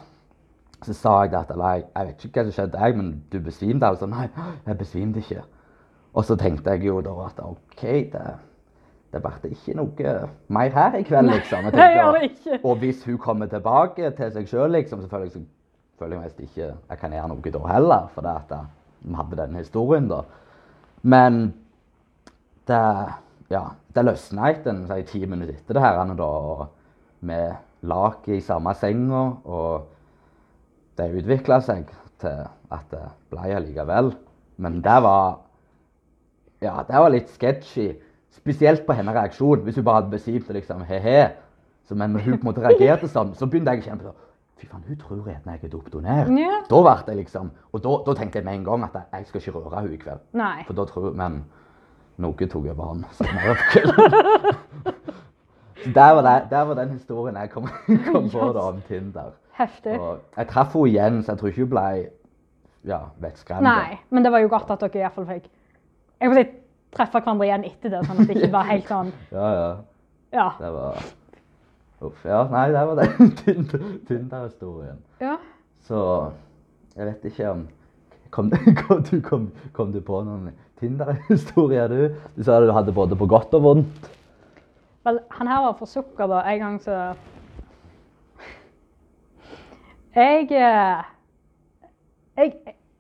[0.85, 3.89] Så sa jeg at jeg, jeg vet ikke hva som skjedde, jeg, men du besvimte.
[3.89, 4.29] Og så nei,
[4.67, 5.45] jeg besvimte ikke.
[6.15, 8.25] Og så tenkte jeg jo da at OK, det,
[9.13, 10.15] det ble ikke noe
[10.49, 11.71] mer her i kveld, liksom.
[12.29, 12.61] Ikke.
[12.65, 15.41] Og hvis hun kommer tilbake til seg sjøl, liksom, så føler jeg, så
[15.99, 18.09] føler jeg mest ikke jeg kan gjøre noe da heller.
[18.15, 18.55] For det at
[19.05, 20.23] vi hadde denne historien, da.
[21.03, 21.45] Men
[22.69, 22.81] det
[23.53, 23.61] Ja,
[23.95, 26.15] det løsna etter si, ti minutter etter det her.
[26.17, 26.69] Da, og
[27.21, 27.41] vi
[27.85, 29.85] lak i samme senga, og
[30.97, 31.91] det utvikla seg
[32.23, 34.15] til at det ble allikevel.
[34.57, 35.41] Men det var
[36.63, 37.93] Ja, det var litt sketchy.
[38.33, 39.61] Spesielt på hennes reaksjon.
[39.61, 41.29] Hvis hun bare hadde besvimt og liksom he-he.
[41.91, 44.15] Men hun på en måte reagerte sånn, så begynte jeg å kjenne på
[44.65, 46.39] Fy faen, hun tror jeg at jeg er ned.
[46.41, 46.61] Ja.
[46.71, 49.41] Da ble jeg liksom Og da, da tenkte jeg med en gang at jeg, skal
[49.41, 50.21] ikke røre henne i kveld.
[50.33, 50.65] Nei.
[50.67, 51.45] For da tror Men
[52.17, 54.93] noe tok over han senere på kvelden.
[55.85, 57.67] Så der var, det, der var den historien jeg kom,
[58.13, 59.35] kom på da om Tinder.
[59.59, 59.99] Heftig.
[60.01, 61.89] Og jeg traff henne igjen, så jeg tror ikke hun ble
[62.89, 63.67] ja, vettskremt.
[63.67, 65.51] Nei, men det var jo godt at dere i hvert fall fikk
[66.23, 66.47] jeg må si,
[66.95, 69.69] treffe hverandre igjen etter det, sånn at det ikke var helt sånn Ja, ja.
[70.35, 70.49] Ja.
[70.59, 71.03] Det var
[72.03, 72.25] Uff.
[72.27, 74.99] Ja, nei, det var den Tinder- Tinder-historien.
[75.21, 75.37] ja.
[75.85, 75.99] Så
[76.97, 77.67] jeg vet ikke om
[78.35, 78.49] Kom,
[78.89, 79.43] kom, du, kom,
[79.77, 80.49] kom du på noen
[80.81, 82.17] Tinder-historier, du?
[82.35, 84.09] Du sa du hadde både på godt og vondt.
[85.07, 86.41] Vel, han her var for sukker, da.
[86.51, 86.97] En gang så
[90.17, 91.05] Jeg eh,
[92.41, 92.53] Jeg,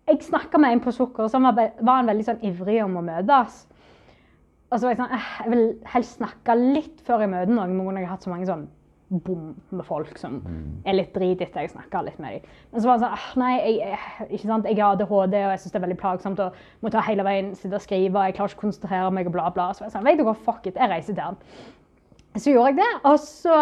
[0.06, 3.02] jeg snakka med en på sukker som var, var en veldig sånn ivrig om å
[3.06, 3.64] møtes.
[4.70, 5.64] Og så var jeg sånn Jeg vil
[5.96, 8.68] helst snakke litt før jeg møter noen, men jeg har hatt så mange sånn
[9.22, 10.40] bom med folk som
[10.86, 11.64] er litt dritete.
[11.64, 12.54] jeg snakker litt med dem.
[12.72, 13.98] Men så var det sånn ah, Nei, jeg,
[14.30, 14.68] ikke sant?
[14.70, 16.50] jeg har ADHD, og jeg syns det er veldig plagsomt å
[16.84, 19.50] måtte hele veien sitte og skrive, og jeg klarer ikke å konsentrere meg, og bla,
[19.54, 19.68] bla.
[19.74, 21.38] Så jeg sa Vet du hva, fuck it, jeg reiser til han.
[22.34, 23.54] Så gjorde jeg det, og så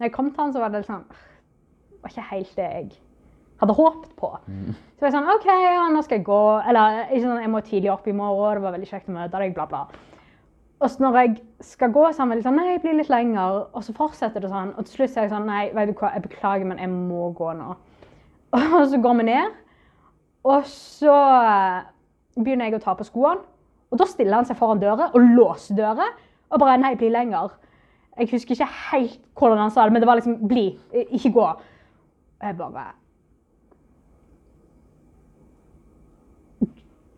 [0.00, 2.90] når jeg kom til han, så var det sånn Det var ikke helt det jeg
[3.60, 4.30] hadde håpet på.
[4.96, 6.44] Så var jeg sånn OK, ja, nå skal jeg gå.
[6.70, 9.42] Eller ikke sånn, jeg må tidlig opp i morgen, det var veldig kjekt å møte
[9.42, 9.82] deg, bla, bla.
[10.80, 13.66] Og så når jeg skal gå, veldig sånn Nei, jeg blir litt lenger.
[13.76, 14.72] Og så fortsetter det sånn.
[14.76, 16.92] Og til slutt sier er jeg sånn Nei, vet du hva, jeg beklager, men jeg
[16.92, 17.74] må gå nå.
[18.80, 19.58] Og så går vi ned,
[20.42, 21.16] og så
[22.34, 23.44] begynner jeg å ta på skoene.
[23.92, 26.06] Og da stiller han seg foran døra og låser døra
[26.50, 27.52] og bare Nei, bli lenger.
[28.18, 30.66] Jeg husker ikke helt hvordan han sa det, men det var liksom Bli,
[31.10, 31.46] ikke gå.
[32.40, 32.88] Og jeg bare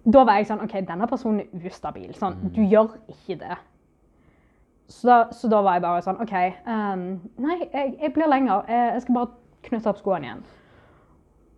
[0.05, 2.11] Da var jeg sånn OK, denne personen er ustabil.
[2.19, 3.59] Sånn, du gjør ikke det.
[4.91, 6.35] Så da, så da var jeg bare sånn OK,
[6.67, 7.05] um,
[7.45, 8.67] nei, jeg, jeg blir lenger.
[8.69, 10.43] Jeg, jeg skal bare knytte opp skoene igjen.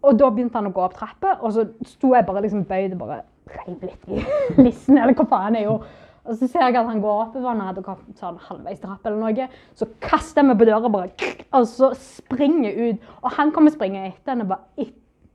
[0.05, 2.93] Og da begynte han å gå opp trappa, og så sto jeg bare liksom bøyd
[2.99, 3.23] og bare
[3.55, 4.21] reiv litt i
[4.67, 6.01] lissen, eller hva faen jeg gjorde.
[6.25, 9.05] Og så ser jeg at han går opp, oppover, han hadde kommet sånn halvveis trapp
[9.09, 9.49] eller noe.
[9.77, 13.11] Så kaster jeg meg på døra bare, og så springer jeg ut.
[13.21, 14.49] Og han kommer springende etter henne.
[14.49, 14.89] bare,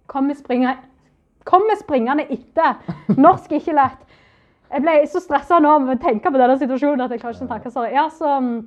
[0.09, 0.88] Kommer springende,
[1.49, 2.77] kommer springende etter.
[3.17, 4.05] Norsk ikke lett.
[4.69, 7.47] Jeg ble så stressa nå med å tenke på denne situasjonen at jeg klarer ikke
[7.47, 8.57] å takke ja, så mm,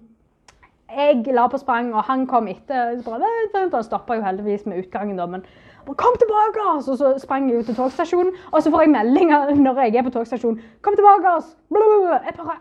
[0.92, 2.98] jeg la på sprang, og han kom etter.
[3.06, 5.44] Han stoppa jo heldigvis med utgangen, da, men
[5.86, 6.66] kom tilbake!
[6.74, 9.96] oss!» Og så sprang jeg ut til togstasjonen, og så får jeg meldinger når jeg
[9.96, 10.60] er på togstasjonen.
[10.82, 11.36] Kom tilbake!
[11.36, 12.58] oss!» Jeg bare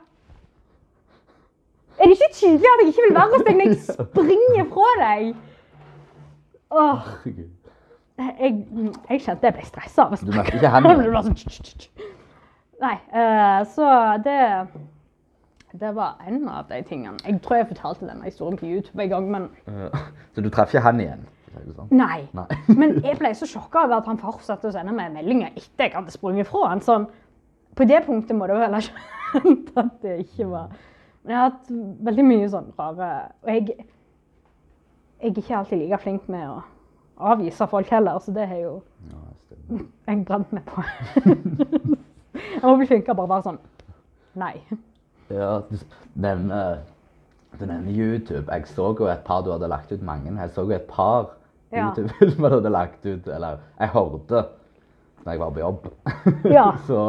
[1.99, 3.80] Er det ikke tydelig at jeg ikke vil være hos deg når jeg
[4.11, 5.34] springer fra deg?
[6.72, 7.09] Åh.
[8.39, 8.55] Jeg,
[9.09, 10.05] jeg kjente jeg ble stressa.
[10.05, 10.55] av å Du snakke.
[10.57, 10.84] ikke han?
[10.84, 11.88] Det var sånn.
[12.82, 13.89] Nei, eh, så
[14.26, 14.39] det
[15.80, 17.17] Det var en av de tingene.
[17.26, 19.99] Jeg tror jeg fortalte denne historien på YouTube en gang, men Eh,
[20.36, 21.26] Så du treffer ikke han igjen?
[21.76, 21.88] sånn?
[21.91, 22.28] nei.
[22.34, 22.45] Nei.
[22.80, 25.93] Men jeg ble så sjokka over at han fortsatte å sende meg meldinger etter jeg
[25.93, 26.80] hadde sprunget fra han.
[26.82, 27.07] Sånn,
[27.76, 30.69] på det punktet må du vel ha skjønt at det ikke var
[31.24, 31.67] Men jeg har hatt
[32.07, 33.09] veldig mye sånn rare
[33.43, 33.67] Og jeg,
[35.22, 36.63] jeg er ikke alltid like flink med å
[37.18, 38.74] avvise folk heller, så det har jo
[39.12, 40.84] Ja, jeg brent meg på.
[41.26, 43.59] jeg må bli flinkere bare å være sånn
[44.39, 44.53] Nei.
[45.32, 45.76] Ja, du
[46.16, 46.80] nevner,
[47.59, 48.45] du nevner YouTube.
[48.47, 50.32] Jeg så jo et par du hadde lagt ut mange.
[50.39, 51.34] Jeg så jo et par
[51.72, 51.89] Ja.
[51.89, 54.45] YouTube-filmer du hadde lagt ut, eller jeg hørte
[55.24, 55.86] når jeg var på jobb.
[56.51, 56.66] Ja.
[56.88, 57.01] så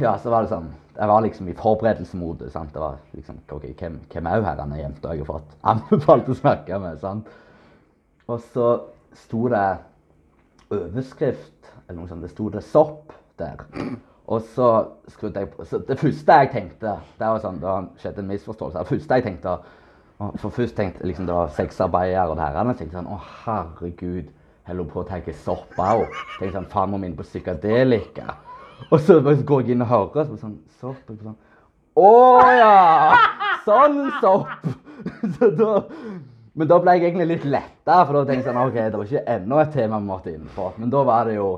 [0.00, 2.54] Ja, så var det sånn Jeg var liksom i forberedelsesmodus.
[2.72, 6.30] Det var liksom OK, hvem, hvem er hun her denne jenta jeg har fått anbefalt
[6.32, 6.98] å snakke med?
[7.02, 7.28] sant?
[8.26, 8.68] Og så
[9.14, 9.66] sto det
[10.70, 12.24] overskrift, eller noe sånt.
[12.26, 13.62] Det sto det sopp der.
[14.26, 14.68] Og så
[15.12, 18.80] skrudde jeg på så Det første jeg tenkte Det var sånn, det skjedde en misforståelse.
[18.80, 19.52] Det første jeg tenkte
[20.40, 22.58] For først tenkte jeg liksom det var sexarbeidere og det her.
[22.72, 24.32] Jeg tenkte sånn Å, herregud.
[24.66, 26.08] Holder på å ta sopp òg?
[26.40, 28.34] Tenkte sånn Faen, må vi inn på psykadelika?
[28.90, 31.06] Og så går jeg inn og hører, så sånn Sopp?
[31.08, 31.38] og Sånn,
[31.96, 32.10] Å
[32.58, 32.74] ja!
[33.64, 34.66] Sånn sopp!
[35.36, 35.70] Så da
[36.56, 39.08] men da ble jeg egentlig litt letta, for da tenkte jeg sånn, ok, det var
[39.10, 40.70] ikke enda et tema vi måtte inn på.
[40.80, 41.48] Men da var det jo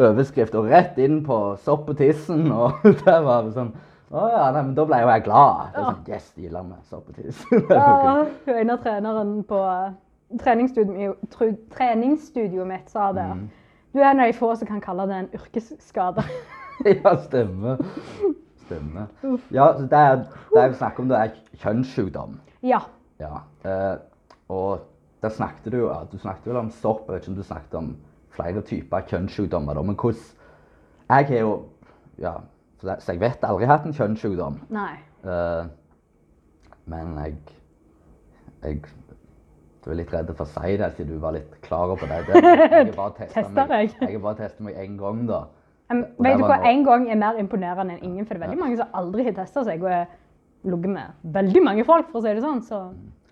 [0.00, 3.72] overskrift og rett inn på sopp og tissen, og det var sånn,
[4.12, 5.72] å ja, nei, men da ble jo jeg glad.
[5.74, 7.42] Det var sånn, yes, de la meg sopp og tiss.
[7.72, 9.90] Ja, hun ene treneren på eh,
[10.42, 11.14] treningsstudio,
[11.76, 13.26] treningsstudioet mitt sa det.
[13.92, 16.24] Du er en av de få som kan kalle det en yrkesskade.
[16.88, 17.80] ja, stemmer.
[18.64, 19.10] Stemmer.
[19.52, 20.24] Ja, så det, er-
[20.54, 21.34] det jeg snakker om, det er
[21.66, 22.38] kjønnssykdom.
[22.64, 22.80] ja.
[23.20, 23.36] Ja,
[23.68, 23.92] eh,
[24.52, 24.86] og
[25.22, 27.76] der snakket du jo, du snakket vel om sopp, jeg vet ikke om du snakket
[27.78, 27.92] om
[28.32, 30.24] flere typer kjønnssykdommer da, men hvordan,
[31.12, 31.52] jeg har jo,
[32.18, 32.32] ja,
[32.80, 34.96] så jeg vet aldri hatt en kjønnssykdom, Nei.
[35.22, 35.70] Uh,
[36.90, 37.36] men jeg,
[38.64, 38.80] jeg,
[39.84, 42.22] du er litt redd for å si det, siden du var litt klar på det.
[42.26, 45.44] det jeg har bare testet meg, en gang da.
[45.92, 48.46] Um, vet du hva, én en gang er mer imponerende enn ingen, for det er
[48.48, 50.08] veldig mange som aldri har testa seg, og jeg
[50.72, 52.62] ligget med veldig mange folk, for å si det sånn.
[52.66, 52.82] Så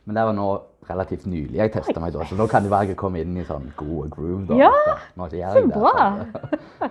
[0.05, 0.49] Men det var nå
[0.91, 3.47] relativt nylig jeg testet meg da, så nå kan det være jeg kommer inn i
[3.49, 4.59] sånn god groove da.
[4.61, 4.71] Ja,
[5.17, 6.91] så det, bra.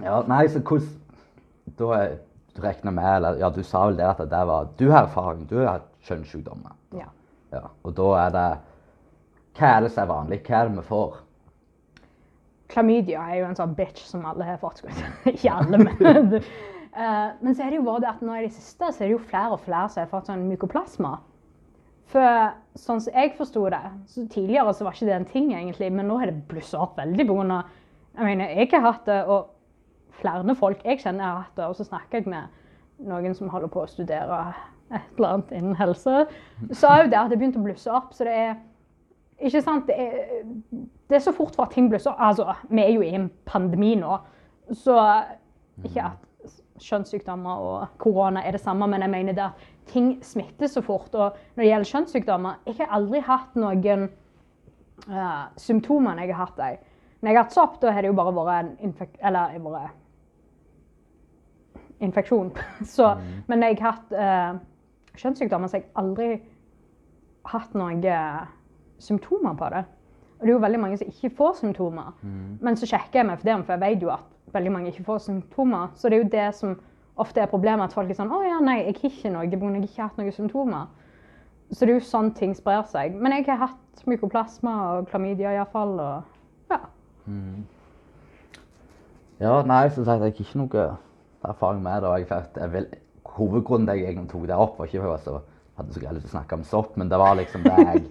[0.00, 0.88] Ja, nei, så hvordan
[1.78, 2.00] Da
[2.56, 5.44] du regner med, eller ja, du sa vel det at det var Du har erfaring,
[5.50, 6.72] du har kjønnssykdommer.
[6.96, 7.08] ja.
[7.52, 8.48] Ja, og da er det
[9.58, 10.40] Hva er det som er vanlig?
[10.46, 11.16] Hva er det vi får?
[12.70, 14.84] Klamydia er jo en sånn bitch som alle har fått.
[15.26, 16.38] Ikke alle, men
[16.90, 19.10] Eh, Men så er det jo bare det at nå i det siste så er
[19.10, 21.12] det jo flere og flere som har fått sånn mykoplasma.
[22.10, 25.92] For sånn som jeg forsto det, så tidligere så var ikke det en ting egentlig,
[25.94, 27.76] men nå har det blussa opp veldig av
[28.16, 31.76] Jeg mener, jeg har hatt det, og flere folk jeg kjenner har hatt det, og
[31.78, 34.40] så snakker jeg med noen som holder på å studere
[34.90, 36.24] et eller annet innen helse,
[36.74, 38.10] sa jo det at det begynte å blusse opp.
[38.16, 38.56] Så det er
[39.38, 40.42] ikke sant, det er,
[41.08, 42.24] det er så fort for at ting blusser opp.
[42.26, 44.18] Altså, vi er jo i en pandemi nå,
[44.82, 44.98] så
[45.86, 46.26] ikke at
[46.80, 51.14] kjønnssykdommer og korona er det samme, men jeg mener det at ting smitter så fort.
[51.14, 54.08] Og når det gjelder kjønnssykdommer Jeg har aldri hatt noen
[55.08, 56.86] uh, symptomer når jeg har hatt dem.
[57.20, 59.90] Når jeg har hatt sopp, da har det jo bare vært en infek eller, bare
[62.00, 62.52] infeksjon.
[62.96, 63.42] Så, mm.
[63.46, 64.60] Men når jeg har hatt uh,
[65.20, 66.30] kjønnssykdommer, så har jeg aldri
[67.50, 68.04] hatt noen
[69.00, 69.84] symptomer på det.
[70.40, 72.14] Og det er jo veldig mange som ikke får symptomer.
[72.22, 72.58] Mm.
[72.64, 75.04] Men så sjekker jeg meg for det, for jeg vet jo at veldig mange ikke
[75.04, 75.90] får symptomer.
[75.94, 76.76] Så det er jo det som
[77.20, 79.60] ofte er problemet, at folk er sånn 'Å ja, nei, jeg har ikke noe jeg
[79.60, 80.86] har ikke hatt noen symptomer'.
[81.72, 83.14] Så det er jo sånn ting sprer seg.
[83.14, 86.22] Men jeg har hatt mykoplasma og klamydia iallfall, og
[86.70, 86.80] ja.
[87.26, 87.66] Mm.
[89.40, 90.96] Ja, nei, som sagt, jeg har ikke noe
[91.44, 92.08] erfaring med det.
[92.08, 92.86] og Jeg, jeg vil,
[93.24, 95.40] hovedgrunnen til at jeg egentlig tok det opp, var ikke for at jeg
[95.76, 98.02] hadde så lyst til å snakke om sopp, men det var liksom det jeg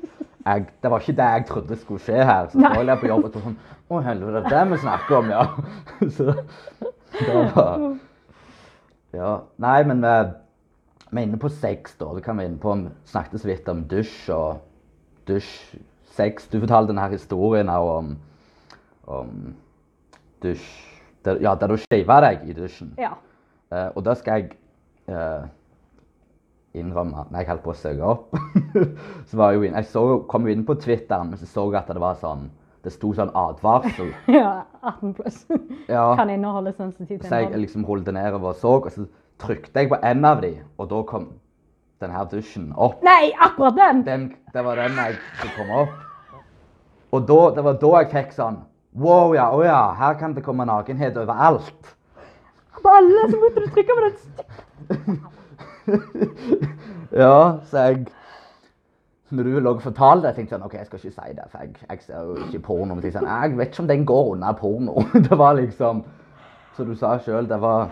[0.46, 2.50] jeg, det var ikke det jeg trodde skulle skje her.
[2.52, 3.58] Så står jeg på jobb og sånn
[3.90, 5.44] Å, helvete, det er det vi snakker om, ja.
[6.16, 6.26] så
[7.18, 7.86] det var
[9.18, 9.32] Ja.
[9.58, 10.16] Nei, men vi,
[11.10, 12.12] vi er inne på sex, da.
[12.16, 12.76] Det kan vi inne på.
[12.84, 14.62] Vi snakket så vidt om dusj og
[15.30, 15.80] dusj,
[16.14, 16.46] sex.
[16.52, 18.14] Du fortalte denne historien om,
[19.10, 19.34] om
[20.46, 20.70] dusj
[21.26, 22.94] der, Ja, der du skeiva deg i dusjen.
[23.00, 23.16] Ja.
[23.70, 24.52] Uh, og da skal jeg
[25.12, 25.50] uh,
[26.78, 28.39] innrømme når jeg holdt på å søke opp.
[29.30, 31.65] så var jeg, jo inn, jeg så, kom jo inn på Twitteren, men så så
[31.72, 32.49] jeg at det var sånn
[32.86, 34.13] det sto sånn advarsel.
[34.39, 35.41] ja, 18 pluss.
[35.89, 36.13] Ja.
[36.15, 37.32] Kan inneholde sensitivt innhold.
[37.32, 39.07] Så jeg liksom holdt det nedover og så, og så
[39.41, 41.32] trykte jeg på en av de, og da kom
[41.99, 43.01] denne dusjen opp.
[43.03, 44.03] Nei, akkurat den!
[44.05, 45.97] den det var den jeg kom opp.
[47.09, 48.59] Og da, det var da jeg fikk sånn
[48.99, 51.91] Wow, ja, å ja, her kan det komme nakenhet overalt.
[52.80, 55.20] På alle så måtte du trykke på den
[57.24, 58.06] ja, så jeg
[59.30, 61.44] Når du lå og fortalte det, tenkte jeg sånn, OK, jeg skal ikke si det,
[61.52, 62.96] for jeg, jeg ser jo ikke porno.
[62.98, 65.04] Men sånn, jeg vet ikke om den går under porno.
[65.30, 66.04] Det var liksom
[66.78, 67.92] Som du sa sjøl, det var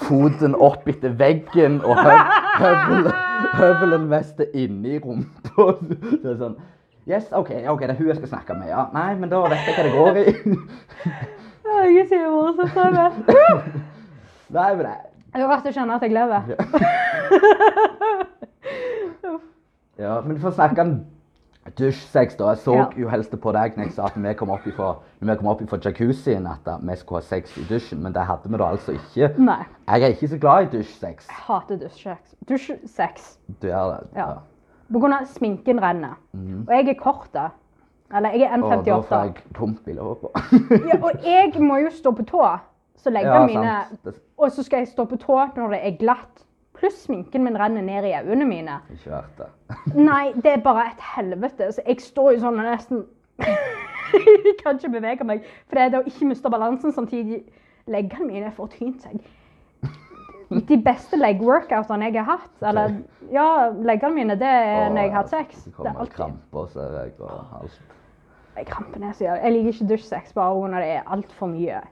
[0.00, 3.08] foten opp etter veggen og høvelen,
[3.56, 5.74] høvelen mest inni rumpa.
[6.22, 6.58] Det er sånn
[7.08, 8.68] Yes, OK, ok, det er hun jeg skal snakke med.
[8.68, 8.84] ja.
[8.94, 10.24] Nei, men da vet jeg hva det går i.
[12.12, 12.98] jeg bare så sånn.
[14.54, 14.92] Nei, men det
[15.32, 16.50] det er rart å kjenne at jeg lever.
[20.00, 20.94] ja, men for å snakke om
[21.78, 22.54] dusjsex, da.
[22.54, 22.86] Jeg så ja.
[22.98, 25.62] jo helst på deg når jeg sa at vi kom opp ifra, vi kom opp
[25.64, 28.02] ifra jacuzzien, at vi skulle ha sex i dusjen.
[28.02, 29.32] Men det hadde vi da altså ikke.
[29.38, 29.62] Nei.
[29.86, 31.28] Jeg er ikke så glad i dusjsex.
[31.28, 32.36] Jeg hater dusjsex.
[32.48, 33.34] Dusjsex.
[33.62, 34.00] Du er det?
[34.16, 34.28] Ja.
[34.28, 34.38] ja.
[34.90, 36.16] På grunn av sminken renner.
[36.34, 36.64] Mm.
[36.66, 37.28] Og jeg er kort.
[37.34, 37.50] da.
[38.10, 38.84] Eller jeg er 1,58.
[38.88, 40.32] Da får jeg pump i låra.
[40.90, 42.42] ja, og jeg må jo stå på tå.
[43.00, 46.44] Så leggene mine Og så skal jeg stå på tå når det er glatt.
[46.76, 48.78] Pluss sminken min renner ned i øynene mine.
[48.92, 49.48] Ikke verdt det.
[50.10, 51.72] Nei, det er bare et helvete.
[51.76, 53.04] Så jeg står jo sånn og nesten
[54.14, 55.44] Jeg kan ikke bevege meg.
[55.68, 57.44] For det er det å ikke miste balansen samtidig.
[57.90, 59.20] Leggene mine for tynt seg.
[60.50, 62.96] De beste leg-workoutene jeg har hatt, eller
[63.30, 65.60] ja, leggene mine, det er når jeg har hatt sex.
[65.68, 67.76] Det kommer kramper, ser jeg, og alt.
[68.66, 69.44] Krampene, sier jeg.
[69.44, 71.84] Jeg liker ikke dusjsex bare når det er altfor mye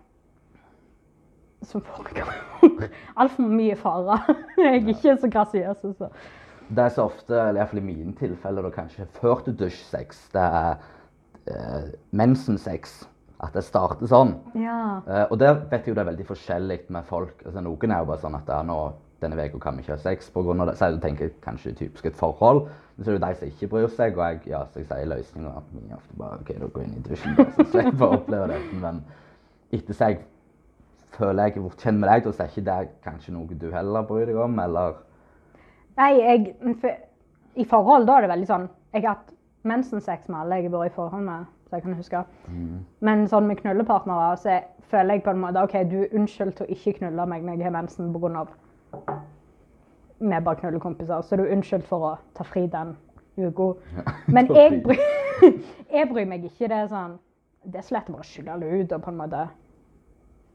[1.62, 2.32] som foregår.
[3.20, 4.28] Altfor mye farer.
[4.58, 5.84] Jeg er ikke så grasiøs.
[5.84, 6.08] Altså.
[6.68, 10.44] Det er så ofte, eller iallfall i mine tilfeller, da kanskje før til dusjsex, det
[10.44, 10.74] er
[11.48, 13.00] eh, mensensex.
[13.38, 14.32] At det starter sånn.
[14.58, 14.98] Ja.
[15.06, 17.44] Eh, og der vet jeg jo det er veldig forskjellig med folk.
[17.46, 18.78] Altså, noen er jo bare sånn at nå,
[19.22, 20.56] denne uka kan vi ikke ha sex pga.
[20.66, 20.74] det.
[20.78, 22.66] Så jeg tenker kanskje typisk et forhold.
[22.96, 24.88] Men så er det jo de som ikke bryr seg, og jeg, ja, så jeg
[24.90, 25.52] sier løsninga
[25.94, 28.58] ofte bare OK, da går jeg inn i dusjen, så slipper jeg å oppleve det.
[28.82, 29.00] Men
[29.78, 30.24] etter seg
[31.18, 34.30] føler jeg er kjent med deg, så er ikke det kanskje noe du heller bryr
[34.30, 34.98] deg om, eller?
[35.98, 36.98] Nei, jeg, for,
[37.58, 39.32] i forhold da er det veldig sånn Jeg har hatt
[39.66, 42.20] mensensex med alle jeg har vært i forhold med, så jeg kan huske.
[42.48, 42.76] Mm.
[43.04, 46.68] Men sånn med knullepartnere så føler jeg på en måte OK, du er unnskyldt til
[46.68, 48.46] å ikke knulle meg når jeg har mensen pga.
[50.18, 52.96] vi bare knullekompiser, så du er unnskyldt for å ta fri den
[53.36, 53.72] uka.
[54.34, 55.04] Men jeg bryr,
[55.96, 56.68] jeg bryr meg ikke.
[56.68, 57.18] Det er sånn
[57.62, 59.48] Det er så lett å bare skylle ut og på en måte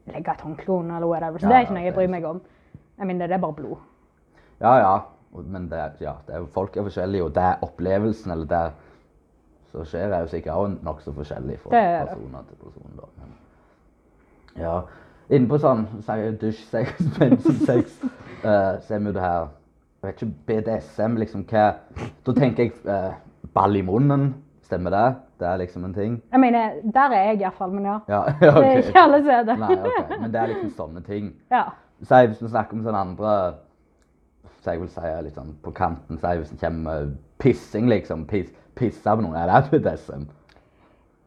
[0.06, 1.38] legge et håndkle eller whatever.
[1.38, 2.40] Så ja, det er ikke noe jeg bryr meg om.
[2.98, 3.76] Jeg mener, det er bare blod.
[4.60, 4.98] Ja, ja.
[5.34, 8.64] Men det, ja, det er, folk er forskjellige, og det er opplevelsen eller det
[9.72, 13.08] som skjer, er jo sikkert òg nokså forskjellig fra personer til personer.
[13.18, 13.32] Men,
[14.62, 14.76] ja.
[15.34, 15.86] Inne på sånn
[16.40, 17.98] dusjsex, bensinsex,
[18.44, 19.48] uh, så er vi jo det her
[20.04, 21.62] jeg vet ikke, BDSM, liksom hva
[22.26, 23.14] Da tenker jeg uh,
[23.56, 24.34] ball i munnen.
[24.64, 25.04] Stemmer det?
[25.40, 26.14] Det er liksom en ting?
[26.32, 27.98] Jeg mener, der er jeg iallfall, men ja.
[28.14, 29.56] Ja, Det er ikke alle som er det.
[29.60, 30.14] Nei, ok.
[30.20, 31.32] Men det er liksom sånne ting.
[31.52, 31.64] Ja.
[32.04, 33.34] Si hvis vi snakker om sånne andre
[34.60, 38.24] Så jeg vil si er litt sånn på kanten, så hvis det kommer pissing, liksom.
[38.26, 39.36] Piss, pisse på noen.
[39.36, 40.24] Er det BDSM?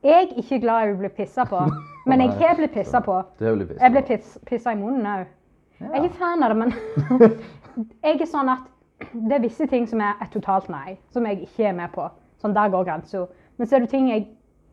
[0.03, 1.59] Jeg er ikke glad i å bli pissa på,
[2.09, 3.19] men jeg har blitt pissa på.
[3.37, 4.07] Pissa Jeg ble på.
[4.09, 5.27] piss, pissa i munnen òg.
[5.79, 7.37] Jeg er ikke fan av det, men
[8.01, 8.65] jeg er sånn at
[9.29, 12.07] det er visse ting som er et totalt nei, som jeg ikke er med på.
[12.41, 13.27] Sånn, Der går grensa.
[13.57, 14.27] Men så er det ting jeg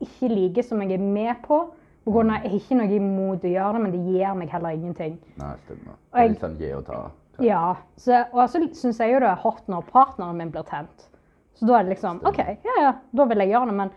[0.05, 1.62] ikke liker, som jeg er med på.
[2.05, 4.51] På grunn av, jeg har ikke noe imot å gjøre det, men det gir meg
[4.53, 5.15] heller ingenting.
[5.41, 5.95] Nei, stemmer.
[6.12, 6.99] Det er litt sånn gi og ta.
[7.43, 7.62] Ja,
[7.97, 11.09] så, Og så syns jeg jo det er hot når partneren min blir tent.
[11.55, 13.74] Så da er det liksom OK, ja, ja, da vil jeg gjøre det.
[13.81, 13.91] Men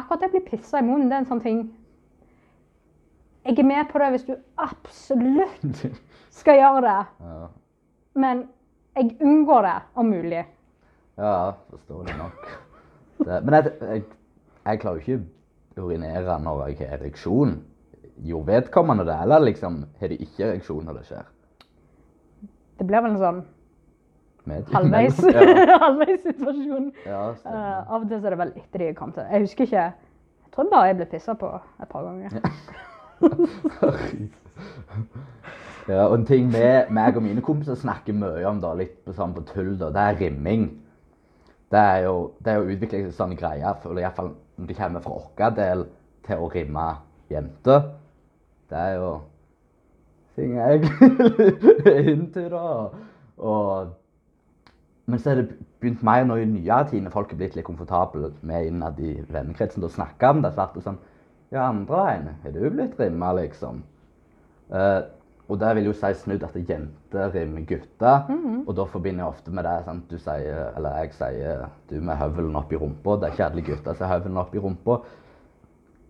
[0.00, 1.60] akkurat det å bli pissa i munnen, det er en sånn ting
[3.46, 5.84] Jeg er med på det hvis du absolutt
[6.40, 7.48] skal gjøre det, Ja.
[8.14, 8.48] men
[8.96, 10.44] jeg unngår det om mulig.
[11.20, 12.48] Ja, forståelig nok.
[13.18, 14.02] Det, men jeg, jeg,
[14.66, 15.18] jeg klarer jo ikke
[15.80, 17.56] å urinere når jeg har ereksjon.
[18.26, 21.26] Gjorde vedkommende det, eller liksom har de ikke ereksjon når det skjer?
[22.76, 23.42] Det blir vel en sånn
[24.46, 26.90] Med- halvveis ja, halvveis situasjon.
[27.06, 29.24] ja, uh, av og til er det vel etter de kom til.
[29.32, 29.86] Jeg husker ikke.
[30.46, 32.30] Jeg tror bare jeg ble pissa på et par ganger.
[35.88, 39.12] ja, og en ting med meg og mine kompiser snakker mye om, da, litt på,
[39.16, 40.68] sånn på tull, da, det er rimming.
[41.70, 45.02] Det er jo, det er jo utviklet en sånn greie, for iallfall når det kommer
[45.04, 45.86] fra vår del
[46.26, 46.84] til å rimme
[47.32, 47.88] jenter.
[48.70, 49.10] Det er jo
[50.36, 50.84] ting jeg
[51.90, 52.68] er into, da.
[53.36, 53.92] Og,
[55.06, 57.66] men så er det begynt mer nå i nyere tid, når folk er blitt litt
[57.66, 60.54] komfortable med innad i vennekretsen, til å snakke om det.
[60.54, 61.02] Så det sånn
[61.54, 63.84] Ja, andre veien, har du blitt rimma, liksom?
[64.74, 65.02] Eh,
[65.46, 68.32] og det vil jo si snudd at jenter rimmer gutter.
[68.66, 70.10] Og da forbinder jeg ofte med det sant?
[70.10, 73.14] du sier, eller jeg sier du med høvelen opp i rumpa.
[73.20, 74.98] Det er ikke alle gutter som har høvelen opp i rumpa.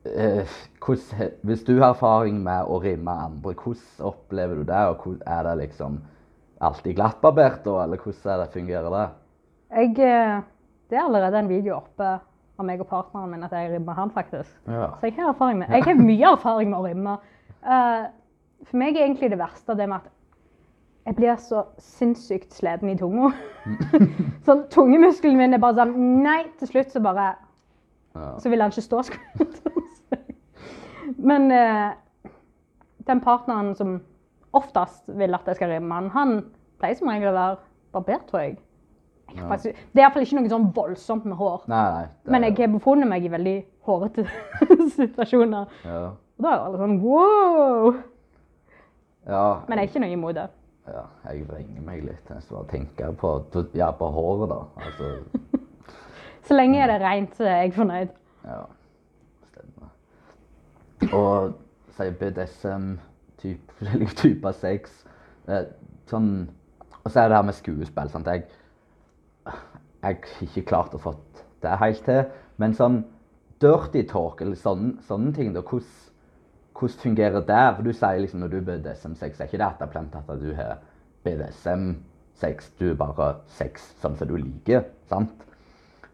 [0.07, 0.57] Eh,
[0.87, 1.11] hos,
[1.43, 4.83] hvis du har erfaring med å rimme andre, hvordan opplever du det?
[4.93, 6.01] Og hvordan er det liksom
[6.65, 9.07] alltid glattbarbert da, eller hvordan er det fungerer det?
[9.77, 10.37] Jeg, eh,
[10.91, 12.13] det er allerede en video oppe
[12.57, 14.53] av meg og partneren min at jeg rimmer han, faktisk.
[14.65, 14.95] Ja.
[15.01, 17.19] Så jeg har erfaring med Jeg har mye erfaring med å rimme.
[17.67, 18.07] Eh,
[18.67, 20.13] for meg er egentlig det verste det med at
[21.07, 23.29] jeg blir så sinnssykt sliten i tunga.
[24.47, 25.93] sånn, Tungemuskelen min er bare sånn
[26.25, 27.29] Nei, til slutt så bare
[28.17, 28.33] Ja.
[28.41, 29.03] Så vil han ikke stå.
[29.07, 30.19] si.
[31.23, 31.93] Men eh,
[33.07, 33.99] den partneren som
[34.57, 36.33] oftest vil at jeg skal rimme han, han
[36.81, 37.59] pleier som regel å være
[37.95, 38.57] barbert, tror jeg.
[39.31, 39.49] jeg Ja.
[39.51, 41.63] faktisk, det er iallfall ikke noe sånn voldsomt med hår.
[41.71, 42.07] Nei, nei.
[42.33, 43.57] Men jeg har befunnet meg i veldig
[43.87, 44.27] hårete
[44.99, 45.67] situasjoner.
[45.85, 46.03] ja.
[46.37, 47.95] Og da er alle sånn wow!
[49.27, 49.45] Ja.
[49.69, 50.47] Men jeg er ikke noe imot det.
[50.87, 52.29] Ja, jeg vrenger meg litt.
[52.31, 53.31] Jeg bare tenker på,
[53.75, 54.59] ja, på håret, da.
[54.87, 55.09] Altså,
[56.47, 58.13] Så lenge er det rent, så er jeg fornøyd.
[58.47, 58.61] ja.
[59.51, 59.91] Stemmer.
[61.17, 61.57] Og
[61.97, 62.93] sier BDSM,
[63.43, 64.95] typ, forskjellige typer sex.
[65.51, 65.67] Eh,
[66.11, 66.31] sånn,
[67.03, 68.13] og så er det her med skuespill.
[68.13, 68.31] Sant?
[68.31, 68.47] Jeg
[70.05, 70.17] har
[70.47, 71.17] ikke klart å få
[71.65, 72.23] det helt til.
[72.63, 73.03] Men sånn
[73.63, 75.91] dirty talk eller sånne, sånne ting, da, hvordan,
[76.79, 77.65] hvordan fungerer det?
[77.77, 80.79] For du sier liksom når du er BDSM-sex, er ikke det er at du har
[81.27, 85.47] BDSM-sex, du er bare sex sånn som du liker, sant?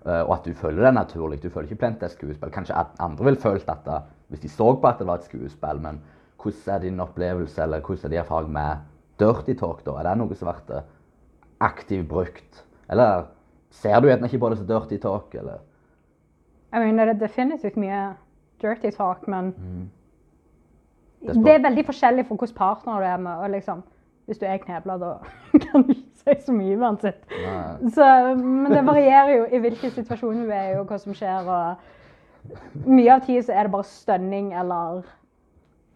[0.06, 1.42] Eh, og at du føler det naturlig.
[1.42, 2.50] Du føler ikke plent det er skuespill.
[2.54, 4.00] Kanskje andre ville følt dette
[4.32, 6.00] hvis de så på at det var et skuespill, men
[6.40, 8.88] hvordan er din opplevelse, eller hvordan er din erfaring med
[9.20, 9.98] dirty talk, da?
[10.00, 10.88] Er det noe som vært eh,
[11.62, 12.62] aktivt brukt?
[12.90, 13.28] Eller
[13.70, 15.60] ser du gjerne ikke på det som dirty talk, eller?
[16.72, 18.00] Jeg mener, det er definitivt mye
[18.62, 19.52] dirty talk, men
[21.22, 23.32] Det er det er veldig forskjellig for hvilken partner du er med.
[23.44, 23.82] og liksom,
[24.26, 25.12] Hvis du er knebla, da
[25.64, 27.24] kan du ikke si så mye uansett.
[27.94, 28.06] Så,
[28.38, 31.48] men det varierer jo i hvilken situasjon du er i, og hva som skjer.
[31.50, 35.02] og Mye av tida så er det bare stønning eller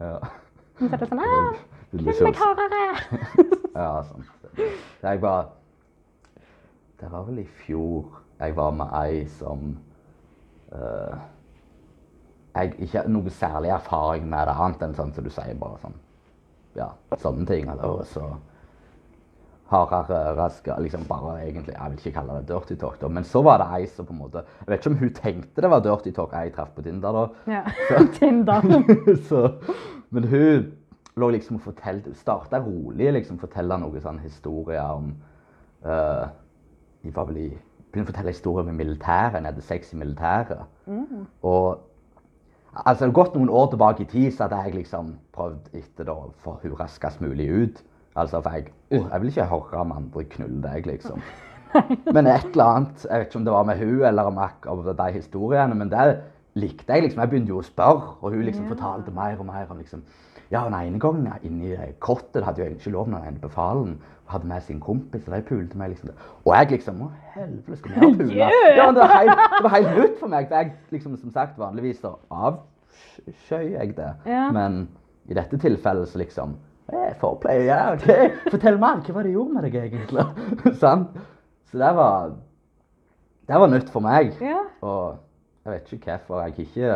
[0.00, 0.18] Ja.
[0.78, 1.54] Så er det sånn ah,
[1.90, 2.82] Det Klem meg sånn- hardere!
[3.76, 4.60] Ja, sant.
[5.02, 5.48] Jeg var
[7.00, 9.78] Det var vel i fjor jeg var med ei som
[10.72, 11.14] eh,
[12.56, 15.80] Jeg ikke har noe særlig erfaring med det, annet enn sånn som du sier, bare
[15.82, 15.96] sånn
[16.76, 17.68] Ja, sånne ting.
[17.72, 18.30] Eller så
[19.72, 23.10] hardere, raskere Liksom bare egentlig Jeg vil ikke kalle det dirty talk, da.
[23.12, 25.64] Men så var det ei som på en måte Jeg vet ikke om hun tenkte
[25.64, 27.26] det var dirty talk jeg traff på Tinder, da.
[27.50, 27.62] Ja.
[28.18, 28.66] Tinder.
[29.28, 29.42] så,
[30.10, 30.72] men hun
[31.16, 35.14] lå liksom og fortalte Starta rolig, liksom fortelle noe sånn historie om
[35.86, 36.26] uh,
[37.14, 37.50] var vel i
[37.86, 39.38] Begynte å fortelle historier med militæret.
[39.38, 40.66] nede hadde sex i militæret.
[41.48, 41.78] Og
[42.84, 46.58] altså, gått noen år tilbake i tid, så hadde jeg liksom prøvd etter å få
[46.62, 47.82] hun raskest mulig ut.
[48.16, 51.22] Altså, for jeg, jeg vil ikke høre om andre knulle deg, liksom.
[52.14, 54.38] Men et eller annet, jeg vet ikke om det var med hun eller om
[54.72, 56.04] om de historiene, men det
[56.56, 57.20] likte jeg liksom.
[57.20, 58.72] Jeg begynte jo å spørre, og hun liksom Ja.
[58.74, 60.02] fortalte mer og mer om liksom
[60.50, 63.96] Ja, den ene gangen inni kottet hadde jo ikke lov når den befalen
[64.30, 66.10] hadde med sin kompis, og de pulte meg liksom.
[66.44, 68.34] Og jeg liksom Å, helvete, skal vi ha pule?
[68.34, 68.76] Yeah!
[68.76, 70.46] Ja, det var, helt, det var helt nytt for meg.
[70.48, 74.12] For jeg liksom, som sagt, vanligvis så avskjøy jeg det.
[74.26, 74.46] Ja.
[74.54, 74.88] Men
[75.28, 76.56] i dette tilfellet så liksom
[77.20, 78.06] Foreplay, ja, OK.
[78.52, 80.22] Fortell meg, Hva var det gjorde med deg egentlig?
[80.82, 81.08] Sant?
[81.72, 82.30] Så det var
[83.48, 84.32] Det var nytt for meg.
[84.40, 84.60] Ja.
[84.86, 85.16] Og
[85.66, 86.90] jeg vet ikke hvorfor jeg ikke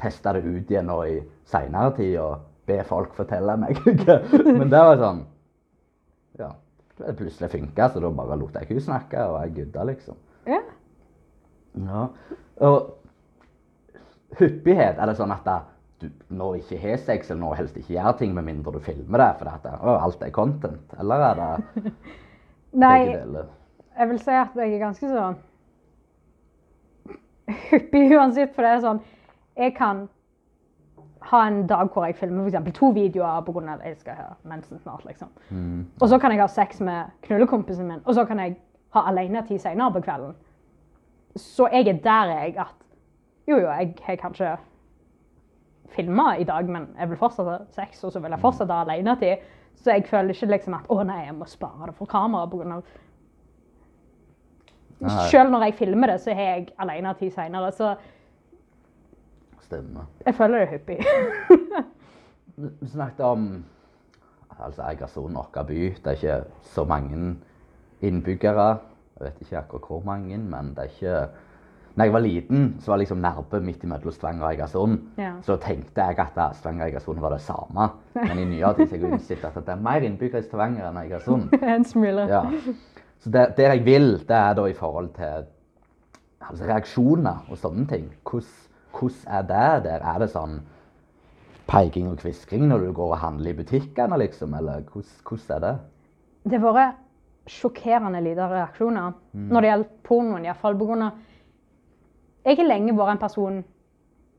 [0.00, 1.16] testa det ut igjen nå i
[1.48, 3.78] seinere tid og be folk fortelle meg.
[4.58, 5.24] Men det var sånn
[6.40, 6.52] Ja.
[6.96, 10.16] Det plutselig funka, så da bare lot jeg henne snakke, og jeg gudda, liksom.
[10.48, 10.62] ja.
[11.84, 12.06] Ja.
[12.64, 15.50] Og hyppighet, er det sånn at
[16.00, 19.20] du nå ikke har sex, eller nå helst ikke gjør ting med mindre du filmer
[19.20, 20.96] det, for at å, alt er content?
[20.96, 21.50] Eller er det
[21.84, 21.92] begge
[22.80, 23.44] Nei,
[23.96, 25.28] jeg vil si at jeg er ganske så
[27.70, 29.02] hyppig uansett, for det er sånn
[29.56, 30.06] Jeg kan
[31.26, 33.72] ha en dag hvor jeg filmer eksempel to videoer pga.
[33.72, 35.04] at jeg skal ha mensen snart.
[35.06, 35.28] liksom.
[35.50, 35.86] Mm.
[36.00, 38.56] Og så kan jeg ha sex med knullekompisen min, og så kan jeg
[38.94, 40.34] ha alenetid senere på kvelden.
[41.36, 42.74] Så jeg er der jeg at
[43.48, 44.56] Jo, jo, jeg har kanskje
[45.94, 48.80] filma i dag, men jeg vil fortsatt ha sex, og så vil jeg fortsatt ha
[48.82, 49.36] alenetid.
[49.76, 52.80] Så jeg føler ikke liksom at å nei, jeg må spare det for kamera pga.
[55.30, 57.72] Selv når jeg filmer det, så har jeg alenetid senere.
[57.72, 57.94] Så
[59.60, 60.06] Stemmer.
[60.26, 60.98] jeg føler det er hyppig.
[62.80, 63.64] Vi snakket om
[64.60, 65.80] altså Egersund, vår by.
[66.04, 67.36] Det er ikke så mange
[68.00, 68.68] innbyggere.
[69.20, 71.28] Jeg vet ikke akkurat hvor mange, men det er ikke
[71.96, 74.98] Når jeg var liten, så var liksom Nærbø midt imellom Stavanger og Egersund.
[75.18, 75.30] Ja.
[75.42, 77.88] Så tenkte jeg at Stavanger og Egersund var det samme.
[78.14, 80.96] Men i nyere tid har jeg innsett at det er mer innbyggere i Stavanger enn
[80.96, 81.48] Egersund.
[81.76, 82.26] en smule.
[82.28, 82.42] Ja.
[83.20, 85.46] Så det, det jeg vil, det er da i forhold til
[86.46, 88.08] altså reaksjoner og sånne ting.
[88.26, 90.04] Hvordan, er det der?
[90.04, 90.60] Er det sånn
[91.66, 94.54] peking og kvisking når du går og handler i butikkene, liksom?
[94.54, 95.74] Eller hvordan, er det?
[96.46, 97.02] Det har vært
[97.50, 100.44] sjokkerende lite reaksjoner når det gjelder pornoen.
[100.44, 101.24] i hvert fall på grunn av
[102.46, 103.64] Jeg har lenge vært en person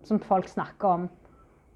[0.08, 1.10] som folk snakker om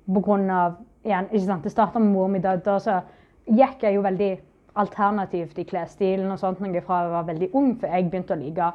[0.08, 0.76] pga.
[1.04, 3.02] igjen, ikke sant, Det starta med mor mi døde, og så
[3.48, 4.40] gikk jeg jo veldig
[4.80, 8.40] alternativt i klesstilen og sånt noe fra jeg var veldig ung, for jeg begynte å
[8.40, 8.72] like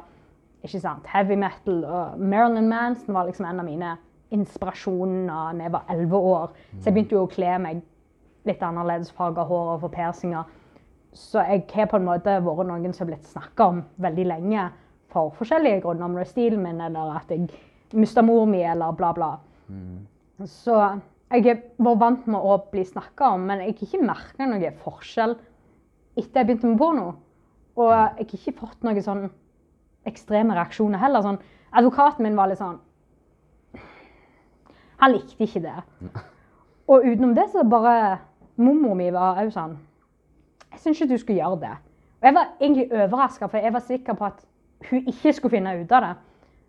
[0.65, 1.83] ikke sant, heavy metal.
[1.85, 3.95] Og Marilyn Manson var liksom en av mine
[4.35, 6.55] inspirasjoner da jeg var elleve år.
[6.79, 7.81] Så jeg begynte jo å kle meg
[8.47, 10.49] litt annerledes, farga hår og få persinger.
[11.17, 14.67] Så jeg har på en måte vært noen som har blitt snakka om veldig lenge
[15.13, 16.05] for forskjellige grunner.
[16.05, 17.47] Om det er stilen min, eller at jeg
[17.97, 19.31] mista mor mi, eller bla, bla.
[20.45, 20.75] Så
[21.31, 24.81] jeg har vært vant med å bli snakka om, men jeg har ikke merka noen
[24.83, 25.37] forskjell
[26.17, 27.07] etter jeg begynte med porno.
[27.77, 29.27] Og jeg har ikke fått noen sånn
[30.07, 31.25] ekstreme reaksjoner heller.
[31.25, 31.39] Sånn,
[31.77, 32.79] advokaten min var litt sånn
[34.97, 35.75] Han likte ikke det.
[36.89, 38.17] Og utenom det så bare
[38.57, 39.75] Mormor mi var òg sånn
[40.71, 41.75] Jeg syns ikke du skulle gjøre det.
[42.17, 44.39] Og jeg var egentlig overraska, for jeg var sikker på at
[44.89, 46.13] hun ikke skulle finne ut av det.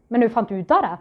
[0.09, 0.97] Men når hun fant ut av det,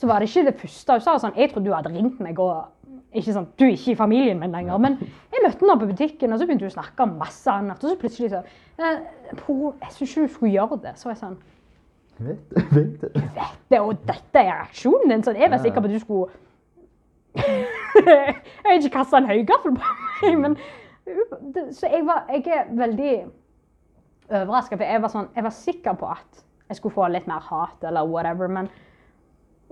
[0.00, 0.96] så var det ikke det første.
[0.96, 2.81] Hun sa sånn Jeg trodde du hadde ringt meg og
[3.20, 4.78] ikke sånn, Du er ikke i familien min lenger.
[4.80, 7.82] Men jeg møtte henne på butikken, og så begynte hun å snakke om masse annet.
[7.84, 8.40] Og så plutselig så
[8.78, 9.02] eh,
[9.40, 10.94] «Po, Jeg syns ikke hun skulle gjøre det.
[11.00, 11.40] Så var jeg sånn
[12.22, 13.06] Vet, vet du?
[13.18, 15.24] Vet det, og dette er reaksjonen din.
[15.26, 16.28] Sånn, jeg var sikker på at du skulle
[17.42, 20.56] Jeg har ikke kasta en høygaffel på meg, men
[21.74, 23.14] Så jeg, var, jeg er veldig
[24.30, 27.42] overraska, for jeg var, sånn, jeg var sikker på at jeg skulle få litt mer
[27.48, 28.68] hat eller whatever, men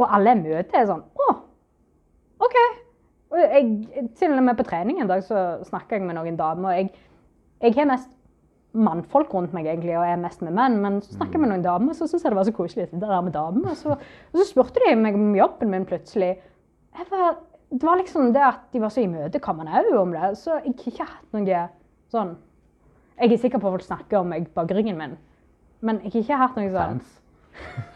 [0.01, 1.29] Og alle jeg møter, er sånn Å,
[2.49, 2.59] OK.
[3.31, 6.73] Og jeg, til og med på trening en dag så snakka jeg med noen damer,
[6.73, 6.91] og jeg,
[7.63, 8.11] jeg har mest
[8.75, 10.79] mannfolk rundt meg, egentlig, og jeg er mest med menn.
[10.83, 13.03] Men så snakket jeg med noen damer, så syntes jeg det var så koselig det
[13.03, 13.71] der med damer.
[13.73, 16.37] Og så, og så spurte de meg om jobben min plutselig.
[17.11, 17.39] Var,
[17.71, 20.33] det var liksom det at de var så imøtekommende òg om det.
[20.39, 21.65] Så jeg har ikke hatt noe
[22.11, 22.37] sånn
[23.21, 25.19] Jeg er sikker på at folk snakker om meg bak ryggen min,
[25.85, 27.17] men jeg har ikke hatt noe sånn Fans?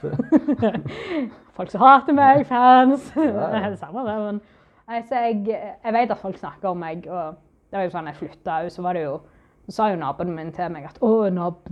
[1.55, 3.07] Folk som hater meg, fans.
[3.15, 4.17] Ja, Det er det samme, det.
[4.21, 4.41] Men
[4.91, 7.07] nei, så jeg, jeg vet at folk snakker om meg.
[7.09, 7.39] Og
[7.71, 9.19] det var jo sånn jeg flytta òg, så var det jo
[9.65, 10.99] så sa jo naboen min til meg at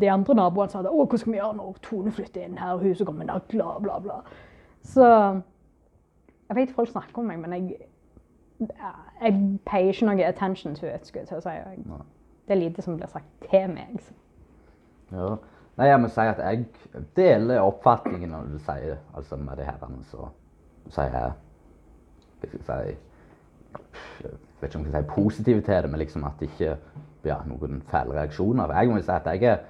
[0.00, 2.78] de andre naboene sa det, å, hva skal vi gjøre når Tone flytter inn her,
[2.78, 4.20] og huset kommer med nagler, bla, bla.
[4.80, 5.04] Så
[6.48, 7.76] jeg vet folk snakker om meg, men jeg,
[9.20, 9.36] jeg
[9.68, 11.52] payer ikke noe attention to it, skulle jeg til å si.
[11.58, 12.00] Jeg,
[12.48, 14.00] det er lite som blir sagt til meg.
[14.00, 14.16] Så.
[15.12, 15.30] Ja.
[15.76, 16.64] Nei, jeg må si at jeg
[17.16, 20.28] deler oppfatningen når du sier altså med det her, så
[20.92, 21.32] sier jeg
[22.42, 23.10] Hva skal jeg si
[24.22, 26.76] jeg vet ikke om jeg kan si positive til det, men liksom at det ikke
[27.26, 28.72] ja, noen fæle reaksjoner.
[28.78, 29.62] Jeg må si at jeg er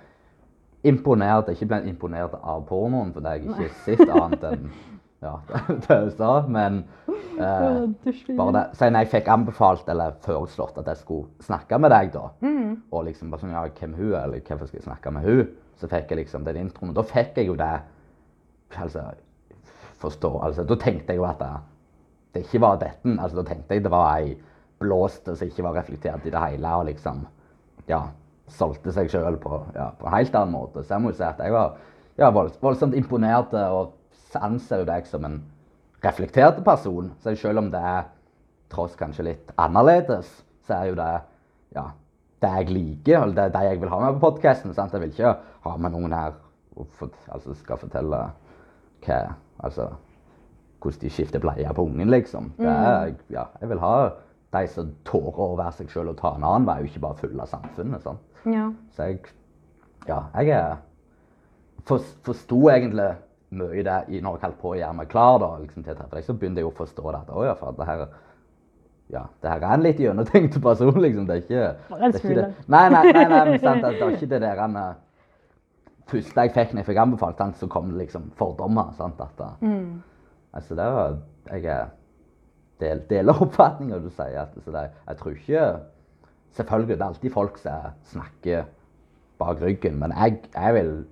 [0.89, 4.67] imponert, ikke ble imponert av pornoen, fordi jeg ikke har sett annet enn
[5.23, 5.37] ja,
[5.87, 6.81] det jeg sa, men
[7.39, 8.65] eh, bare det.
[8.75, 12.25] Så når jeg fikk anbefalt eller foreslått at jeg skulle snakke med deg, da,
[12.91, 15.45] og liksom bare sånn, ja, hvem hun er, eller hvorfor skal jeg snakke med hun,
[15.79, 16.91] så fikk jeg liksom den introen.
[16.91, 17.75] Og da fikk jeg jo det
[18.83, 19.07] altså,
[20.03, 21.55] forstå, altså, Da tenkte jeg jo at det,
[22.33, 23.17] det ikke var dette.
[23.19, 24.35] altså Da tenkte jeg det var ei
[24.83, 27.25] blåste som ikke var reflektert i det hele, og liksom
[27.89, 28.03] ja,
[28.51, 30.83] solgte seg sjøl på, ja, på en helt annen måte.
[30.83, 31.77] Så jeg må jo si at jeg var
[32.19, 33.95] ja, voldsomt imponert og
[34.41, 35.41] anser jo deg som en
[36.05, 37.13] reflektert person.
[37.23, 38.09] Så selv om det er
[38.73, 40.31] tross kanskje litt annerledes,
[40.67, 41.11] så er jo det
[41.77, 41.91] ja,
[42.43, 44.75] det jeg liker, eller det det jeg vil ha med på podkasten.
[44.75, 45.37] Jeg vil ikke
[45.67, 46.39] ha med noen her
[46.77, 48.23] og for, altså skal fortelle
[49.05, 49.23] hva
[49.63, 49.91] Altså
[50.83, 52.53] hvordan de skifter bleie på ungen, liksom.
[52.59, 54.11] Det er, ja, jeg vil ha
[54.53, 57.15] de som tårer å være seg sjøl og ta en annen vei, og ikke bare
[57.23, 58.03] følge samfunnet.
[58.03, 58.19] sant?
[58.47, 58.71] Ja.
[58.97, 59.21] Så jeg
[60.09, 60.77] Ja, jeg
[61.87, 63.15] for, Forsto egentlig
[63.51, 65.97] mye det i- når jeg holdt på å gjøre meg klar da, liksom, til å
[65.97, 66.25] treffe deg.
[66.25, 67.21] Så begynte jeg å forstå det.
[67.21, 68.07] at å ja, for det her
[69.13, 71.27] ja, det her er en litt gjennomtenkt person, liksom.
[71.27, 72.55] Det er ikke, det er ikke det.
[72.69, 74.95] Nei, nei, nei, nei men sant, det, det er ikke det der han, eh,
[76.07, 78.93] første jeg fikk når jeg fikk anbefalt, sant, så kom det liksom fordommer.
[78.97, 80.03] sant, at eh, Mm.
[80.53, 81.19] Altså, der var
[81.53, 81.89] Jeg
[82.81, 84.41] del, deler oppfatninga du sier.
[84.41, 85.77] at så det, Jeg tror ikke
[86.53, 87.73] Selvfølgelig det er alltid folk som
[88.05, 88.65] snakker
[89.39, 91.07] bak ryggen, men jeg, jeg vil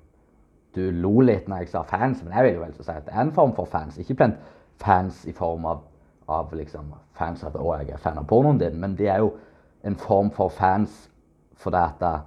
[0.75, 3.15] Du lo litt når jeg sa fans, men jeg vil jo vel si at det
[3.15, 3.99] er en form for fans.
[3.99, 4.37] Ikke blant
[4.79, 5.81] fans i form av,
[6.29, 9.33] av liksom fans at 'Å, jeg er fan av pornoen din', men de er jo
[9.85, 11.11] en form for fans
[11.57, 12.21] fordi at det-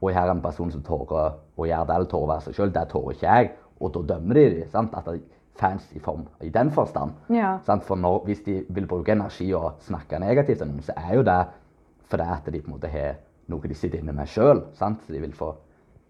[0.00, 2.54] og her er en person som tårer å gjøre det eller tårer å være seg
[2.54, 2.72] sjøl.
[2.72, 4.88] Det tårer ikke jeg, og da dømmer de dem.
[4.94, 5.22] At det
[5.60, 7.12] fans i form i den forstand.
[7.30, 7.58] Ja.
[7.66, 11.24] For når, hvis de vil bruke energi og snakke negativt om noen, så er jo
[11.26, 11.40] det
[12.10, 13.18] fordi at de på en måte har
[13.50, 14.64] noe de sitter inne med sjøl.
[14.74, 15.52] Så de vil få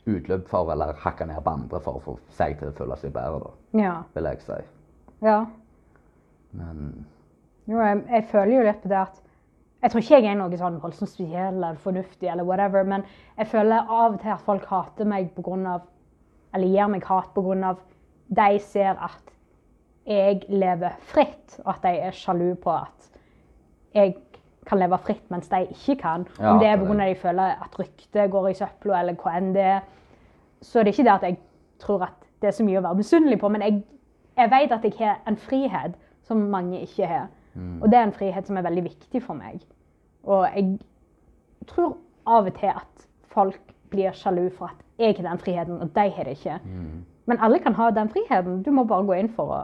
[0.09, 3.13] utløp for eller hakke ned på andre for å få seg til å føle seg
[3.13, 3.51] bedre, da,
[3.83, 3.95] Ja.
[4.15, 4.61] vil jeg si.
[5.23, 5.41] ja.
[6.53, 7.07] Men
[7.69, 9.21] Jo, jeg, jeg føler jo litt på det at
[9.83, 13.05] Jeg tror ikke jeg er noe sånn voldsomt spesiell eller fornuftig, eller whatever, men
[13.39, 15.87] jeg føler av og til at folk hater meg på grunn av
[16.55, 17.79] Eller gir meg hat på grunn av
[18.31, 19.31] de ser at
[20.11, 23.11] jeg lever fritt, og at de er sjalu på at
[23.95, 24.15] jeg
[24.67, 26.27] kan leve fritt, mens de ikke kan.
[26.39, 26.97] Ja, Om det er pga.
[27.09, 29.81] de føler at ryktet går i søpla, eller hva enn det er.
[30.63, 31.39] Så det er ikke det at jeg
[31.79, 33.83] tror at det er så mye å være misunnelig på, men jeg,
[34.37, 35.97] jeg vet at jeg har en frihet
[36.27, 37.29] som mange ikke har.
[37.83, 39.61] Og det er en frihet som er veldig viktig for meg.
[40.25, 40.79] Og jeg
[41.67, 41.97] tror
[42.27, 43.61] av og til at folk
[43.91, 46.59] blir sjalu for at jeg har den friheten, og de har det ikke.
[47.27, 48.63] Men alle kan ha den friheten.
[48.63, 49.61] Du må bare gå inn for å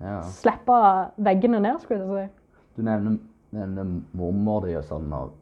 [0.00, 0.20] ja.
[0.36, 0.78] slippe
[1.24, 2.60] veggene ned, skulle jeg si.
[2.76, 3.18] Du nevner,
[3.56, 5.08] nevner mormor di og sånn.
[5.16, 5.34] og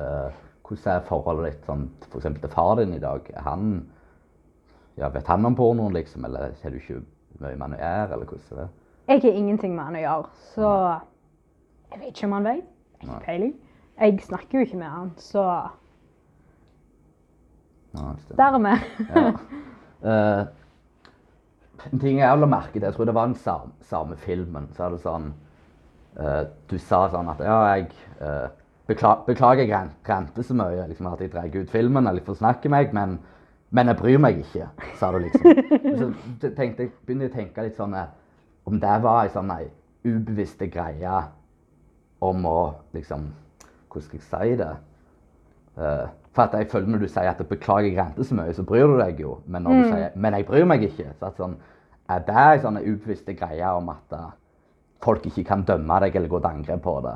[0.00, 0.30] uh,
[0.62, 3.26] Hvordan er forholdet ditt sånn, for til far din i dag?
[3.44, 3.74] Han,
[5.00, 6.24] ja, vet han om pornoen, liksom?
[6.28, 7.02] Eller har du ikke
[7.40, 8.14] mye med han å gjøre?
[8.16, 8.70] Eller hvordan er det?
[9.10, 10.68] Jeg har ingenting med han å gjøre, så
[11.92, 12.66] jeg vet ikke om han vet.
[13.00, 13.54] Jeg har ikke peiling.
[13.98, 15.46] Jeg snakker jo ikke med han, så
[17.92, 18.88] Nei, dermed.
[19.10, 19.32] Ja.
[20.02, 20.46] Eh,
[21.90, 24.86] en ting jeg la merke til, jeg tror det var den samme, samme filmen, så
[24.86, 25.32] er det sånn
[26.20, 27.88] uh, Du sa sånn at ja, jeg
[28.20, 28.48] uh,
[28.90, 32.94] bekla, Beklager jeg rente så mye, liksom at jeg drar ut filmen eller forsnakker meg,
[32.96, 33.18] men,
[33.70, 35.62] men jeg bryr meg ikke, sa du liksom.
[36.00, 36.10] så
[36.40, 38.10] te- tenkte jeg, begynte jeg å tenke litt sånn eh,
[38.68, 39.68] Om det var ei sånn ei
[40.06, 41.20] ubevisste greie
[42.22, 42.58] om å
[42.94, 43.30] liksom
[43.92, 44.72] Hvordan skal jeg si det?
[45.76, 48.64] Uh, for at jeg føler Når du sier at 'beklager jeg rente så mye', så
[48.64, 49.38] bryr du deg jo.
[49.46, 51.56] Men når du sier 'men jeg bryr meg ikke', så at sånn,
[52.08, 54.30] det en sånn ubevisste greie om at eh,
[55.02, 57.14] folk ikke kan dømme deg eller gå til angrep på det?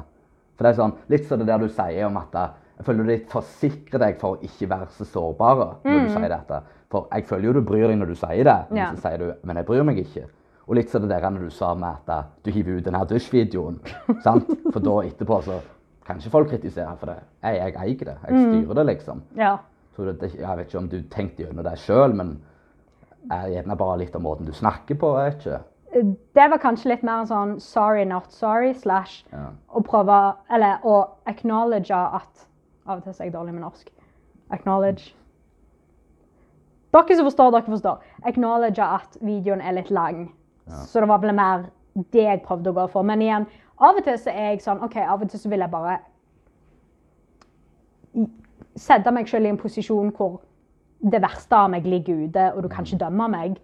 [0.57, 2.49] For det er sånn, Litt som det der du sier om at eh,
[2.79, 6.29] jeg føler du litt forsikrer deg for å ikke være så sårbar når du sier
[6.29, 6.63] dette.
[6.93, 8.91] For jeg føler jo du bryr deg når du sier det, men Ja.
[8.95, 10.27] så sier du 'men jeg bryr meg ikke'.
[10.69, 13.05] Og litt som det der når du sa med at eh, du hiver ut denne
[13.07, 13.81] dusjvideoen.
[14.23, 14.51] sant?
[14.73, 15.61] For da etterpå så
[16.05, 17.17] kan ikke folk kritisere for det.
[17.43, 18.17] Jeg, jeg eier det.
[18.29, 19.23] Jeg styrer det, liksom.
[19.37, 19.57] Ja.
[19.97, 22.41] Så det, jeg vet ikke om du tenkte gjennom det sjøl, men
[23.33, 25.11] er gjerne bare litt om måten du snakker på.
[25.33, 25.61] Ikke.
[26.35, 29.51] Det var kanskje litt mer en sånn sorry, not sorry, slash Ja.
[29.75, 32.47] å prøve Eller å acknowledge at
[32.87, 33.89] Av og til er jeg dårlig med norsk.
[34.51, 35.15] Acknowledge.
[36.93, 37.99] Dere som forstår, dere forstår.
[38.25, 40.33] Acknowledge at videoen er litt lang.
[40.69, 41.65] Så det var vel mer
[42.13, 43.03] det jeg prøvde å gå for.
[43.03, 43.47] Men igjen,
[43.81, 45.99] av og til så er jeg sånn OK, av og til så vil jeg bare
[48.77, 50.39] sette meg selv i en posisjon hvor
[51.01, 53.57] det verste av meg ligger ute, og du kan ikke dømme meg.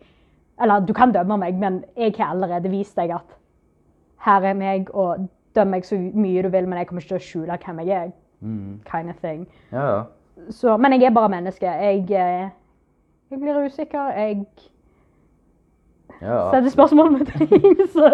[0.63, 3.39] Eller du kan dømme meg, men jeg har allerede vist deg at
[4.27, 7.21] her er meg, og døm meg så mye du vil, men jeg kommer ikke til
[7.21, 8.13] å skjule hvem jeg er.
[8.43, 8.81] Mm.
[8.91, 9.47] kind of thing.
[9.73, 10.03] Ja, ja.
[10.51, 11.67] Så, men jeg er bare menneske.
[11.67, 12.49] Jeg, eh,
[13.31, 14.09] jeg blir usikker.
[14.17, 14.47] Jeg
[16.23, 16.51] ja.
[16.51, 17.49] setter spørsmål med ting.
[17.95, 18.09] Så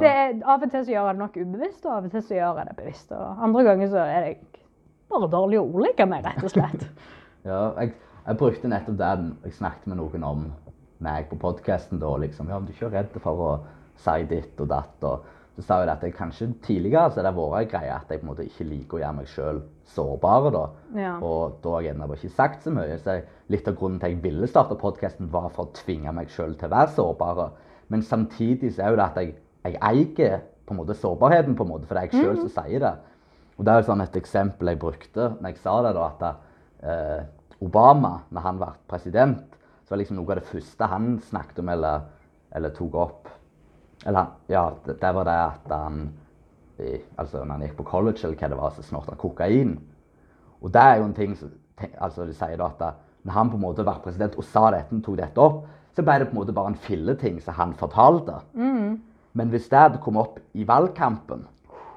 [0.00, 2.22] det, er- av og til så gjør jeg det nok ubevisst, og av og til
[2.22, 3.12] så gjør jeg det bevisst.
[3.12, 4.36] Og andre ganger så er jeg
[5.12, 6.88] bare dårlig å ordlegge meg, rett og slett.
[7.46, 7.92] Ja, jeg,
[8.26, 9.12] jeg brukte nettopp det
[9.46, 10.44] jeg snakket med noen om
[11.04, 12.10] meg på podkasten da.
[12.18, 13.50] Liksom, ja, om du ikke er redd for å
[14.02, 15.06] si ditt og datt.
[15.06, 18.10] Og så sa jeg at jeg kanskje tidligere så har det vært en greie at
[18.12, 19.62] jeg på en måte ikke liker å gjøre meg sjøl
[19.94, 20.52] sårbare.
[20.52, 20.64] da.
[20.98, 21.14] Ja.
[21.24, 22.98] Og da har jeg ennå ikke sagt så mye.
[23.00, 23.24] Så jeg,
[23.54, 26.58] litt av grunnen til at jeg ville starte podkasten, var for å tvinge meg sjøl
[26.58, 27.44] til å være sårbar.
[27.94, 31.62] Men samtidig så er jo det at jeg, jeg eier på en måte sårbarheten, på
[31.62, 32.94] en måte, for det er jeg sjøl som sier det.
[33.56, 36.24] Og det er jo sånn et eksempel jeg brukte når jeg sa det, da, at
[36.90, 37.20] eh,
[37.64, 41.68] Obama, når han ble president, så var liksom noe av det første han snakket om
[41.72, 42.06] eller,
[42.52, 43.28] eller tok opp
[44.06, 46.02] Eller ja, det, det var det at han
[46.78, 49.70] i, altså når han gikk på college, eller hva det var, så snorta han kokain.
[50.60, 51.54] Og det er jo en ting som
[52.04, 55.00] altså de sier da at når han på en måte var president og sa dette,
[55.02, 55.64] tok dette opp,
[55.96, 58.36] så ble det på en måte bare en filleting som han fortalte.
[59.36, 61.46] Men hvis det hadde kommet opp i valgkampen,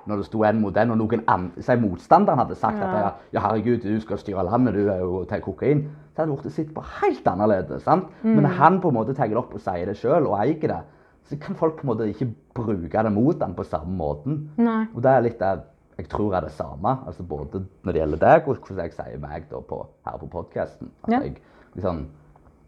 [0.09, 3.09] når det sto en mot en, og noen andre, si motstanderen hadde sagt at ja,
[3.35, 6.73] ja, herregud, du skal styre landet, du er jo til kokain, så hadde det sett
[6.75, 7.83] på helt annerledes.
[7.85, 8.09] sant?
[8.23, 10.59] Men når han på en måte tar det opp og sier det sjøl og eier
[10.73, 10.81] det,
[11.29, 14.49] så kan folk på en måte ikke bruke det mot han på samme måten.
[14.57, 14.87] Nei.
[14.95, 15.59] Og det er litt det
[15.99, 19.19] jeg tror er det samme, altså både når det gjelder deg, og hvordan jeg sier
[19.19, 20.89] meg da på, her på podkasten.
[21.03, 21.19] At Ja.
[21.19, 21.35] jeg
[21.75, 22.05] liksom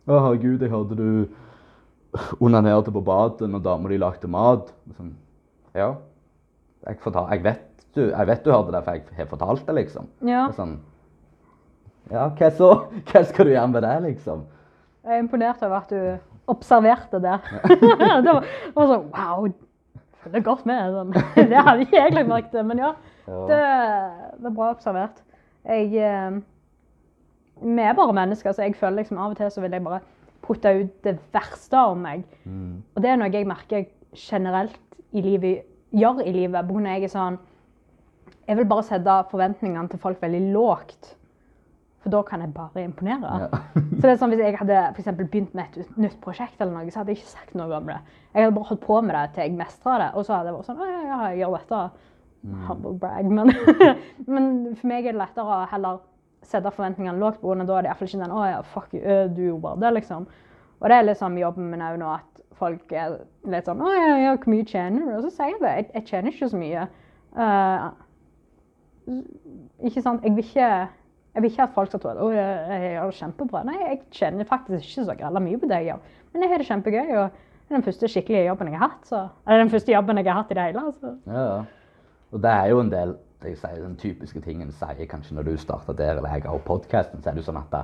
[0.09, 1.27] Å, herregud, jeg hørte du
[2.43, 4.71] onanerte på badet når dama di lagde mat.
[4.97, 5.13] Sånn,
[5.77, 5.93] ja.
[6.87, 9.75] Jeg, fortal, jeg, vet du, jeg vet du hørte det, for jeg har fortalt det,
[9.77, 10.09] liksom.
[10.25, 10.47] Ja.
[10.49, 10.79] Det Sånn,
[12.11, 12.69] ja, hva så?
[13.11, 14.45] Hva skal du gjøre med det, liksom?
[15.05, 17.37] Jeg er imponert over at du observerte det.
[18.25, 19.51] det var, var sånn wow.
[20.21, 20.95] Følger godt med.
[20.95, 21.13] Sånn.
[21.51, 22.91] Det hadde ikke jeg lagt merke til, men ja.
[23.25, 25.21] Det, er bra observert.
[25.65, 26.39] Jeg eh,
[27.61, 30.01] Vi er bare mennesker, så jeg føler liksom av og til så vil jeg bare
[30.41, 32.25] putte ut det verste av meg.
[32.43, 32.81] Mm.
[32.95, 33.87] Og det er noe jeg merker
[34.17, 34.79] generelt
[35.15, 36.67] i livet, gjør i livet.
[36.67, 37.39] På grunn av jeg er sånn
[38.47, 41.15] Jeg vil bare sette forventningene til folk veldig lågt.
[42.01, 43.33] For da kan jeg bare imponere.
[43.43, 43.59] Ja.
[43.97, 46.91] Så det er sånn Hvis jeg hadde for begynt med et nytt prosjekt, eller noe,
[46.91, 47.99] så hadde jeg ikke sagt noe om det.
[48.33, 50.13] Jeg hadde bare holdt på med det til jeg mestra det.
[50.15, 51.81] Og så hadde jeg vært sånn Å ja, ja, jeg gjør dette.
[52.67, 53.29] Humble brag.
[53.29, 53.53] Men,
[54.33, 54.47] men
[54.79, 56.01] for meg er det lettere å heller
[56.41, 58.95] sette forventningene lågt, på grunn av da er det iallfall ikke den Å ja, fuck
[58.97, 60.25] you, du gjorde bare det, liksom.
[60.81, 63.19] Og det er sånn jobben min òg nå, at folk er
[63.51, 65.11] litt sånn Å ja, ja, hvor mye tjener du?
[65.17, 65.75] Og så sier jeg det.
[65.79, 66.87] Jeg, jeg tjener ikke så mye.
[67.35, 67.85] Uh,
[69.89, 70.25] ikke sant?
[70.25, 70.71] Jeg vil ikke,
[71.35, 73.63] jeg vil ikke at folk skal tro at jeg, jeg gjør det kjempebra.
[73.67, 76.19] Nei, jeg tjener faktisk ikke så grella mye på det jeg gjør.
[76.31, 77.15] Men jeg har det kjempegøy.
[77.17, 79.03] og det er den første skikkelige jobben jeg har hatt.
[79.07, 80.85] Så, eller den første jobben jeg har hatt i det hele.
[80.91, 81.11] Altså.
[81.27, 81.45] Ja.
[82.31, 85.47] Og det er jo en del jeg sier, den typiske tingen jeg sier kanskje når
[85.47, 87.77] du starter der eller jeg har podkasten, så er det jo sånn at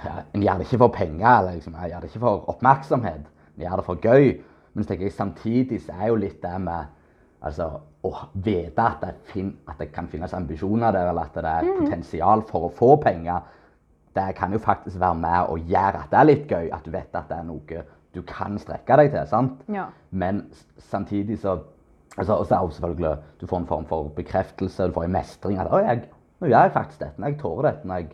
[0.00, 3.26] ja, en gjør det ikke for penger, eller liksom, jeg gjør det ikke for oppmerksomhet.
[3.62, 4.34] Gjør det for gøy.
[4.72, 6.92] Men så tenker jeg samtidig så er jo litt det med
[7.42, 7.68] altså,
[8.02, 8.12] å
[8.44, 12.44] vite at det, fin, at det kan finnes ambisjoner der, eller at det er potensial
[12.48, 13.42] for å få penger.
[14.12, 16.92] Det kan jo faktisk være med å gjøre at det er litt gøy, at du
[16.92, 19.28] vet at det er noe du kan strekke deg til.
[19.28, 19.62] sant?
[19.72, 19.86] Ja.
[20.10, 20.46] Men
[20.78, 21.62] samtidig så
[22.16, 25.16] altså, Og så er det selvfølgelig du får en form for bekreftelse, du får en
[25.16, 25.58] mestring.
[25.58, 26.02] At jeg,
[26.40, 27.22] nå gjør jeg faktisk dette.
[27.24, 27.88] Jeg tårer dette.
[27.88, 28.08] når Jeg,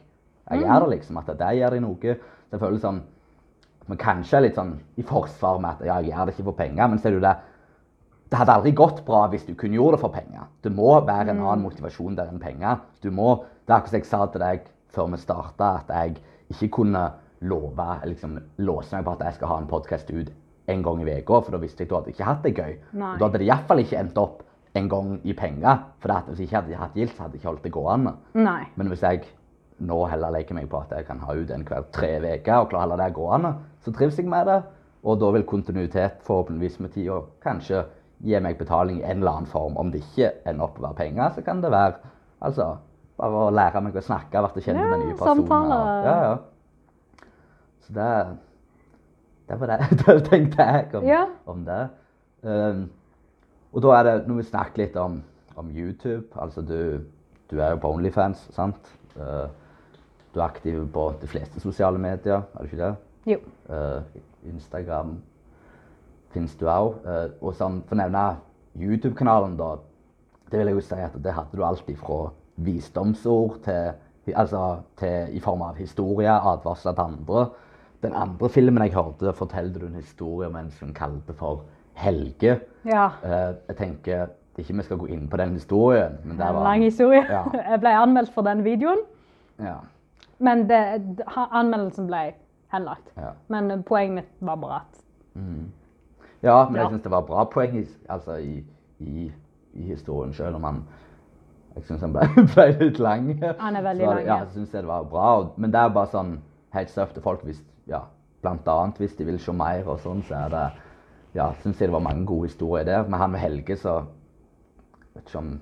[0.51, 1.16] jeg gjør det, liksom.
[1.16, 2.15] At det gjør deg noe.
[2.51, 3.03] Det føles sånn
[3.89, 6.89] Men kanskje litt sånn i forsvar med at ja, jeg gjør det ikke for penger.
[6.89, 7.36] Men ser du det
[8.28, 10.48] det hadde aldri gått bra hvis du kun gjorde det for penger.
[10.60, 12.82] Det må være en annen motivasjon der enn penger.
[13.01, 16.20] Du må, Det er akkurat som jeg sa til deg før vi starta, at jeg
[16.52, 17.02] ikke kunne
[17.40, 20.31] love, liksom, låse meg på at jeg skal ha en podkast ut
[20.69, 22.77] en gang i uka, for da visste jeg at du hadde ikke hatt det gøy.
[22.93, 23.12] Nei.
[23.15, 24.43] Og da hadde det iallfall ikke endt opp
[24.77, 25.85] en gang i penger.
[26.02, 28.15] For hvis jeg ikke hadde hatt gildt, så hadde jeg ikke holdt det gående.
[28.36, 28.62] Nei.
[28.77, 29.24] Men hvis jeg
[29.78, 32.70] nå heller leker meg på at jeg kan ha ut en hver tre uker og
[32.72, 33.52] klare å holde det gående,
[33.84, 34.59] så trives jeg med det.
[35.06, 37.84] Og da vil kontinuitet forhåpentligvis med tida kanskje
[38.26, 39.76] gi meg betaling i en eller annen form.
[39.78, 41.94] Om det ikke ender opp å være penger, så kan det være
[42.42, 42.66] altså,
[43.18, 45.44] bare å lære meg å snakke, bli kjent med nye personer.
[45.44, 46.09] Samtaler.
[46.09, 47.28] Ja, ja.
[47.86, 48.10] Så det,
[49.48, 49.78] det var det,
[50.09, 51.22] jeg tenkte jeg om, Ja.
[51.46, 51.80] om det.
[52.42, 52.82] Um,
[53.72, 55.20] og da er det, når vi snakker litt om,
[55.59, 57.00] om YouTube, altså du,
[57.50, 58.90] du er jo på Onlyfans, sant?
[59.14, 59.46] Uh,
[60.34, 62.94] du er aktiv på de fleste sosiale medier, er du ikke det?
[63.28, 63.38] Jo.
[63.68, 64.02] Uh,
[64.48, 65.18] Instagram
[66.32, 66.98] finnes du òg.
[67.05, 68.24] Uh, og sånn, for å nevne
[68.78, 69.74] YouTube-kanalen, da,
[70.50, 72.28] det vil jeg jo si at det hadde du alltid fra
[72.64, 73.92] visdomsord til,
[74.34, 74.62] altså,
[74.98, 77.48] til i form av historier, advarsler til andre.
[78.02, 81.66] Den andre filmen jeg hørte, fortalte du en historie om en som kalte for
[81.98, 82.60] Helge.
[82.86, 83.10] Ja.
[83.24, 84.28] Uh, jeg tenker
[84.59, 87.22] Ikke vi skal gå inn på den historien, men det En lang historie.
[87.30, 87.44] Ja.
[87.70, 89.05] Jeg ble anmeldt for den videoen,
[89.62, 89.76] Ja.
[90.39, 90.81] Men det,
[91.36, 92.35] anmeldelsen ble
[92.73, 93.10] henlagt.
[93.16, 93.32] Ja.
[93.48, 95.02] Men eh, poenget mitt var bare at
[96.43, 96.82] Ja, men Ja.
[96.82, 98.65] jeg syns det var bra poeng i, altså i,
[98.98, 99.32] i,
[99.74, 100.82] i historien, selv om han
[101.77, 103.28] Jeg syns han ble, ble litt lang.
[103.60, 104.39] Han er veldig lang, Ja, ja.
[104.44, 105.48] jeg synes det var bra.
[105.56, 106.39] Men det er bare sånn
[106.74, 108.01] helt søft til folk hvis ja,
[108.43, 110.65] Blant annet hvis de vil se mer og sånn, så er det
[111.35, 113.02] Ja, syns jeg det var mange gode historier der.
[113.09, 114.01] Men han med Helge, så
[115.15, 115.52] Vet ikke om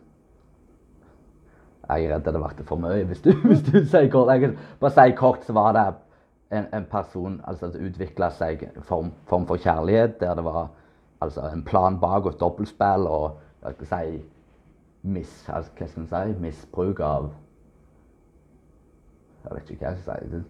[1.89, 4.33] Jeg er redd det ble for mye, hvis du, hvis du sier kort.
[4.35, 5.87] Jeg bare si kort, så var det
[6.51, 10.69] en, en person altså Det utvikla seg en form, form for kjærlighet der det var
[11.21, 14.21] altså en plan bak og dobbeltspill og jeg skal si
[15.03, 17.33] mis, altså, hva skal man si, misbruk av
[19.45, 20.31] Jeg vet ikke hva jeg skal si.
[20.31, 20.45] Det,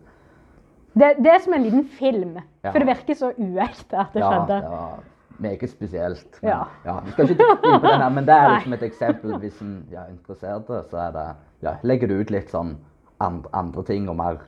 [0.97, 2.39] det, det er som en liten film.
[2.65, 2.71] Ja.
[2.71, 4.61] For det virker så uekte at det ja, skjedde.
[4.63, 5.03] det var
[5.39, 6.39] meget spesielt.
[6.43, 6.63] Men, Ja.
[6.85, 7.01] ja.
[7.05, 9.39] Vi skal ikke inn på den her, men det er liksom et eksempel.
[9.39, 11.27] Hvis en ja, er interessert, så er det
[11.63, 12.77] ja, legger du ut litt sånn
[13.21, 14.41] andre, andre ting og mer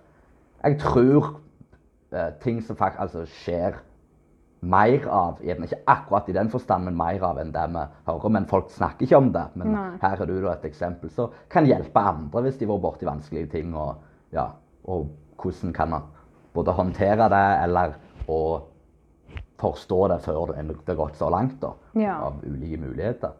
[0.64, 1.36] Jeg tror
[2.12, 3.76] eh, ting som faktisk altså, skjer
[4.60, 8.32] mer av, gjerne ikke akkurat i den forstand, men mer av enn det vi hører.
[8.34, 9.44] Men folk snakker ikke om det.
[9.54, 9.90] Men Nei.
[10.02, 13.06] her er du da et eksempel som kan hjelpe andre hvis de har vært borti
[13.06, 13.74] vanskelige ting.
[13.78, 14.00] Og,
[14.34, 14.48] ja,
[14.90, 16.10] og hvordan kan man
[16.56, 17.94] både håndtere det eller
[18.28, 18.40] å
[19.58, 21.60] forstå det før det det har gått så langt.
[21.60, 22.16] da, Ja.
[22.28, 23.32] Av ulike muligheter.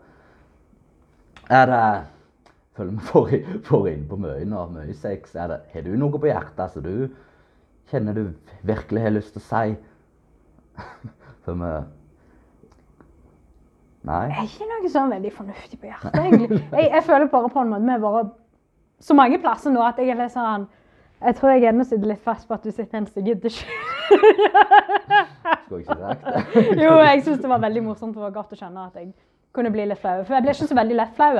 [1.50, 2.04] Er det
[2.78, 3.30] Føler vi får,
[3.66, 5.34] får innpå mye nå, mye sex.
[5.34, 7.08] Er det, har du noe på hjertet som du
[7.90, 8.28] kjenner du
[8.62, 9.72] virkelig har lyst til å si?
[11.44, 11.72] For vi
[14.06, 14.20] Nei?
[14.30, 16.60] Jeg er ikke noe sånn veldig fornuftig på hjertet, egentlig.
[16.70, 18.30] Jeg, jeg føler bare på en måte vi har vært
[19.02, 20.68] så mange plasser nå at jeg er litt sånn
[21.18, 23.87] Jeg tror jeg ennå sitter litt fast på at du sitter en som gidder ikke.
[24.08, 26.64] Skulle jeg ikke sagt det?
[26.84, 29.10] Jo, jeg syns det var veldig morsomt og godt å skjønne at jeg
[29.56, 30.22] kunne bli litt flau.
[30.24, 31.34] For jeg ble ikke så veldig lett flau.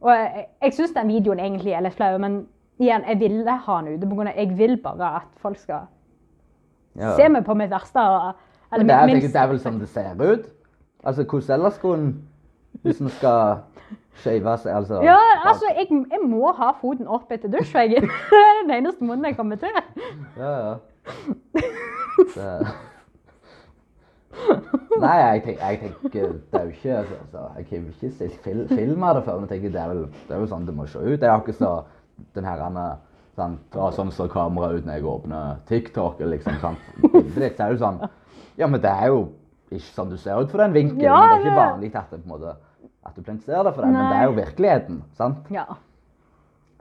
[0.00, 2.40] Og jeg, jeg syns den videoen egentlig er litt flau, men
[2.80, 4.30] igjen, jeg ville ha den ute.
[4.36, 5.88] Jeg vil bare at folk skal
[6.98, 7.12] Ja.
[7.16, 8.00] se meg på mitt verste.
[8.72, 10.48] Eller det er, minst, det er vel sånn det ser ut?
[11.04, 12.10] Altså, hvordan ellers skulle en
[12.82, 13.56] Hvis en skal
[14.22, 18.06] skeive seg, altså Ja, altså, jeg, jeg må ha foten opp etter dusjveggen.
[18.30, 19.74] Det er den eneste måten jeg kommer til.
[20.38, 20.74] Ja, ja.
[22.34, 22.52] Det...
[25.00, 28.36] Nei, jeg, tenk, jeg tenker Det er jo ikke altså, Jeg har jo ikke sett
[28.44, 30.66] fil, film av det før, men jeg tenker det er, vel, det er jo sånn
[30.68, 31.16] det må se ut.
[31.20, 31.72] Det er ikke så
[32.36, 32.62] den her
[33.38, 36.20] sånn, ja, Sånn kameraet ut når jeg åpner TikTok.
[36.20, 36.88] eller liksom, sant?
[37.00, 38.00] bildet ditt, er jo sånn
[38.60, 39.20] Ja, men det er jo
[39.70, 41.06] ikke sånn du ser ut fra den vinkelen.
[41.06, 42.56] Ja, men det er ikke vanlig at, det, på en måte,
[43.06, 45.02] at du planterer det for det, men det er jo virkeligheten.
[45.18, 45.52] sant?
[45.54, 45.66] Ja.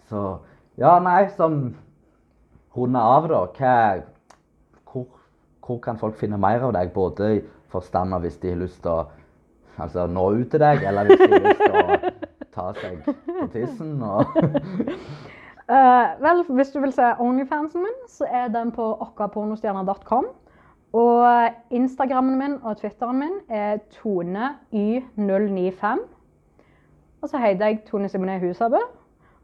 [0.10, 0.24] Så
[0.82, 1.60] ja, nei, sånn
[2.76, 3.44] runde av, da.
[3.60, 3.76] Hva,
[5.70, 6.90] hvor kan folk finne mer av deg?
[6.96, 7.40] Både i
[7.70, 9.06] forstand av hvis de har lyst til å
[9.78, 11.82] altså, nå ut til deg, eller hvis de har lyst til å
[12.58, 13.14] ta seg på
[13.54, 14.26] tissen og
[15.70, 20.26] Uh, vel, hvis du vil se Onlyfansen min, så er den på okkapornostjerna.com.
[20.98, 21.22] Og
[21.70, 26.00] Instagrammen min og Twitteren min er ToneY095.
[27.22, 28.82] Og så heter jeg Tone Simone Husabø.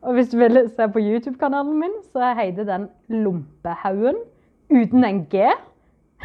[0.01, 4.17] Og hvis du vil se på YouTube-kanalen min, så heter den Lompehaugen
[4.69, 5.49] uten en G.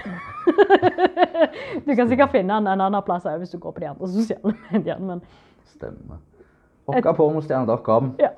[1.87, 4.55] du kan sikkert finne den en annen plass hvis du går på de andre sosiale
[4.71, 5.07] mediene.
[5.07, 5.21] Men
[5.75, 6.17] Stemmer.
[6.91, 8.15] Okkapornostjerner.com.
[8.21, 8.31] ja.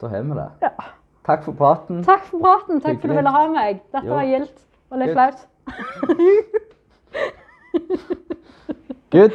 [0.00, 0.48] Da har vi det.
[0.62, 0.68] ja.
[1.26, 2.04] Takk for praten.
[2.06, 2.80] Takk for praten.
[2.80, 3.80] Takk for at du ville ha meg.
[3.92, 4.14] Dette Jo.
[4.14, 4.58] var gildt
[4.90, 5.46] og litt flaut.
[9.10, 9.32] Good.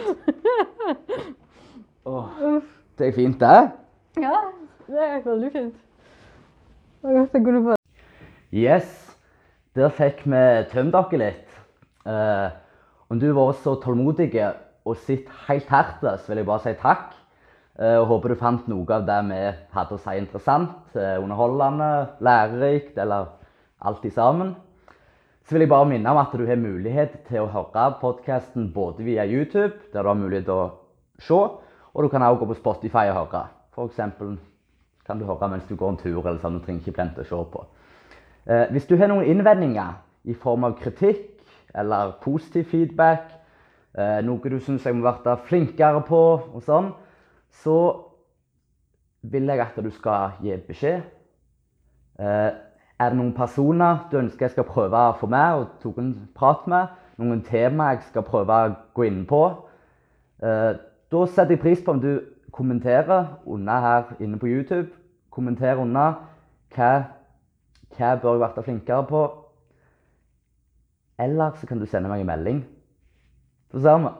[2.06, 2.26] Oh,
[2.98, 3.72] det er fint, det.
[4.22, 4.36] Ja,
[4.88, 5.76] det er veldig fint.
[7.02, 7.76] Det er godt jeg kunne få
[8.54, 9.01] Yes,
[9.78, 11.52] der fikk vi tømt dere litt.
[12.04, 12.50] Eh,
[13.12, 16.74] om du har vært så tålmodig og sett helt hardt, så vil jeg bare si
[16.82, 17.14] takk.
[17.80, 19.40] Eh, og håper du fant noe av det vi
[19.72, 23.32] hadde å si interessant, eh, underholdende, lærerikt, eller
[23.80, 24.56] alt i sammen.
[25.48, 29.04] Så vil jeg bare minne om at du har mulighet til å høre podkasten både
[29.08, 30.72] via YouTube, der du har mulighet til å
[31.18, 31.40] se,
[31.94, 33.48] og du kan også gå på Spotify og høre.
[33.72, 34.38] For eksempel
[35.08, 37.28] kan du høre mens du går en tur, eller sånn, du trenger ikke plente å
[37.28, 37.66] se på.
[38.50, 41.44] Eh, hvis du har noen innvendinger i form av kritikk
[41.78, 43.28] eller positiv feedback,
[43.98, 46.22] eh, noe du syns jeg må være flinkere på,
[46.54, 46.92] og sånn,
[47.52, 47.78] så
[49.22, 51.06] vil jeg at du skal gi beskjed.
[52.20, 52.52] Eh,
[53.02, 56.12] er det noen personer du ønsker jeg skal prøve å få med og tok en
[56.36, 56.98] prat med?
[57.22, 59.42] Noen tema jeg skal prøve å gå inn på?
[60.42, 64.90] Da setter jeg pris på om du kommenterer under her inne på YouTube.
[65.30, 66.14] Kommenter under
[66.74, 67.21] hva,
[67.98, 69.22] hva bør jeg være flinkere på.
[71.20, 72.62] Eller så kan du sende meg en melding.
[73.72, 74.14] Så ser vi.